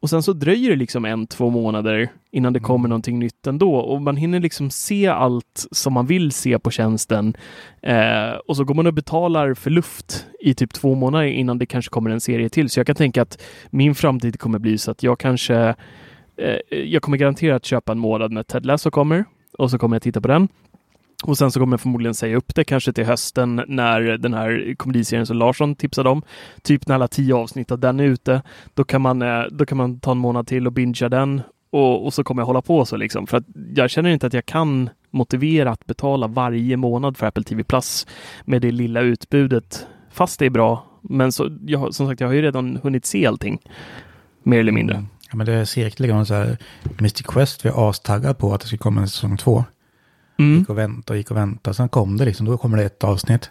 och 0.00 0.10
sen 0.10 0.22
så 0.22 0.32
dröjer 0.32 0.70
det 0.70 0.76
liksom 0.76 1.04
en, 1.04 1.26
två 1.26 1.50
månader 1.50 2.08
innan 2.30 2.52
det 2.52 2.60
kommer 2.60 2.88
någonting 2.88 3.18
nytt 3.18 3.46
ändå 3.46 3.74
och 3.74 4.02
man 4.02 4.16
hinner 4.16 4.40
liksom 4.40 4.70
se 4.70 5.06
allt 5.06 5.66
som 5.70 5.92
man 5.92 6.06
vill 6.06 6.32
se 6.32 6.58
på 6.58 6.70
tjänsten 6.70 7.36
eh, 7.82 8.32
och 8.46 8.56
så 8.56 8.64
går 8.64 8.74
man 8.74 8.86
och 8.86 8.94
betalar 8.94 9.54
för 9.54 9.70
luft 9.70 10.26
i 10.40 10.54
typ 10.54 10.72
två 10.72 10.94
månader 10.94 11.26
innan 11.26 11.58
det 11.58 11.66
kanske 11.66 11.90
kommer 11.90 12.10
en 12.10 12.20
serie 12.20 12.48
till. 12.48 12.70
Så 12.70 12.80
jag 12.80 12.86
kan 12.86 12.96
tänka 12.96 13.22
att 13.22 13.42
min 13.70 13.94
framtid 13.94 14.40
kommer 14.40 14.58
bli 14.58 14.78
så 14.78 14.90
att 14.90 15.02
jag 15.02 15.18
kanske 15.18 15.74
eh, 16.38 16.78
jag 16.78 17.02
kommer 17.02 17.16
garanterat 17.16 17.64
köpa 17.64 17.92
en 17.92 17.98
månad 17.98 18.32
när 18.32 18.42
Ted 18.42 18.66
Lasso 18.66 18.90
kommer 18.90 19.24
och 19.58 19.70
så 19.70 19.78
kommer 19.78 19.96
jag 19.96 20.02
titta 20.02 20.20
på 20.20 20.28
den. 20.28 20.48
Och 21.24 21.38
sen 21.38 21.50
så 21.50 21.60
kommer 21.60 21.72
jag 21.72 21.80
förmodligen 21.80 22.14
säga 22.14 22.36
upp 22.36 22.54
det 22.54 22.64
kanske 22.64 22.92
till 22.92 23.04
hösten 23.04 23.62
när 23.68 24.00
den 24.00 24.34
här 24.34 24.74
komediserien 24.76 25.26
som 25.26 25.36
Larsson 25.36 25.74
tipsade 25.74 26.08
om, 26.08 26.22
typ 26.62 26.86
när 26.86 26.94
alla 26.94 27.08
tio 27.08 27.34
avsnitt 27.34 27.70
av 27.70 27.78
den 27.78 28.00
är 28.00 28.04
ute, 28.04 28.42
då 28.74 28.84
kan 28.84 29.02
man, 29.02 29.22
eh, 29.22 29.42
då 29.50 29.66
kan 29.66 29.78
man 29.78 30.00
ta 30.00 30.10
en 30.10 30.18
månad 30.18 30.46
till 30.46 30.66
och 30.66 30.72
bingea 30.72 31.08
den 31.08 31.42
och, 31.70 32.06
och 32.06 32.14
så 32.14 32.24
kommer 32.24 32.42
jag 32.42 32.46
hålla 32.46 32.62
på 32.62 32.84
så 32.84 32.96
liksom. 32.96 33.26
För 33.26 33.36
att 33.36 33.44
jag 33.74 33.90
känner 33.90 34.10
inte 34.10 34.26
att 34.26 34.34
jag 34.34 34.46
kan 34.46 34.90
motivera 35.10 35.70
att 35.70 35.86
betala 35.86 36.26
varje 36.26 36.76
månad 36.76 37.16
för 37.16 37.26
Apple 37.26 37.44
TV 37.44 37.64
Plus 37.64 38.06
med 38.44 38.62
det 38.62 38.70
lilla 38.70 39.00
utbudet, 39.00 39.86
fast 40.10 40.38
det 40.38 40.46
är 40.46 40.50
bra. 40.50 40.84
Men 41.02 41.32
så, 41.32 41.58
jag, 41.66 41.94
som 41.94 42.08
sagt, 42.08 42.20
jag 42.20 42.28
har 42.28 42.34
ju 42.34 42.42
redan 42.42 42.76
hunnit 42.82 43.06
se 43.06 43.26
allting, 43.26 43.58
mer 44.42 44.60
eller 44.60 44.72
mindre. 44.72 45.04
Ja, 45.30 45.36
men 45.36 45.46
det 45.46 45.52
är 45.52 45.64
säkerligen 45.64 46.26
så 46.26 46.34
här, 46.34 46.58
Mystic 46.98 47.26
Quest 47.26 47.64
vi 47.64 47.68
är 47.68 47.90
astaggad 47.90 48.38
på 48.38 48.54
att 48.54 48.60
det 48.60 48.66
ska 48.66 48.76
komma 48.78 49.00
en 49.00 49.08
säsong 49.08 49.36
två. 49.36 49.64
Mm. 50.38 50.58
Gick 50.58 50.68
och 50.68 50.78
väntade 50.78 51.12
och 51.12 51.16
gick 51.16 51.30
och 51.30 51.36
väntade. 51.36 51.74
Sen 51.74 51.88
kom 51.88 52.16
det 52.16 52.24
liksom, 52.24 52.46
då 52.46 52.58
kommer 52.58 52.76
det 52.76 52.84
ett 52.84 53.04
avsnitt. 53.04 53.50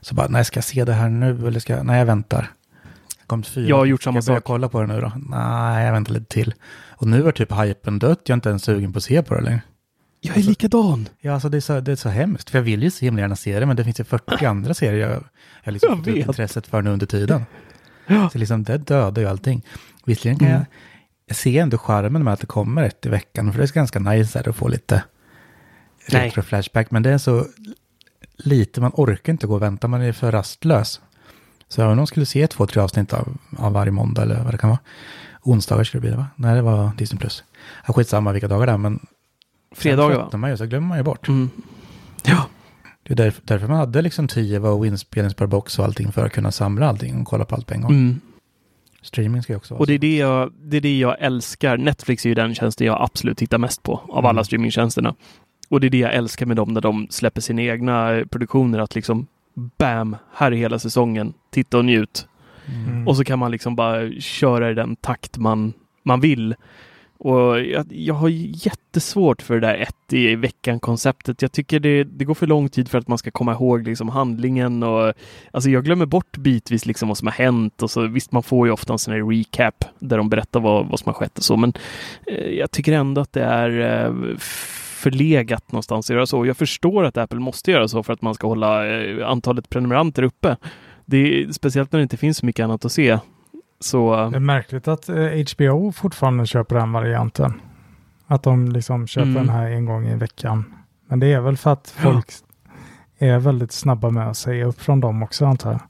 Så 0.00 0.14
bara, 0.14 0.28
nej 0.28 0.44
ska 0.44 0.56
jag 0.56 0.64
se 0.64 0.84
det 0.84 0.92
här 0.92 1.08
nu 1.08 1.46
eller 1.48 1.60
ska 1.60 1.76
jag, 1.76 1.86
nej 1.86 1.98
jag 1.98 2.06
väntar. 2.06 2.50
Det 3.20 3.26
kom 3.26 3.42
fyra. 3.42 3.68
Jag 3.68 3.76
har 3.76 3.84
gjort 3.84 4.00
Ska 4.02 4.08
samma 4.08 4.16
jag 4.18 4.24
börja 4.24 4.36
sak. 4.38 4.44
kolla 4.44 4.68
på 4.68 4.80
det 4.80 4.86
nu 4.86 5.00
då? 5.00 5.12
Nej, 5.16 5.84
jag 5.86 5.92
väntar 5.92 6.12
lite 6.12 6.26
till. 6.26 6.54
Och 6.90 7.06
nu 7.06 7.28
är 7.28 7.32
typ 7.32 7.52
hypen 7.52 7.98
dött, 7.98 8.20
jag 8.24 8.30
är 8.30 8.36
inte 8.36 8.48
ens 8.48 8.62
sugen 8.64 8.92
på 8.92 8.96
att 8.96 9.04
se 9.04 9.22
på 9.22 9.34
det 9.34 9.40
längre. 9.40 9.62
Jag 10.20 10.36
är 10.36 10.42
likadan. 10.42 11.08
Ja, 11.20 11.32
alltså 11.34 11.48
det 11.48 11.56
är, 11.56 11.60
så, 11.60 11.80
det 11.80 11.92
är 11.92 11.96
så 11.96 12.08
hemskt. 12.08 12.50
För 12.50 12.58
jag 12.58 12.62
vill 12.62 12.82
ju 12.82 12.90
så 12.90 13.04
himla 13.04 13.20
gärna 13.20 13.36
se 13.36 13.60
det, 13.60 13.66
men 13.66 13.76
det 13.76 13.84
finns 13.84 14.00
ju 14.00 14.04
40 14.04 14.44
andra 14.46 14.74
serier 14.74 15.08
jag, 15.10 15.24
jag 15.64 15.72
liksom 15.72 15.90
Jag 15.90 16.26
fått 16.26 16.38
intresset 16.38 16.66
för 16.66 16.82
nu 16.82 16.90
under 16.90 17.06
tiden. 17.06 17.44
Ja. 18.06 18.30
Så 18.30 18.38
liksom 18.38 18.62
det 18.64 18.78
dödar 18.78 19.22
ju 19.22 19.28
allting. 19.28 19.62
Visserligen 20.04 20.38
kan 20.38 20.48
Mm. 20.48 20.58
jag, 20.60 20.66
jag 21.30 21.36
ser 21.36 21.62
ändå 21.62 21.78
charmen 21.78 22.24
med 22.24 22.32
att 22.32 22.40
det 22.40 22.46
kommer 22.46 22.82
ett 22.82 23.06
i 23.06 23.08
veckan, 23.08 23.52
för 23.52 23.58
det 23.58 23.64
är 23.64 23.74
ganska 23.74 23.98
nice 23.98 24.40
att 24.40 24.56
få 24.56 24.68
lite 24.68 25.02
retro-flashback, 26.06 26.86
men 26.90 27.02
det 27.02 27.10
är 27.10 27.18
så 27.18 27.46
lite, 28.36 28.80
man 28.80 28.92
orkar 28.94 29.32
inte 29.32 29.46
gå 29.46 29.54
och 29.54 29.62
vänta, 29.62 29.88
man 29.88 30.02
är 30.02 30.12
för 30.12 30.32
rastlös. 30.32 31.00
Så 31.68 31.82
även 31.82 31.90
om 31.90 31.96
man 31.96 32.06
skulle 32.06 32.26
se 32.26 32.46
två, 32.46 32.66
tre 32.66 32.82
avsnitt 32.82 33.12
av, 33.12 33.36
av 33.58 33.72
varje 33.72 33.92
måndag 33.92 34.22
eller 34.22 34.44
vad 34.44 34.54
det 34.54 34.58
kan 34.58 34.70
vara, 34.70 34.80
onsdagar 35.42 35.84
skulle 35.84 36.00
det 36.00 36.08
bli 36.08 36.16
va? 36.16 36.26
Nej, 36.36 36.54
det 36.54 36.62
var 36.62 36.90
Disney+. 36.96 37.20
Plus. 37.20 37.44
Ja, 37.86 37.92
skitsamma 37.92 38.32
vilka 38.32 38.48
dagar 38.48 38.66
det 38.66 38.72
är, 38.72 38.78
men 38.78 39.06
Fredagar 39.74 40.16
va? 40.16 40.38
man 40.38 40.50
ju, 40.50 40.56
så 40.56 40.66
glömmer 40.66 40.88
man 40.88 40.98
ju 40.98 41.04
bort. 41.04 41.28
Mm. 41.28 41.50
Ja. 42.24 42.46
Det 43.02 43.12
är 43.12 43.16
därför, 43.16 43.42
därför 43.44 43.68
man 43.68 43.76
hade 43.76 44.02
liksom 44.02 44.28
tio 44.28 44.58
och 44.58 44.86
inspelningsbar 44.86 45.46
box 45.46 45.78
och 45.78 45.84
allting 45.84 46.12
för 46.12 46.26
att 46.26 46.32
kunna 46.32 46.52
samla 46.52 46.88
allting 46.88 47.20
och 47.20 47.26
kolla 47.26 47.44
på 47.44 47.54
allt 47.54 47.66
på 47.66 47.74
en 47.74 47.80
gång. 47.80 47.90
Mm. 47.90 48.20
Streaming 49.02 49.42
ska 49.42 49.52
ju 49.52 49.56
också 49.56 49.74
vara 49.74 49.80
Och 49.80 49.86
det 49.86 49.94
är 49.94 49.98
det, 49.98 50.16
jag, 50.16 50.52
det 50.62 50.76
är 50.76 50.80
det 50.80 50.98
jag 50.98 51.16
älskar. 51.20 51.76
Netflix 51.76 52.24
är 52.24 52.28
ju 52.28 52.34
den 52.34 52.54
tjänsten 52.54 52.86
jag 52.86 53.02
absolut 53.02 53.38
tittar 53.38 53.58
mest 53.58 53.82
på 53.82 54.00
av 54.08 54.18
alla 54.26 54.30
Mm. 54.30 54.44
streamingtjänsterna. 54.44 55.14
Och 55.68 55.80
det 55.80 55.86
är 55.86 55.90
det 55.90 55.98
jag 55.98 56.14
älskar 56.14 56.46
med 56.46 56.56
dem 56.56 56.72
när 56.72 56.80
de 56.80 57.06
släpper 57.10 57.40
sina 57.40 57.62
egna 57.62 58.22
produktioner. 58.30 58.78
Att 58.78 58.94
liksom 58.94 59.26
bam, 59.78 60.16
här 60.34 60.52
är 60.52 60.56
hela 60.56 60.78
säsongen. 60.78 61.32
Titta 61.50 61.78
och 61.78 61.84
njut. 61.84 62.26
Mm. 62.66 63.08
Och 63.08 63.16
så 63.16 63.24
kan 63.24 63.38
man 63.38 63.50
liksom 63.50 63.76
bara 63.76 64.12
köra 64.20 64.70
i 64.70 64.74
den 64.74 64.96
takt 64.96 65.38
man, 65.38 65.72
man 66.02 66.20
vill. 66.20 66.54
Och 67.22 67.60
jag, 67.60 67.86
jag 67.90 68.14
har 68.14 68.28
jättesvårt 68.28 69.42
för 69.42 69.54
det 69.54 69.66
där 69.66 69.74
ett 69.74 70.12
i 70.12 70.34
veckan-konceptet. 70.34 71.42
Jag 71.42 71.52
tycker 71.52 71.80
det, 71.80 72.04
det 72.04 72.24
går 72.24 72.34
för 72.34 72.46
lång 72.46 72.68
tid 72.68 72.88
för 72.88 72.98
att 72.98 73.08
man 73.08 73.18
ska 73.18 73.30
komma 73.30 73.52
ihåg 73.52 73.88
liksom 73.88 74.08
handlingen 74.08 74.82
och 74.82 75.12
alltså 75.50 75.70
jag 75.70 75.84
glömmer 75.84 76.06
bort 76.06 76.36
bitvis 76.36 76.86
liksom 76.86 77.08
vad 77.08 77.18
som 77.18 77.26
har 77.26 77.32
hänt 77.32 77.82
och 77.82 77.90
så 77.90 78.06
visst, 78.06 78.32
man 78.32 78.42
får 78.42 78.66
ju 78.66 78.72
ofta 78.72 78.92
en 78.92 78.98
sån 78.98 79.14
här 79.14 79.30
recap 79.30 79.84
där 79.98 80.16
de 80.16 80.28
berättar 80.28 80.60
vad, 80.60 80.86
vad 80.88 81.00
som 81.00 81.08
har 81.08 81.14
skett 81.14 81.38
och 81.38 81.44
så, 81.44 81.56
men 81.56 81.72
eh, 82.26 82.50
jag 82.50 82.70
tycker 82.70 82.92
ändå 82.92 83.20
att 83.20 83.32
det 83.32 83.44
är 83.44 84.04
eh, 84.06 84.36
förlegat 85.00 85.72
någonstans 85.72 86.10
att 86.10 86.14
göra 86.14 86.26
så. 86.26 86.46
Jag 86.46 86.56
förstår 86.56 87.04
att 87.04 87.16
Apple 87.16 87.40
måste 87.40 87.70
göra 87.70 87.88
så 87.88 88.02
för 88.02 88.12
att 88.12 88.22
man 88.22 88.34
ska 88.34 88.46
hålla 88.46 89.00
eh, 89.00 89.28
antalet 89.28 89.70
prenumeranter 89.70 90.22
uppe. 90.22 90.56
Det 91.04 91.16
är, 91.16 91.52
speciellt 91.52 91.92
när 91.92 91.98
det 91.98 92.02
inte 92.02 92.16
finns 92.16 92.38
så 92.38 92.46
mycket 92.46 92.64
annat 92.64 92.84
att 92.84 92.92
se. 92.92 93.18
Så, 93.80 94.28
det 94.30 94.36
är 94.36 94.40
märkligt 94.40 94.88
att 94.88 95.06
HBO 95.54 95.92
fortfarande 95.92 96.46
köper 96.46 96.76
den 96.76 96.92
varianten. 96.92 97.60
Att 98.26 98.42
de 98.42 98.72
liksom 98.72 99.06
köper 99.06 99.30
mm. 99.30 99.46
den 99.46 99.48
här 99.48 99.70
en 99.70 99.84
gång 99.84 100.08
i 100.08 100.16
veckan. 100.16 100.74
Men 101.08 101.20
det 101.20 101.32
är 101.32 101.40
väl 101.40 101.56
för 101.56 101.72
att 101.72 101.94
folk 101.96 102.26
ja. 103.18 103.26
är 103.26 103.38
väldigt 103.38 103.72
snabba 103.72 104.10
med 104.10 104.28
att 104.28 104.36
säga 104.36 104.64
upp 104.64 104.80
från 104.80 105.00
dem 105.00 105.22
också 105.22 105.46
antar 105.46 105.72
jag. 105.72 105.80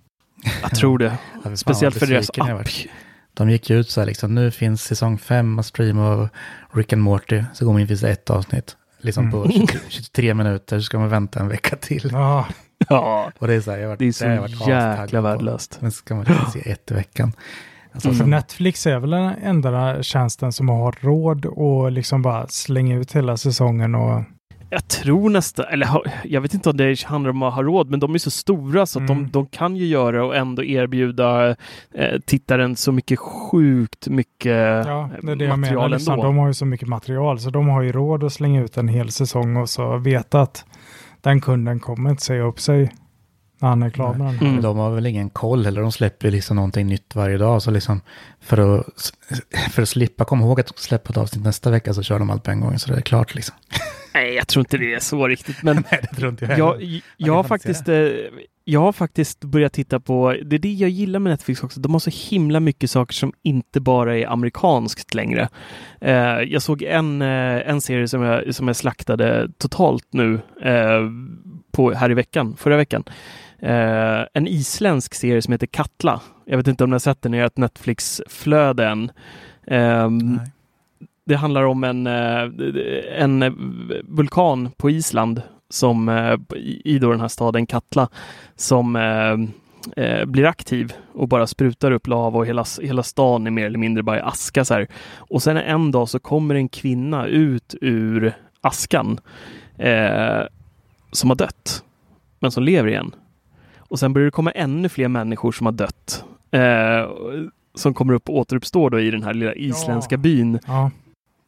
Jag 0.63 0.75
tror 0.75 0.99
det. 0.99 1.19
Ja, 1.45 1.57
Speciellt 1.57 1.99
för 1.99 2.07
deras 2.07 2.31
app. 2.31 2.69
De 3.35 3.51
gick 3.51 3.71
ut 3.71 3.91
så 3.91 4.01
här 4.01 4.07
liksom, 4.07 4.35
nu 4.35 4.51
finns 4.51 4.83
säsong 4.83 5.19
fem 5.19 5.59
att 5.59 5.67
streama 5.67 6.09
av 6.09 6.29
Rick 6.73 6.93
and 6.93 7.03
Morty. 7.03 7.45
Så 7.55 7.65
går 7.65 7.73
man 7.73 7.81
in 7.81 7.89
finns 7.89 8.05
ett 8.05 8.31
avsnitt. 8.31 8.77
Liksom 9.01 9.25
mm. 9.25 9.33
på 9.33 9.51
23, 9.51 9.81
23 9.89 10.35
minuter 10.35 10.79
så 10.79 10.83
ska 10.83 10.99
man 10.99 11.09
vänta 11.09 11.41
en 11.41 11.49
vecka 11.49 11.77
till. 11.77 12.09
Ja. 12.13 12.47
ja. 12.89 13.33
Och 13.39 13.47
det 13.47 13.55
är 13.55 13.61
så 13.61 13.71
här, 13.71 13.79
jag 13.79 13.89
varit, 13.89 13.99
det 13.99 14.09
är 14.09 14.13
så 14.13 14.25
det 14.25 14.71
jäkla 14.73 15.21
värdelöst. 15.21 15.79
Men 15.81 15.93
ska 15.93 16.15
man 16.15 16.25
liksom 16.25 16.51
se 16.51 16.71
ett 16.71 16.91
i 16.91 16.95
veckan. 16.95 17.33
Alltså, 17.93 18.09
mm. 18.11 18.31
Netflix 18.31 18.87
är 18.87 18.99
väl 18.99 19.11
den 19.11 19.35
enda 19.43 20.03
tjänsten 20.03 20.53
som 20.53 20.69
har 20.69 20.97
råd 21.01 21.47
att 21.47 21.93
liksom 21.93 22.23
bara 22.23 22.47
slänga 22.49 22.97
ut 22.97 23.13
hela 23.13 23.37
säsongen 23.37 23.95
och 23.95 24.23
jag 24.73 24.89
tror 24.89 25.31
nästan, 25.31 25.67
eller 25.71 25.89
jag 26.25 26.41
vet 26.41 26.55
inte 26.55 26.71
om 26.71 26.77
det 26.77 27.03
handlar 27.03 27.31
om 27.31 27.43
att 27.43 27.55
ha 27.55 27.63
råd, 27.63 27.91
men 27.91 28.01
de 28.01 28.15
är 28.15 28.19
så 28.19 28.31
stora 28.31 28.87
så 28.87 28.99
att 28.99 29.11
mm. 29.11 29.23
de, 29.23 29.31
de 29.31 29.47
kan 29.47 29.77
ju 29.77 29.87
göra 29.87 30.25
och 30.25 30.37
ändå 30.37 30.65
erbjuda 30.65 31.57
eh, 31.95 32.21
tittaren 32.27 32.77
så 32.77 32.93
mycket 32.93 33.19
sjukt 33.19 34.09
mycket 34.09 34.87
ja, 34.87 35.11
det 35.23 35.33
är 35.33 35.37
det 35.37 35.45
jag 35.45 35.59
menar, 35.59 35.89
liksom. 35.89 36.17
De 36.17 36.39
har 36.39 36.47
ju 36.47 36.55
så 36.55 36.67
mycket 36.67 36.89
material 36.89 37.41
så 37.41 37.51
de 37.51 37.69
har 37.69 37.83
ju 37.83 37.93
råd 37.93 38.25
att 38.25 38.33
slänga 38.33 38.63
ut 38.63 38.77
en 38.77 38.89
hel 38.89 39.11
säsong 39.11 39.57
och 39.57 39.69
så 39.69 39.97
veta 39.97 40.41
att 40.41 40.65
den 41.21 41.41
kunden 41.41 41.81
kommer 41.81 42.11
inte 42.11 42.23
säga 42.23 42.43
upp 42.43 42.61
sig 42.61 42.93
när 43.61 43.69
han 43.69 43.83
är 43.83 43.91
klar 43.91 44.15
med 44.15 44.27
den. 44.27 44.49
Mm. 44.49 44.63
De 44.63 44.77
har 44.77 44.91
väl 44.91 45.07
ingen 45.07 45.31
koll 45.31 45.67
eller 45.67 45.83
de 45.83 45.93
släpper 45.93 46.31
liksom 46.31 46.57
någonting 46.57 46.87
nytt 46.87 47.15
varje 47.15 47.39
dag. 47.39 47.63
Så 47.63 47.71
liksom 47.71 48.01
för 48.41 48.79
att, 48.79 49.13
för 49.71 49.83
att 49.83 49.89
slippa 49.89 50.25
komma 50.25 50.45
ihåg 50.45 50.61
att 50.61 50.67
de 50.67 50.73
släpper 50.77 51.11
ett 51.11 51.17
avsnitt 51.17 51.45
nästa 51.45 51.71
vecka 51.71 51.95
så 51.95 52.03
kör 52.03 52.19
de 52.19 52.31
allt 52.31 52.43
på 52.43 52.51
en 52.51 52.61
gång 52.61 52.79
så 52.79 52.91
det 52.91 52.97
är 52.97 53.01
klart 53.01 53.35
liksom. 53.35 53.57
Nej, 54.15 54.35
jag 54.35 54.49
tror 54.49 54.61
inte 54.61 54.79
det 54.79 54.95
är 54.95 55.01
så 55.01 55.29
riktigt. 55.29 55.63
Men 55.63 55.77
Nej, 55.91 56.01
det 56.11 56.17
tror 56.17 56.31
inte 56.31 56.45
jag, 56.45 56.59
jag, 56.59 57.01
jag, 57.17 57.35
har 57.35 57.45
faktiskt, 57.45 57.89
eh, 57.89 58.09
jag 58.65 58.81
har 58.81 58.93
faktiskt 58.93 59.45
börjat 59.45 59.73
titta 59.73 60.01
på, 60.01 60.37
det 60.45 60.57
är 60.57 60.61
det 60.61 60.73
jag 60.73 60.91
gillar 60.91 61.21
med 61.21 61.31
Netflix 61.31 61.63
också, 61.63 61.81
de 61.81 61.93
har 61.93 62.01
så 62.01 62.11
himla 62.31 62.61
mycket 62.61 62.91
saker 62.91 63.15
som 63.15 63.33
inte 63.43 63.81
bara 63.81 64.19
är 64.19 64.27
amerikanskt 64.27 65.15
längre. 65.15 65.49
Eh, 66.01 66.15
jag 66.41 66.63
såg 66.63 66.83
en, 66.83 67.23
eh, 67.23 67.69
en 67.69 67.81
serie 67.81 68.09
som 68.09 68.23
jag, 68.23 68.55
som 68.55 68.67
jag 68.67 68.77
slaktade 68.77 69.49
totalt 69.59 70.07
nu 70.13 70.41
på, 71.73 71.93
här 71.93 72.11
i 72.11 72.15
veckan, 72.15 72.57
förra 72.57 72.77
veckan. 72.77 73.05
En 73.63 74.47
isländsk 74.47 75.15
serie 75.15 75.43
som 75.43 75.53
heter 75.53 75.67
Katla. 75.67 76.21
Jag 76.45 76.57
vet 76.57 76.69
inte 76.69 76.85
om 76.85 76.91
ni 76.91 76.95
har 76.95 76.99
sett 76.99 77.23
den 77.23 77.35
i 77.35 77.39
ert 77.39 77.57
Netflix-flöde 77.57 78.87
än. 78.87 79.13
Um, 79.67 80.41
det 81.31 81.37
handlar 81.37 81.63
om 81.63 81.85
en, 81.85 82.07
eh, 82.07 82.49
en 83.23 83.55
vulkan 84.09 84.71
på 84.77 84.91
Island 84.91 85.43
som 85.69 86.09
eh, 86.09 86.37
i 86.85 86.99
då 86.99 87.11
den 87.11 87.21
här 87.21 87.29
staden 87.29 87.67
Katla 87.67 88.09
som 88.57 88.97
eh, 88.97 90.25
blir 90.25 90.45
aktiv 90.45 90.93
och 91.13 91.29
bara 91.29 91.47
sprutar 91.47 91.91
upp 91.91 92.07
lava 92.07 92.39
och 92.39 92.47
hela, 92.47 92.65
hela 92.83 93.03
stan 93.03 93.47
är 93.47 93.51
mer 93.51 93.67
eller 93.67 93.79
mindre 93.79 94.03
bara 94.03 94.19
i 94.19 94.21
aska 94.21 94.65
så 94.65 94.75
här. 94.75 94.87
Och 95.17 95.43
sen 95.43 95.57
en 95.57 95.91
dag 95.91 96.09
så 96.09 96.19
kommer 96.19 96.55
en 96.55 96.69
kvinna 96.69 97.27
ut 97.27 97.75
ur 97.81 98.33
askan 98.61 99.21
eh, 99.79 100.43
som 101.13 101.31
har 101.31 101.37
dött, 101.37 101.85
men 102.39 102.51
som 102.51 102.63
lever 102.63 102.89
igen. 102.89 103.15
Och 103.91 103.99
sen 103.99 104.13
börjar 104.13 104.25
det 104.25 104.31
komma 104.31 104.51
ännu 104.51 104.89
fler 104.89 105.09
människor 105.09 105.53
som 105.53 105.67
har 105.67 105.73
dött. 105.73 106.25
Eh, 106.51 107.11
som 107.75 107.95
kommer 107.95 108.13
upp 108.13 108.29
och 108.29 108.37
återuppstår 108.37 108.91
då 108.91 109.01
i 109.01 109.11
den 109.11 109.23
här 109.23 109.35
lilla 109.35 109.55
isländska 109.55 110.15
ja. 110.15 110.19
byn. 110.19 110.59
Ja. 110.67 110.91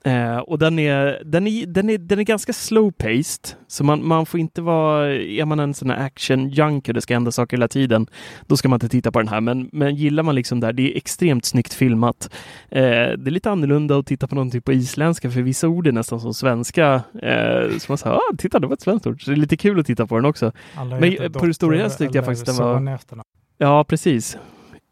Eh, 0.04 0.38
och 0.38 0.58
den 0.58 0.78
är, 0.78 1.22
den, 1.24 1.46
är, 1.46 1.66
den, 1.66 1.90
är, 1.90 1.98
den 1.98 2.18
är 2.18 2.22
ganska 2.22 2.52
slow-paced, 2.52 3.54
så 3.66 3.84
man, 3.84 4.06
man 4.06 4.26
får 4.26 4.40
inte 4.40 4.62
vara, 4.62 5.14
är 5.14 5.44
man 5.44 5.60
en 5.60 5.74
sån 5.74 5.90
här 5.90 6.08
action-junkie, 6.08 6.92
det 6.92 7.00
ska 7.00 7.14
hända 7.14 7.32
saker 7.32 7.56
hela 7.56 7.68
tiden, 7.68 8.06
då 8.46 8.56
ska 8.56 8.68
man 8.68 8.76
inte 8.76 8.88
titta 8.88 9.12
på 9.12 9.18
den 9.18 9.28
här. 9.28 9.40
Men, 9.40 9.70
men 9.72 9.94
gillar 9.94 10.22
man 10.22 10.34
liksom 10.34 10.60
där, 10.60 10.72
det 10.72 10.92
är 10.92 10.96
extremt 10.96 11.44
snyggt 11.44 11.74
filmat. 11.74 12.30
Eh, 12.68 12.80
det 12.80 13.26
är 13.26 13.30
lite 13.30 13.50
annorlunda 13.50 13.98
att 13.98 14.06
titta 14.06 14.26
på 14.26 14.34
någonting 14.34 14.62
på 14.62 14.72
isländska, 14.72 15.30
för 15.30 15.42
vissa 15.42 15.68
ord 15.68 15.86
är 15.86 15.92
nästan 15.92 16.20
som 16.20 16.34
svenska. 16.34 17.02
Eh, 17.22 17.78
så 17.78 17.92
man 17.92 17.98
säger, 17.98 18.16
ah, 18.16 18.36
titta, 18.38 18.58
det 18.58 18.66
var 18.66 18.74
ett 18.74 18.80
svenskt 18.80 19.06
ord. 19.06 19.24
Så 19.24 19.30
det 19.30 19.34
är 19.34 19.38
lite 19.38 19.56
kul 19.56 19.80
att 19.80 19.86
titta 19.86 20.06
på 20.06 20.16
den 20.16 20.24
också. 20.24 20.52
Alla 20.74 21.00
men 21.00 21.32
på 21.32 21.46
det 21.46 21.54
stora 21.54 21.76
hela 21.76 21.90
tyckte 21.90 22.18
jag 22.18 22.24
faktiskt 22.24 22.46
den 22.46 22.56
var... 22.56 22.98
Ja, 23.58 23.84
precis. 23.84 24.38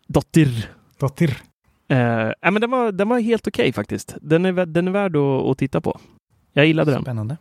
Dottir. 0.08 0.68
Dottir. 0.98 1.49
Uh, 1.90 2.50
men 2.52 2.60
den, 2.60 2.70
var, 2.70 2.92
den 2.92 3.08
var 3.08 3.18
helt 3.18 3.46
okej 3.46 3.62
okay, 3.62 3.72
faktiskt. 3.72 4.16
Den 4.20 4.44
är, 4.44 4.66
den 4.66 4.88
är 4.88 4.92
värd 4.92 5.16
att, 5.16 5.46
att 5.46 5.58
titta 5.58 5.80
på. 5.80 6.00
Jag 6.52 6.66
gillade 6.66 6.92
den. 6.92 7.02
Spännande. 7.02 7.36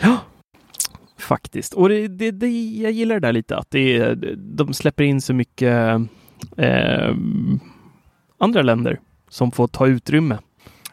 Ja, 0.00 0.18
faktiskt. 1.18 1.74
Och 1.74 1.88
det, 1.88 2.08
det, 2.08 2.30
det, 2.30 2.48
jag 2.70 2.92
gillar 2.92 3.14
det 3.14 3.20
där 3.20 3.32
lite, 3.32 3.56
att 3.56 3.70
det, 3.70 4.14
de 4.36 4.74
släpper 4.74 5.04
in 5.04 5.20
så 5.20 5.34
mycket 5.34 6.00
eh, 6.56 7.14
andra 8.38 8.62
länder 8.62 9.00
som 9.28 9.50
får 9.50 9.68
ta 9.68 9.86
utrymme. 9.86 10.38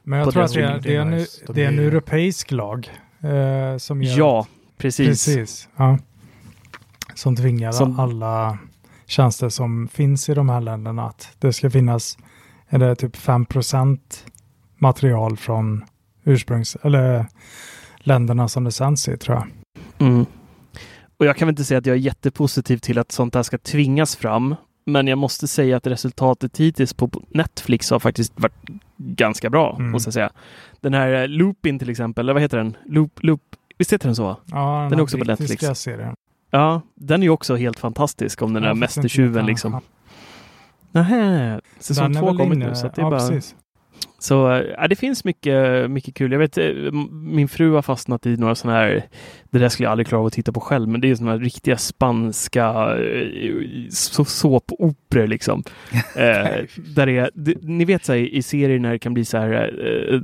Men 0.03 0.19
jag 0.19 0.31
tror 0.31 0.43
att 0.43 0.53
det 0.53 0.61
är, 0.61 0.79
det, 0.79 0.95
är 0.95 1.01
en, 1.01 1.25
det 1.47 1.63
är 1.63 1.67
en 1.67 1.79
europeisk 1.79 2.51
lag. 2.51 2.89
Eh, 3.23 3.77
som 3.77 4.03
gör 4.03 4.17
ja, 4.17 4.47
precis. 4.77 5.07
precis 5.07 5.69
ja. 5.75 5.97
Som 7.15 7.35
tvingar 7.35 7.71
som, 7.71 7.99
alla 7.99 8.57
tjänster 9.05 9.49
som 9.49 9.87
finns 9.87 10.29
i 10.29 10.33
de 10.33 10.49
här 10.49 10.61
länderna 10.61 11.05
att 11.05 11.35
det 11.39 11.53
ska 11.53 11.69
finnas 11.69 12.17
är 12.71 12.79
det 12.79 12.95
typ 12.95 13.15
5% 13.15 13.99
material 14.77 15.37
från 15.37 15.85
ursprungs 16.23 16.77
eller 16.83 17.25
länderna 17.97 18.47
som 18.47 18.63
det 18.63 18.71
sänds 18.71 19.07
i 19.07 19.17
tror 19.17 19.37
jag. 19.37 19.47
Mm. 20.07 20.25
Och 21.17 21.25
jag 21.25 21.37
kan 21.37 21.45
väl 21.45 21.53
inte 21.53 21.63
säga 21.63 21.77
att 21.77 21.85
jag 21.85 21.95
är 21.95 21.99
jättepositiv 21.99 22.77
till 22.77 22.99
att 22.99 23.11
sånt 23.11 23.35
här 23.35 23.43
ska 23.43 23.57
tvingas 23.57 24.15
fram. 24.15 24.55
Men 24.85 25.07
jag 25.07 25.17
måste 25.17 25.47
säga 25.47 25.77
att 25.77 25.87
resultatet 25.87 26.57
hittills 26.57 26.93
på 26.93 27.09
Netflix 27.29 27.89
har 27.91 27.99
faktiskt 27.99 28.33
varit 28.35 28.69
ganska 28.97 29.49
bra, 29.49 29.75
mm. 29.79 29.91
måste 29.91 30.07
jag 30.07 30.13
säga. 30.13 30.31
Den 30.79 30.93
här 30.93 31.21
eh, 31.21 31.27
Loopin 31.27 31.79
till 31.79 31.89
exempel, 31.89 32.25
eller 32.25 32.33
vad 32.33 32.41
heter 32.41 32.57
den? 32.57 32.77
Loop, 32.85 33.19
Loop, 33.23 33.41
visst 33.77 33.93
heter 33.93 34.07
den 34.07 34.15
så? 34.15 34.37
Ja, 34.45 34.79
den, 34.79 34.89
den 34.89 34.99
är 34.99 35.03
också 35.03 35.17
på 35.17 35.23
Netflix. 35.23 35.79
Serien. 35.79 36.15
Ja, 36.51 36.81
den 36.95 37.21
är 37.21 37.25
ju 37.25 37.29
också 37.29 37.55
helt 37.55 37.79
fantastisk 37.79 38.41
om 38.41 38.53
den 38.53 38.63
där 38.63 38.73
mästertjuven 38.73 39.45
liksom. 39.45 39.81
Nähä, 40.91 41.61
säsong 41.79 42.13
två 42.13 42.25
har 42.25 42.37
kommit 42.37 42.59
nu. 42.59 42.75
Så 42.75 42.87
det 42.87 42.97
är 42.97 43.01
ja, 43.01 43.09
bara... 43.09 43.19
Precis. 43.19 43.55
Så 44.19 44.63
ja, 44.77 44.87
det 44.87 44.95
finns 44.95 45.23
mycket, 45.23 45.91
mycket 45.91 46.15
kul. 46.15 46.31
Jag 46.31 46.39
vet, 46.39 46.57
eh, 46.57 46.91
min 47.11 47.47
fru 47.47 47.73
har 47.73 47.81
fastnat 47.81 48.25
i 48.25 48.37
några 48.37 48.55
sådana 48.55 48.79
här, 48.79 49.05
det 49.51 49.59
där 49.59 49.69
skulle 49.69 49.85
jag 49.85 49.91
aldrig 49.91 50.07
klara 50.07 50.19
av 50.19 50.25
att 50.25 50.33
titta 50.33 50.51
på 50.51 50.59
själv, 50.59 50.89
men 50.89 51.01
det 51.01 51.09
är 51.09 51.15
sådana 51.15 51.31
här 51.31 51.39
riktiga 51.39 51.77
spanska 51.77 52.97
eh, 52.97 53.89
såpoperor 53.89 55.27
liksom. 55.27 55.63
eh, 56.15 56.65
där 56.95 57.09
är, 57.09 57.29
ni 57.61 57.85
vet 57.85 58.05
så 58.05 58.13
här, 58.13 58.19
i 58.19 58.41
serier 58.41 58.79
när 58.79 58.91
det 58.91 58.99
kan 58.99 59.13
bli 59.13 59.25
så 59.25 59.37
här 59.37 59.73
eh, 60.11 60.21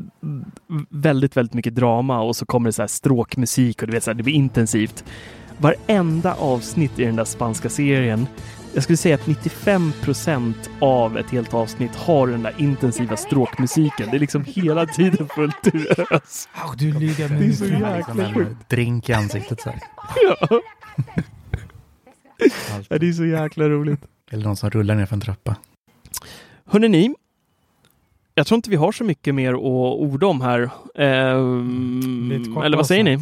väldigt, 0.89 1.37
väldigt 1.37 1.53
mycket 1.53 1.75
drama 1.75 2.21
och 2.21 2.35
så 2.35 2.45
kommer 2.45 2.69
det 2.69 2.73
så 2.73 2.81
här 2.81 2.87
stråkmusik 2.87 3.81
och 3.81 3.87
du 3.87 3.93
vet 3.93 4.03
så 4.03 4.09
här, 4.11 4.15
det 4.15 4.23
blir 4.23 4.33
intensivt. 4.33 5.03
Varenda 5.57 6.33
avsnitt 6.33 6.99
i 6.99 7.05
den 7.05 7.15
där 7.15 7.25
spanska 7.25 7.69
serien 7.69 8.27
jag 8.73 8.83
skulle 8.83 8.97
säga 8.97 9.15
att 9.15 9.27
95 9.27 9.93
procent 10.01 10.69
av 10.79 11.17
ett 11.17 11.29
helt 11.29 11.53
avsnitt 11.53 11.95
har 11.95 12.27
den 12.27 12.43
där 12.43 12.53
intensiva 12.57 13.17
stråkmusiken. 13.17 14.09
Det 14.11 14.17
är 14.17 14.19
liksom 14.19 14.43
hela 14.43 14.85
tiden 14.85 15.27
fullt 15.35 15.67
ös. 16.11 16.49
Oh, 16.55 16.75
du 16.77 16.91
ligger 16.99 17.29
med 17.29 17.41
det 17.41 17.45
är 17.45 17.51
så 17.51 17.65
jäkla 17.65 18.33
sjukt. 18.33 18.69
Drink 18.69 19.09
i 19.09 19.13
ansiktet 19.13 19.61
så 19.61 19.69
här. 19.69 19.79
Ja. 20.23 20.47
det 22.97 23.07
är 23.07 23.13
så 23.13 23.25
jäkla 23.25 23.69
roligt. 23.69 24.01
Eller 24.31 24.43
någon 24.43 24.57
som 24.57 24.69
rullar 24.69 24.95
ner 24.95 25.05
för 25.05 25.15
en 25.15 25.21
trappa. 25.21 25.55
Hörrni 26.65 26.89
ni, 26.89 27.15
jag 28.35 28.47
tror 28.47 28.55
inte 28.55 28.69
vi 28.69 28.75
har 28.75 28.91
så 28.91 29.03
mycket 29.03 29.35
mer 29.35 29.53
att 29.53 29.59
orda 29.99 30.27
om 30.27 30.41
här. 30.41 30.61
Eh, 30.95 31.37
eller 32.65 32.75
vad 32.77 32.87
säger 32.87 33.03
ni? 33.03 33.19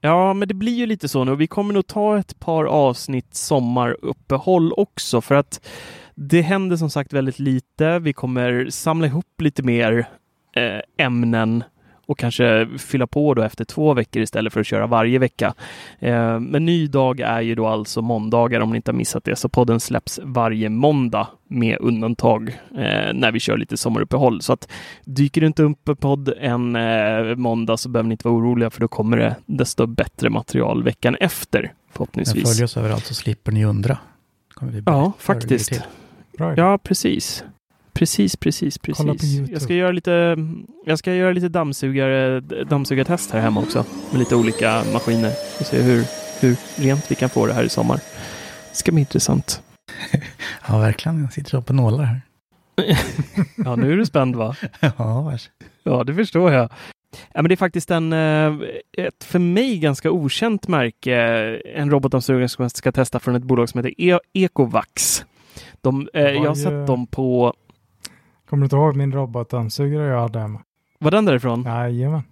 Ja, 0.00 0.34
men 0.34 0.48
det 0.48 0.54
blir 0.54 0.72
ju 0.74 0.86
lite 0.86 1.08
så 1.08 1.24
nu. 1.24 1.36
Vi 1.36 1.46
kommer 1.46 1.74
nog 1.74 1.86
ta 1.86 2.18
ett 2.18 2.38
par 2.40 2.64
avsnitt 2.64 3.34
sommaruppehåll 3.34 4.72
också 4.72 5.20
för 5.20 5.34
att 5.34 5.68
det 6.14 6.42
händer 6.42 6.76
som 6.76 6.90
sagt 6.90 7.12
väldigt 7.12 7.38
lite. 7.38 7.98
Vi 7.98 8.12
kommer 8.12 8.66
samla 8.70 9.06
ihop 9.06 9.40
lite 9.40 9.62
mer 9.62 10.08
eh, 10.56 11.06
ämnen 11.06 11.64
och 12.08 12.18
kanske 12.18 12.68
fylla 12.78 13.06
på 13.06 13.34
då 13.34 13.42
efter 13.42 13.64
två 13.64 13.94
veckor 13.94 14.22
istället 14.22 14.52
för 14.52 14.60
att 14.60 14.66
köra 14.66 14.86
varje 14.86 15.18
vecka. 15.18 15.54
Eh, 15.98 16.40
men 16.40 16.64
ny 16.64 16.86
dag 16.86 17.20
är 17.20 17.40
ju 17.40 17.54
då 17.54 17.66
alltså 17.66 18.02
måndagar 18.02 18.60
om 18.60 18.70
ni 18.70 18.76
inte 18.76 18.90
har 18.90 18.96
missat 18.96 19.24
det, 19.24 19.36
så 19.36 19.48
podden 19.48 19.80
släpps 19.80 20.20
varje 20.22 20.68
måndag 20.68 21.28
med 21.48 21.78
undantag 21.80 22.48
eh, 22.70 23.12
när 23.14 23.32
vi 23.32 23.40
kör 23.40 23.56
lite 23.56 23.76
sommaruppehåll. 23.76 24.42
Så 24.42 24.52
att 24.52 24.68
dyker 25.04 25.40
det 25.40 25.46
inte 25.46 25.62
upp 25.62 25.88
en 25.88 25.96
podd 25.96 26.32
en 26.40 26.76
eh, 26.76 27.36
måndag 27.36 27.76
så 27.76 27.88
behöver 27.88 28.08
ni 28.08 28.12
inte 28.12 28.28
vara 28.28 28.38
oroliga 28.38 28.70
för 28.70 28.80
då 28.80 28.88
kommer 28.88 29.16
det 29.16 29.36
desto 29.46 29.86
bättre 29.86 30.30
material 30.30 30.82
veckan 30.82 31.16
efter 31.20 31.72
förhoppningsvis. 31.92 32.48
Följer 32.48 32.64
oss 32.64 32.76
överallt 32.76 33.06
så 33.06 33.14
slipper 33.14 33.52
ni 33.52 33.64
undra. 33.64 33.98
ja, 34.86 35.12
faktiskt. 35.18 35.80
Ja, 36.56 36.78
precis. 36.78 37.44
Precis, 37.98 38.36
precis, 38.36 38.78
precis. 38.78 39.50
Jag 39.50 39.62
ska 39.62 39.74
göra 39.74 39.92
lite, 39.92 40.36
jag 40.86 40.98
ska 40.98 41.14
göra 41.14 41.32
lite 41.32 41.48
dammsugare, 41.48 42.40
dammsugartest 42.40 43.30
här 43.30 43.40
hemma 43.40 43.60
också 43.60 43.84
med 44.10 44.18
lite 44.18 44.36
olika 44.36 44.82
maskiner 44.92 45.32
och 45.60 45.66
se 45.66 45.82
hur, 45.82 46.04
hur 46.40 46.56
rent 46.76 47.10
vi 47.10 47.14
kan 47.14 47.28
få 47.28 47.46
det 47.46 47.52
här 47.52 47.64
i 47.64 47.68
sommar. 47.68 47.96
Det 48.70 48.76
ska 48.76 48.92
bli 48.92 49.00
intressant. 49.00 49.62
ja, 50.68 50.78
verkligen. 50.78 51.20
Jag 51.22 51.32
sitter 51.32 51.60
på 51.60 51.72
nålar 51.72 52.04
här. 52.04 52.20
ja, 53.56 53.76
nu 53.76 53.92
är 53.92 53.96
du 53.96 54.06
spänd 54.06 54.36
va? 54.36 54.56
ja, 54.80 55.22
vars. 55.22 55.50
Ja, 55.82 56.04
det 56.04 56.14
förstår 56.14 56.52
jag. 56.52 56.70
Ja, 57.32 57.42
men 57.42 57.48
det 57.48 57.54
är 57.54 57.56
faktiskt 57.56 57.90
en, 57.90 58.12
eh, 58.12 58.54
ett 58.98 59.24
för 59.24 59.38
mig 59.38 59.78
ganska 59.78 60.10
okänt 60.10 60.68
märke, 60.68 61.16
en 61.74 61.90
robotdammsugare 61.90 62.48
som 62.48 62.62
jag 62.62 62.70
ska 62.70 62.92
testa 62.92 63.20
från 63.20 63.34
ett 63.34 63.42
bolag 63.44 63.68
som 63.68 63.78
heter 63.78 64.00
e 64.00 64.18
Ecovax. 64.32 65.24
De, 65.80 66.08
eh, 66.14 66.22
jag 66.22 66.48
har 66.48 66.54
sett 66.54 66.86
dem 66.86 67.06
på 67.06 67.54
Kommer 68.48 68.60
du 68.60 68.64
inte 68.64 68.76
ihåg 68.76 68.96
min 68.96 69.12
robotdammsugare 69.12 70.06
jag 70.06 70.20
hade 70.20 70.38
hemma? 70.38 70.60
Var 70.98 71.10
den 71.10 71.24
därifrån? 71.24 71.62
Jajamän. 71.62 72.22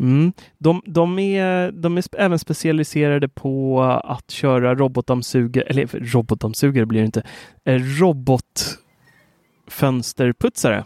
Mm. 0.00 0.32
De, 0.58 0.82
de, 0.86 1.18
är, 1.18 1.72
de 1.72 1.98
är 1.98 2.04
även 2.18 2.38
specialiserade 2.38 3.28
på 3.28 3.82
att 4.04 4.30
köra 4.30 4.74
robotdammsugare, 4.74 5.64
eller 5.64 5.86
robotdammsugare 5.86 6.86
blir 6.86 7.00
det 7.00 7.06
inte, 7.06 7.22
eh, 7.64 7.80
robotfönsterputsare 8.00 10.84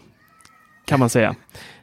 kan 0.85 0.99
man 0.99 1.09
säga. 1.09 1.35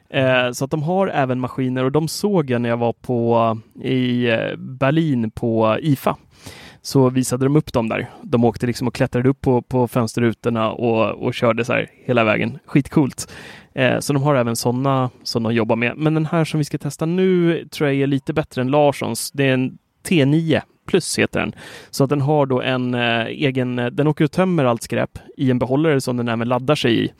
Eh, 0.09 0.51
så 0.51 0.65
att 0.65 0.71
de 0.71 0.83
har 0.83 1.07
även 1.07 1.39
maskiner 1.39 1.83
och 1.83 1.91
de 1.91 2.07
såg 2.07 2.49
jag 2.49 2.61
när 2.61 2.69
jag 2.69 2.77
var 2.77 2.93
på 2.93 3.57
i 3.83 4.29
eh, 4.29 4.55
Berlin 4.57 5.31
på 5.31 5.77
IFA 5.81 6.17
så 6.87 7.09
visade 7.09 7.45
de 7.45 7.55
upp 7.55 7.73
dem 7.73 7.89
där. 7.89 8.09
De 8.21 8.43
åkte 8.43 8.67
liksom 8.67 8.87
och 8.87 8.95
klättrade 8.95 9.29
upp 9.29 9.41
på, 9.41 9.61
på 9.61 9.87
fönsterrutorna 9.87 10.71
och, 10.71 11.25
och 11.25 11.33
körde 11.33 11.65
så 11.65 11.73
här 11.73 11.89
hela 12.05 12.23
vägen. 12.23 12.59
Skitcoolt. 12.65 13.33
Eh, 13.73 13.99
så 13.99 14.13
de 14.13 14.23
har 14.23 14.35
även 14.35 14.55
sådana 14.55 15.09
som 15.23 15.43
de 15.43 15.53
jobbar 15.53 15.75
med. 15.75 15.97
Men 15.97 16.13
den 16.13 16.25
här 16.25 16.45
som 16.45 16.57
vi 16.57 16.63
ska 16.63 16.77
testa 16.77 17.05
nu 17.05 17.65
tror 17.71 17.89
jag 17.89 18.01
är 18.01 18.07
lite 18.07 18.33
bättre 18.33 18.61
än 18.61 18.71
Larssons. 18.71 19.31
Det 19.31 19.43
är 19.43 19.53
en 19.53 19.77
T9 20.09 20.61
plus 20.87 21.19
heter 21.19 21.39
den. 21.39 21.53
Så 21.89 22.03
att 22.03 22.09
den 22.09 22.21
har 22.21 22.45
då 22.45 22.61
en 22.61 22.93
eh, 22.93 23.25
egen, 23.25 23.79
eh, 23.79 23.85
den 23.85 24.07
åker 24.07 24.25
och 24.25 24.31
tömmer 24.31 24.65
allt 24.65 24.83
skräp 24.83 25.19
i 25.37 25.51
en 25.51 25.59
behållare 25.59 26.01
som 26.01 26.17
den 26.17 26.27
även 26.27 26.47
laddar 26.47 26.75
sig 26.75 27.05
i. 27.05 27.11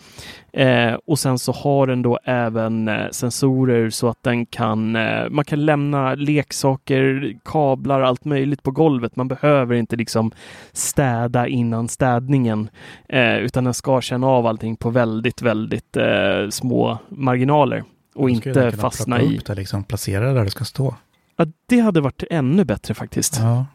Eh, 0.53 0.93
och 1.05 1.20
sen 1.20 1.39
så 1.39 1.51
har 1.51 1.88
den 1.88 2.01
då 2.01 2.20
även 2.24 2.88
eh, 2.88 3.09
sensorer 3.11 3.89
så 3.89 4.09
att 4.09 4.24
den 4.24 4.45
kan, 4.45 4.95
eh, 4.95 5.30
man 5.30 5.45
kan 5.45 5.65
lämna 5.65 6.15
leksaker, 6.15 7.34
kablar, 7.45 8.01
allt 8.01 8.26
möjligt 8.26 8.63
på 8.63 8.72
golvet. 8.72 9.15
Man 9.15 9.28
behöver 9.28 9.76
inte 9.76 9.95
liksom 9.95 10.32
städa 10.72 11.47
innan 11.47 11.88
städningen, 11.88 12.70
eh, 13.09 13.38
utan 13.38 13.63
den 13.63 13.74
ska 13.74 14.01
känna 14.01 14.28
av 14.28 14.47
allting 14.47 14.76
på 14.76 14.89
väldigt, 14.89 15.41
väldigt 15.41 15.97
små 16.49 16.97
marginaler 17.09 17.84
och 18.15 18.30
inte 18.30 18.72
fastna 18.72 19.22
i. 19.22 19.38
Upp 19.38 19.45
det, 19.45 19.55
liksom, 19.55 19.84
placera 19.84 20.28
det 20.28 20.34
där 20.34 20.43
det 20.43 20.51
ska 20.51 20.65
stå. 20.65 20.95
Ja, 21.38 21.45
det 21.65 21.79
hade 21.79 22.01
varit 22.01 22.23
ännu 22.29 22.65
bättre 22.65 22.93
faktiskt. 22.93 23.39
Ja, 23.39 23.65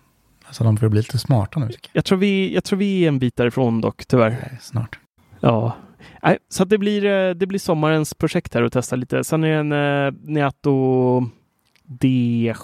alltså 0.45 0.65
de 0.65 0.77
får 0.77 0.89
bli 0.89 1.01
lite 1.01 1.19
smarta 1.19 1.61
nu. 1.61 1.71
Jag 1.93 2.05
tror, 2.05 2.19
vi, 2.19 2.55
jag 2.55 2.65
tror 2.65 2.79
vi 2.79 3.05
är 3.05 3.09
en 3.09 3.19
bit 3.19 3.37
därifrån 3.37 3.81
dock, 3.81 4.05
tyvärr. 4.07 4.31
Nej, 4.31 4.59
snart. 4.61 4.99
Ja, 5.41 5.77
Nej, 6.23 6.39
så 6.49 6.65
det 6.65 6.79
blir, 6.79 7.05
eh, 7.05 7.35
det 7.35 7.47
blir 7.47 7.59
sommarens 7.59 8.15
projekt 8.15 8.55
här 8.55 8.63
att 8.63 8.73
testa 8.73 8.97
lite. 8.97 9.25
Sen 9.25 9.45
är 9.45 9.49
det 9.49 9.55
en 9.55 9.73
uh, 9.73 10.13
Neato 10.23 11.21
D7, 11.85 12.55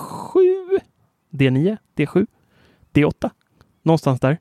D9, 1.30 1.76
D7, 1.96 2.26
D8. 2.92 3.30
Någonstans 3.82 4.20
där. 4.20 4.38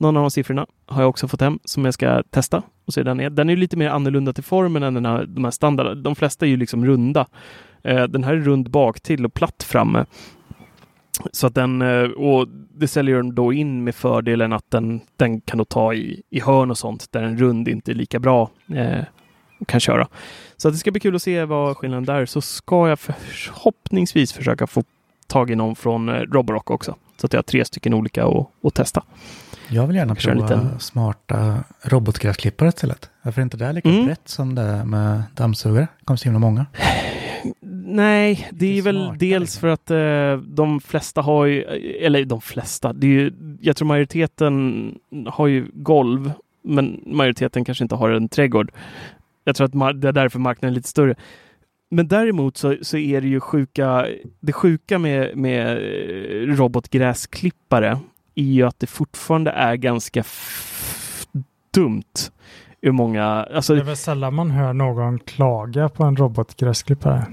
Någon 0.00 0.16
av 0.16 0.22
de 0.22 0.30
siffrorna 0.30 0.66
har 0.86 1.02
jag 1.02 1.08
också 1.08 1.28
fått 1.28 1.40
hem 1.40 1.58
som 1.64 1.84
jag 1.84 1.94
ska 1.94 2.22
testa 2.22 2.62
och 2.84 2.94
se 2.94 3.02
den 3.02 3.20
är. 3.20 3.30
Den 3.30 3.50
är 3.50 3.56
lite 3.56 3.76
mer 3.76 3.88
annorlunda 3.88 4.32
till 4.32 4.44
formen 4.44 4.82
än 4.82 4.94
den 4.94 5.06
här, 5.06 5.26
de 5.26 5.44
här 5.44 5.50
standarda. 5.50 5.94
De 5.94 6.16
flesta 6.16 6.46
är 6.46 6.50
ju 6.50 6.56
liksom 6.56 6.86
runda. 6.86 7.26
Eh, 7.82 8.02
den 8.02 8.24
här 8.24 8.32
är 8.32 8.40
rund 8.40 8.70
bak 8.70 9.00
till 9.00 9.24
och 9.24 9.34
platt 9.34 9.62
framme. 9.62 10.06
Så 11.32 11.46
att 11.46 11.54
den, 11.54 11.82
eh, 11.82 12.02
och 12.10 12.48
det 12.74 12.88
säljer 12.88 13.16
de 13.16 13.34
då 13.34 13.52
in 13.52 13.84
med 13.84 13.94
fördelen 13.94 14.52
att 14.52 14.70
den, 14.70 15.00
den 15.16 15.40
kan 15.40 15.58
då 15.58 15.64
ta 15.64 15.94
i, 15.94 16.22
i 16.30 16.40
hörn 16.40 16.70
och 16.70 16.78
sånt 16.78 17.12
där 17.12 17.22
en 17.22 17.38
rund 17.38 17.68
inte 17.68 17.92
är 17.92 17.94
lika 17.94 18.18
bra 18.18 18.50
eh, 18.74 19.04
kan 19.66 19.80
köra. 19.80 20.08
Så 20.56 20.68
att 20.68 20.74
det 20.74 20.78
ska 20.78 20.90
bli 20.90 21.00
kul 21.00 21.16
att 21.16 21.22
se 21.22 21.44
vad 21.44 21.76
skillnaden 21.76 22.04
där 22.04 22.26
så 22.26 22.40
ska 22.40 22.88
jag 22.88 22.98
förhoppningsvis 22.98 24.32
försöka 24.32 24.66
få 24.66 24.82
tag 25.26 25.50
i 25.50 25.54
någon 25.54 25.76
från 25.76 26.08
eh, 26.08 26.14
Roborock 26.14 26.70
också. 26.70 26.96
Så 27.16 27.26
att 27.26 27.32
jag 27.32 27.38
har 27.38 27.42
tre 27.42 27.64
stycken 27.64 27.94
olika 27.94 28.26
att 28.62 28.74
testa. 28.74 29.02
Jag 29.72 29.86
vill 29.86 29.96
gärna 29.96 30.14
prova 30.14 30.42
liten... 30.42 30.80
smarta 30.80 31.64
robotgräsklippare 31.82 32.68
istället. 32.68 33.10
Varför 33.22 33.40
är 33.40 33.42
inte 33.42 33.56
det 33.56 33.72
lika 33.72 33.88
mm. 33.88 34.04
brett 34.04 34.28
som 34.28 34.54
det 34.54 34.62
är 34.62 34.84
med 34.84 35.22
dammsugare? 35.34 35.88
Det 35.98 36.04
kommer 36.04 36.16
så 36.18 36.24
himla 36.24 36.38
många. 36.38 36.66
Nej, 37.84 38.48
det 38.52 38.78
är 38.78 38.82
väl 38.82 38.96
smarta, 38.96 39.16
dels 39.18 39.40
liksom. 39.40 39.60
för 39.60 39.68
att 39.68 39.90
eh, 39.90 40.44
de 40.46 40.80
flesta 40.80 41.20
har 41.20 41.46
ju, 41.46 41.62
eller 42.02 42.24
de 42.24 42.40
flesta, 42.40 42.92
det 42.92 43.06
är 43.06 43.10
ju, 43.10 43.32
jag 43.60 43.76
tror 43.76 43.88
majoriteten 43.88 44.94
har 45.26 45.46
ju 45.46 45.70
golv, 45.72 46.32
men 46.62 47.00
majoriteten 47.06 47.64
kanske 47.64 47.84
inte 47.84 47.94
har 47.94 48.10
en 48.10 48.28
trädgård. 48.28 48.72
Jag 49.44 49.56
tror 49.56 49.64
att 49.64 50.00
det 50.00 50.08
är 50.08 50.12
därför 50.12 50.38
marknaden 50.38 50.72
är 50.72 50.76
lite 50.76 50.88
större. 50.88 51.14
Men 51.90 52.08
däremot 52.08 52.56
så, 52.56 52.76
så 52.82 52.96
är 52.96 53.20
det 53.20 53.28
ju 53.28 53.40
sjuka, 53.40 54.06
det 54.40 54.52
sjuka 54.52 54.98
med, 54.98 55.36
med 55.36 55.78
robotgräsklippare 56.58 57.98
är 58.34 58.42
ju 58.42 58.66
att 58.66 58.80
det 58.80 58.86
fortfarande 58.86 59.50
är 59.50 59.76
ganska 59.76 60.24
dumt 61.74 62.02
ur 62.82 62.92
många... 62.92 63.24
Alltså, 63.24 63.74
det 63.74 63.80
är 63.80 63.84
väl 63.84 63.96
sällan 63.96 64.34
man 64.34 64.50
hör 64.50 64.72
någon 64.72 65.18
klaga 65.18 65.88
på 65.88 66.04
en 66.04 66.16
robotgräsklippare. 66.16 67.26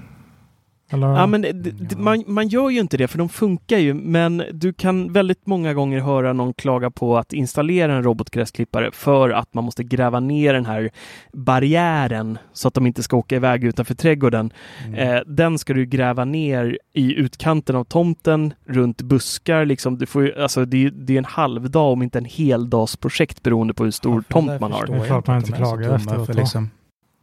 Eller? 0.90 1.08
Ja, 1.08 1.28
men 1.28 1.42
det, 1.42 1.98
man, 1.98 2.24
man 2.28 2.48
gör 2.48 2.70
ju 2.70 2.80
inte 2.80 2.98
det, 2.98 3.08
för 3.08 3.18
de 3.18 3.30
funkar 3.30 3.78
ju, 3.78 3.94
men 3.94 4.44
du 4.54 4.74
kan 4.74 5.14
väldigt 5.14 5.48
många 5.48 5.74
gånger 5.74 6.00
höra 6.00 6.34
någon 6.34 6.54
klaga 6.54 6.92
på 6.92 7.18
att 7.18 7.34
installera 7.34 7.94
en 7.94 8.04
robotgräsklippare 8.04 8.92
för 8.92 9.30
att 9.30 9.54
man 9.54 9.64
måste 9.64 9.84
gräva 9.84 10.20
ner 10.20 10.54
den 10.54 10.66
här 10.66 10.90
barriären 11.34 12.38
så 12.54 12.68
att 12.68 12.74
de 12.74 12.88
inte 12.88 13.04
ska 13.04 13.18
åka 13.18 13.36
iväg 13.36 13.64
utanför 13.64 13.96
trädgården. 13.96 14.54
Mm. 14.86 15.00
Eh, 15.00 15.22
den 15.26 15.60
ska 15.60 15.74
du 15.74 15.86
gräva 15.86 16.26
ner 16.26 16.80
i 16.94 17.14
utkanten 17.14 17.76
av 17.76 17.84
tomten, 17.84 18.54
runt 18.66 19.02
buskar. 19.02 19.66
Liksom. 19.66 19.98
Du 19.98 20.06
får, 20.06 20.40
alltså, 20.40 20.66
det, 20.66 20.90
det 20.90 21.14
är 21.14 21.18
en 21.18 21.26
halvdag, 21.26 21.92
om 21.92 22.04
inte 22.04 22.18
en 22.18 22.26
heldagsprojekt 22.26 23.44
beroende 23.44 23.74
på 23.74 23.84
hur 23.84 23.92
stor 23.92 24.24
ja, 24.28 24.34
tomt 24.34 24.62
man 24.62 24.72
har. 24.72 24.88
Det 24.88 24.94
är 24.94 25.06
klart 25.06 25.28
man 25.28 25.38
inte 25.38 25.52
klagar 25.52 25.96
efteråt. 25.96 26.36
Liksom, 26.36 26.70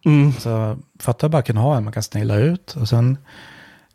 mm. 0.04 0.32
så, 0.32 0.76
fatta 1.00 1.28
bara 1.28 1.42
kunna 1.42 1.60
ha 1.60 1.76
en 1.76 1.84
man 1.84 1.92
kan 1.92 2.02
snilla 2.02 2.36
ut 2.36 2.76
och 2.80 2.88
sen 2.88 3.18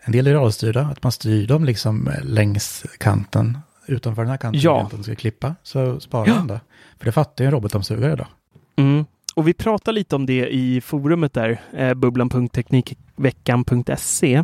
en 0.01 0.11
del 0.11 0.27
är 0.27 0.33
radiostyrda, 0.33 0.81
att 0.81 1.03
man 1.03 1.11
styr 1.11 1.47
dem 1.47 1.65
liksom 1.65 2.09
längs 2.23 2.85
kanten, 2.97 3.57
utanför 3.87 4.21
den 4.21 4.31
här 4.31 4.37
kanten, 4.37 4.61
ja. 4.61 4.79
kanten 4.79 5.03
ska 5.03 5.15
klippa, 5.15 5.55
så 5.63 5.99
sparar 5.99 6.27
ja. 6.27 6.35
man 6.35 6.47
det. 6.47 6.61
För 6.97 7.05
det 7.05 7.11
fattar 7.11 7.43
ju 7.43 7.45
en 7.45 7.51
robotdammsugare 7.51 8.15
då. 8.15 8.27
Mm. 8.75 9.05
Och 9.35 9.47
vi 9.47 9.53
pratar 9.53 9.91
lite 9.91 10.15
om 10.15 10.25
det 10.25 10.47
i 10.47 10.81
forumet 10.81 11.33
där, 11.33 11.61
eh, 11.73 11.93
bubblan.teknikveckan.se. 11.93 14.43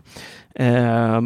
Eh, 0.56 1.22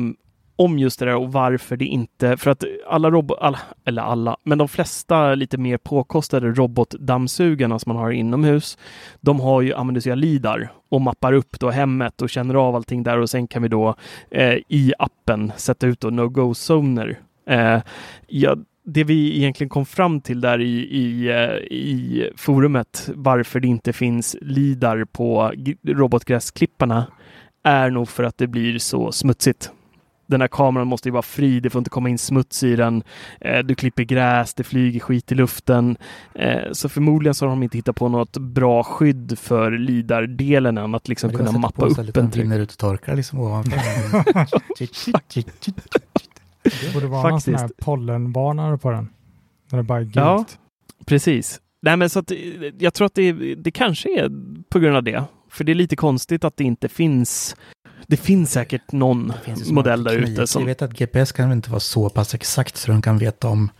om 0.59 0.79
just 0.79 0.99
det 0.99 1.05
där 1.05 1.15
och 1.15 1.31
varför 1.31 1.77
det 1.77 1.85
inte, 1.85 2.37
för 2.37 2.51
att 2.51 2.63
alla 2.87 3.09
robot, 3.11 3.37
alla, 3.41 3.59
eller 3.85 4.01
alla, 4.01 4.37
men 4.43 4.57
de 4.57 4.67
flesta 4.67 5.35
lite 5.35 5.57
mer 5.57 5.77
påkostade 5.77 6.51
robotdammsugarna 6.51 7.79
som 7.79 7.93
man 7.93 8.03
har 8.03 8.11
inomhus, 8.11 8.77
de 9.21 9.39
har 9.39 9.61
ju 9.61 9.73
använder 9.73 10.01
sig 10.01 10.11
av 10.11 10.17
LIDAR 10.17 10.71
och 10.89 11.01
mappar 11.01 11.33
upp 11.33 11.59
då 11.59 11.69
hemmet 11.69 12.21
och 12.21 12.29
känner 12.29 12.55
av 12.55 12.75
allting 12.75 13.03
där 13.03 13.19
och 13.19 13.29
sen 13.29 13.47
kan 13.47 13.61
vi 13.61 13.67
då 13.67 13.95
eh, 14.31 14.57
i 14.67 14.93
appen 14.99 15.51
sätta 15.57 15.87
ut 15.87 15.99
då 15.99 16.09
no-go-zoner. 16.09 17.19
Eh, 17.49 17.81
ja, 18.27 18.55
det 18.85 19.03
vi 19.03 19.37
egentligen 19.37 19.69
kom 19.69 19.85
fram 19.85 20.21
till 20.21 20.41
där 20.41 20.61
i, 20.61 20.79
i, 20.79 21.27
eh, 21.29 21.55
i 21.77 22.29
forumet, 22.35 23.09
varför 23.15 23.59
det 23.59 23.67
inte 23.67 23.93
finns 23.93 24.35
LIDAR 24.41 25.05
på 25.05 25.53
robotgräsklipparna, 25.87 27.05
är 27.63 27.89
nog 27.89 28.09
för 28.09 28.23
att 28.23 28.37
det 28.37 28.47
blir 28.47 28.79
så 28.79 29.11
smutsigt 29.11 29.71
den 30.29 30.41
här 30.41 30.47
kameran 30.47 30.87
måste 30.87 31.07
ju 31.07 31.11
vara 31.11 31.21
fri, 31.21 31.59
det 31.59 31.69
får 31.69 31.79
inte 31.79 31.89
komma 31.89 32.09
in 32.09 32.17
smuts 32.17 32.63
i 32.63 32.75
den. 32.75 33.03
Eh, 33.41 33.59
du 33.59 33.75
klipper 33.75 34.03
gräs, 34.03 34.53
det 34.53 34.63
flyger 34.63 34.99
skit 34.99 35.31
i 35.31 35.35
luften. 35.35 35.97
Eh, 36.35 36.71
så 36.71 36.89
förmodligen 36.89 37.35
så 37.35 37.45
har 37.45 37.49
de 37.49 37.63
inte 37.63 37.77
hittat 37.77 37.95
på 37.95 38.09
något 38.09 38.37
bra 38.37 38.83
skydd 38.83 39.39
för 39.39 39.71
lidardelen 39.71 40.77
än 40.77 40.95
att 40.95 41.07
liksom 41.07 41.33
kunna 41.33 41.51
mappa 41.51 41.85
upp 41.85 42.17
en 42.17 42.31
tryck. 42.31 42.51
ut 42.51 42.71
och 42.71 42.77
torkar 42.77 43.15
liksom 43.15 43.39
ovanför. 43.39 43.71
det 46.63 46.93
borde 46.93 47.07
vara 47.07 47.21
Faktiskt. 47.21 47.47
någon 47.47 47.59
sån 47.59 47.65
här 47.67 47.69
pollenvarnare 47.79 48.77
på 48.77 48.91
den. 48.91 49.09
När 49.71 49.77
det 49.77 49.83
bara 49.83 49.99
är 49.99 50.03
gult. 50.03 50.15
Ja, 50.15 50.45
precis. 51.05 51.61
Nej, 51.81 51.97
men 51.97 52.09
så 52.09 52.19
att, 52.19 52.31
jag 52.77 52.93
tror 52.93 53.05
att 53.05 53.15
det, 53.15 53.55
det 53.55 53.71
kanske 53.71 54.19
är 54.19 54.31
på 54.69 54.79
grund 54.79 54.97
av 54.97 55.03
det. 55.03 55.23
För 55.49 55.63
det 55.63 55.71
är 55.71 55.75
lite 55.75 55.95
konstigt 55.95 56.43
att 56.43 56.57
det 56.57 56.63
inte 56.63 56.89
finns 56.89 57.55
det 58.07 58.17
finns 58.17 58.51
säkert 58.51 58.91
någon 58.91 59.33
finns 59.45 59.71
modell 59.71 60.03
där 60.03 60.15
ute. 60.15 60.47
Som... 60.47 60.61
Jag 60.61 60.67
vet 60.67 60.81
att 60.81 60.97
GPS 60.97 61.31
kan 61.31 61.51
inte 61.51 61.69
vara 61.69 61.79
så 61.79 62.09
pass 62.09 62.33
exakt 62.33 62.77
så 62.77 62.91
de 62.91 63.01
kan 63.01 63.17
veta 63.17 63.47
om... 63.47 63.71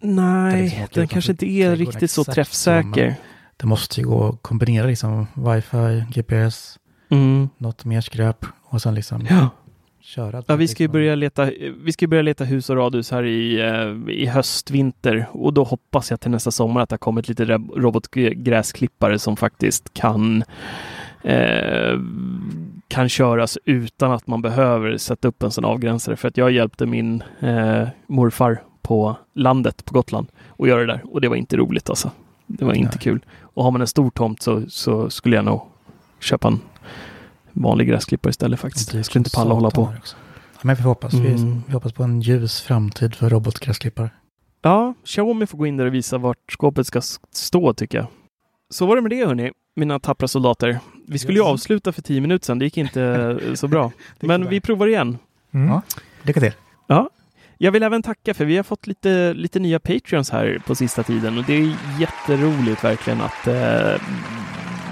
Nej, 0.00 0.62
liksom 0.62 0.86
den 0.92 1.08
kanske 1.08 1.30
inte 1.32 1.46
är 1.46 1.76
riktigt 1.76 2.10
så 2.10 2.24
träffsäker. 2.24 3.10
Så, 3.10 3.16
det 3.56 3.66
måste 3.66 4.00
ju 4.00 4.06
gå 4.06 4.28
att 4.28 4.42
kombinera 4.42 4.86
liksom 4.86 5.26
wifi, 5.34 6.04
GPS, 6.12 6.78
mm. 7.10 7.48
något 7.58 7.84
mer 7.84 8.00
skräp 8.00 8.46
och 8.64 8.82
sen 8.82 8.94
liksom 8.94 9.26
ja. 9.30 9.50
köra. 10.00 10.42
Ja, 10.46 10.56
vi 10.56 10.68
ska 10.68 10.82
ju 10.82 10.86
liksom- 10.86 10.92
börja 10.92 11.14
leta, 11.14 11.50
vi 11.84 11.92
ska 11.92 12.06
börja 12.06 12.22
leta 12.22 12.44
hus 12.44 12.70
och 12.70 12.76
radhus 12.76 13.10
här 13.10 13.24
i, 13.24 13.60
eh, 13.60 14.14
i 14.14 14.26
höst, 14.26 14.70
vinter 14.70 15.26
och 15.32 15.52
då 15.52 15.64
hoppas 15.64 16.10
jag 16.10 16.20
till 16.20 16.30
nästa 16.30 16.50
sommar 16.50 16.80
att 16.80 16.88
det 16.88 16.92
har 16.92 16.98
kommit 16.98 17.28
lite 17.28 17.44
robotgräsklippare 17.76 19.18
som 19.18 19.36
faktiskt 19.36 19.94
kan 19.94 20.44
eh, 21.24 21.98
kan 22.88 23.08
köras 23.08 23.58
utan 23.64 24.12
att 24.12 24.26
man 24.26 24.42
behöver 24.42 24.96
sätta 24.96 25.28
upp 25.28 25.42
en 25.42 25.50
sån 25.50 25.64
avgränsare. 25.64 26.16
För 26.16 26.28
att 26.28 26.36
jag 26.36 26.50
hjälpte 26.50 26.86
min 26.86 27.22
eh, 27.40 27.88
morfar 28.06 28.62
på 28.82 29.16
landet 29.34 29.84
på 29.84 29.94
Gotland 29.94 30.26
och 30.48 30.68
göra 30.68 30.80
det 30.80 30.86
där 30.86 31.02
och 31.04 31.20
det 31.20 31.28
var 31.28 31.36
inte 31.36 31.56
roligt 31.56 31.90
alltså. 31.90 32.10
Det 32.46 32.64
var 32.64 32.72
inte 32.72 32.96
Nej. 32.96 33.02
kul. 33.02 33.24
Och 33.40 33.64
har 33.64 33.70
man 33.70 33.80
en 33.80 33.86
stor 33.86 34.10
tomt 34.10 34.42
så, 34.42 34.62
så 34.68 35.10
skulle 35.10 35.36
jag 35.36 35.44
nog 35.44 35.62
köpa 36.20 36.48
en 36.48 36.60
vanlig 37.52 37.88
gräsklippare 37.88 38.30
istället 38.30 38.60
faktiskt. 38.60 38.94
Jag 38.94 39.04
skulle 39.04 39.20
inte 39.20 39.30
palla 39.34 39.54
hålla 39.54 39.70
på. 39.70 39.94
Men 40.62 40.76
vi 40.76 40.82
hoppas, 40.82 41.14
mm. 41.14 41.24
vi, 41.26 41.60
vi 41.66 41.72
hoppas 41.72 41.92
på 41.92 42.02
en 42.02 42.20
ljus 42.20 42.60
framtid 42.60 43.14
för 43.14 43.28
robotgräsklippare. 43.30 44.10
Ja, 44.62 44.94
Xiaomi 45.04 45.46
får 45.46 45.58
gå 45.58 45.66
in 45.66 45.76
där 45.76 45.86
och 45.86 45.94
visa 45.94 46.18
vart 46.18 46.52
skåpet 46.52 46.86
ska 46.86 47.00
stå 47.32 47.74
tycker 47.74 47.98
jag. 47.98 48.06
Så 48.70 48.86
var 48.86 48.96
det 48.96 49.02
med 49.02 49.10
det 49.10 49.26
hörni 49.26 49.50
mina 49.74 49.98
tappra 49.98 50.28
soldater. 50.28 50.78
Vi 51.06 51.18
skulle 51.18 51.38
ju 51.38 51.44
avsluta 51.44 51.92
för 51.92 52.02
tio 52.02 52.20
minuter 52.20 52.46
sedan, 52.46 52.58
det 52.58 52.64
gick 52.64 52.76
inte 52.76 53.38
så 53.54 53.68
bra. 53.68 53.92
Men 54.20 54.48
vi 54.48 54.60
provar 54.60 54.86
igen. 54.86 55.18
Mm. 55.54 55.68
Ja, 55.68 55.82
lycka 56.22 56.40
till. 56.40 56.52
Ja. 56.86 57.10
Jag 57.58 57.72
vill 57.72 57.82
även 57.82 58.02
tacka 58.02 58.34
för 58.34 58.44
vi 58.44 58.56
har 58.56 58.64
fått 58.64 58.86
lite, 58.86 59.34
lite 59.34 59.58
nya 59.58 59.80
Patreons 59.80 60.30
här 60.30 60.62
på 60.66 60.74
sista 60.74 61.02
tiden 61.02 61.38
och 61.38 61.44
det 61.44 61.54
är 61.54 61.76
jätteroligt 62.00 62.84
verkligen 62.84 63.20
att 63.20 63.46
eh, 63.46 64.00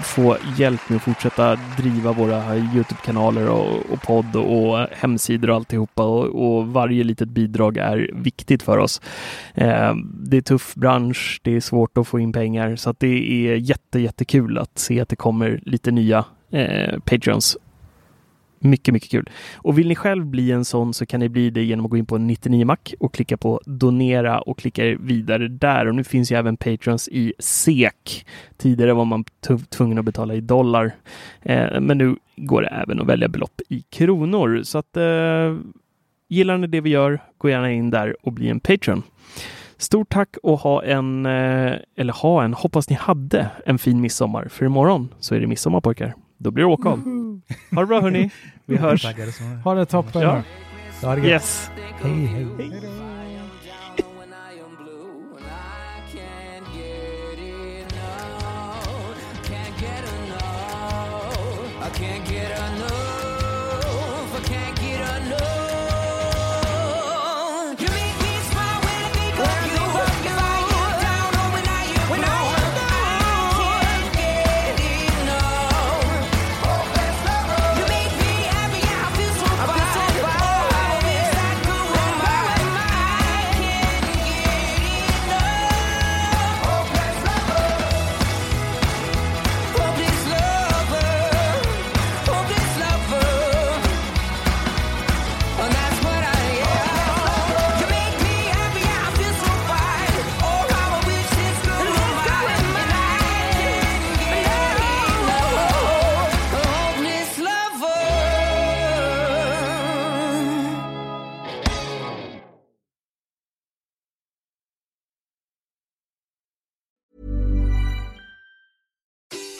få 0.03 0.37
hjälp 0.57 0.89
med 0.89 0.95
att 0.95 1.03
fortsätta 1.03 1.55
driva 1.77 2.11
våra 2.11 2.57
Youtube-kanaler 2.57 3.49
och, 3.49 3.91
och 3.91 4.01
podd 4.01 4.35
och 4.35 4.87
hemsidor 4.91 5.49
och 5.49 5.55
alltihopa 5.55 6.03
och, 6.03 6.25
och 6.25 6.67
varje 6.67 7.03
litet 7.03 7.29
bidrag 7.29 7.77
är 7.77 8.09
viktigt 8.13 8.63
för 8.63 8.77
oss. 8.77 9.01
Eh, 9.53 9.95
det 10.13 10.37
är 10.37 10.41
tuff 10.41 10.75
bransch, 10.75 11.41
det 11.43 11.55
är 11.55 11.59
svårt 11.59 11.97
att 11.97 12.07
få 12.07 12.19
in 12.19 12.33
pengar 12.33 12.75
så 12.75 12.89
att 12.89 12.99
det 12.99 13.47
är 13.47 13.55
jätte, 13.55 13.99
jättekul 13.99 14.57
att 14.57 14.79
se 14.79 15.01
att 15.01 15.09
det 15.09 15.15
kommer 15.15 15.61
lite 15.65 15.91
nya 15.91 16.25
eh, 16.51 16.99
Patreons 16.99 17.57
mycket, 18.63 18.93
mycket 18.93 19.11
kul. 19.11 19.29
Och 19.55 19.77
vill 19.77 19.87
ni 19.87 19.95
själv 19.95 20.25
bli 20.25 20.51
en 20.51 20.65
sån 20.65 20.93
så 20.93 21.05
kan 21.05 21.19
ni 21.19 21.29
bli 21.29 21.49
det 21.49 21.63
genom 21.63 21.85
att 21.85 21.91
gå 21.91 21.97
in 21.97 22.05
på 22.05 22.17
99 22.17 22.65
Mac 22.65 22.77
och 22.99 23.13
klicka 23.13 23.37
på 23.37 23.61
donera 23.65 24.41
och 24.41 24.57
klicka 24.57 24.97
vidare 24.99 25.47
där. 25.47 25.87
Och 25.87 25.95
nu 25.95 26.03
finns 26.03 26.31
ju 26.31 26.35
även 26.35 26.57
Patrons 26.57 27.07
i 27.07 27.33
SEK. 27.39 28.25
Tidigare 28.57 28.93
var 28.93 29.05
man 29.05 29.25
tvungen 29.69 29.97
att 29.97 30.05
betala 30.05 30.33
i 30.33 30.41
dollar, 30.41 30.91
eh, 31.41 31.79
men 31.79 31.97
nu 31.97 32.15
går 32.35 32.61
det 32.61 32.67
även 32.67 33.01
att 33.01 33.07
välja 33.07 33.27
belopp 33.27 33.61
i 33.69 33.81
kronor. 33.81 34.61
Så 34.63 34.77
att 34.77 34.97
eh, 34.97 35.57
gillar 36.29 36.57
ni 36.57 36.67
det 36.67 36.81
vi 36.81 36.89
gör, 36.89 37.19
gå 37.37 37.49
gärna 37.49 37.71
in 37.71 37.89
där 37.89 38.15
och 38.21 38.33
bli 38.33 38.49
en 38.49 38.59
Patreon. 38.59 39.03
Stort 39.77 40.09
tack 40.09 40.37
och 40.43 40.59
ha 40.59 40.83
en, 40.83 41.25
eh, 41.25 41.73
eller 41.95 42.13
ha 42.13 42.43
en, 42.43 42.53
hoppas 42.53 42.89
ni 42.89 42.95
hade 42.95 43.49
en 43.65 43.77
fin 43.77 44.01
midsommar. 44.01 44.47
För 44.47 44.65
imorgon 44.65 45.09
så 45.19 45.35
är 45.35 45.39
det 45.39 45.47
midsommar 45.47 45.81
pojkar. 45.81 46.13
Då 46.43 46.51
blir 46.51 46.63
det 46.63 46.69
åka 46.69 46.89
av. 46.89 46.99
Ha 47.71 47.81
det 47.81 47.85
bra 47.85 48.01
hörni. 48.01 48.31
Vi 48.65 48.77
hörs. 48.77 49.05
Ha 49.63 49.73
det 49.73 49.85
toppen. 49.85 50.21
Ja. 50.21 50.43
Yes. 51.17 51.69
Hej, 52.01 52.25
hej. 52.25 52.47
hej. 52.57 53.03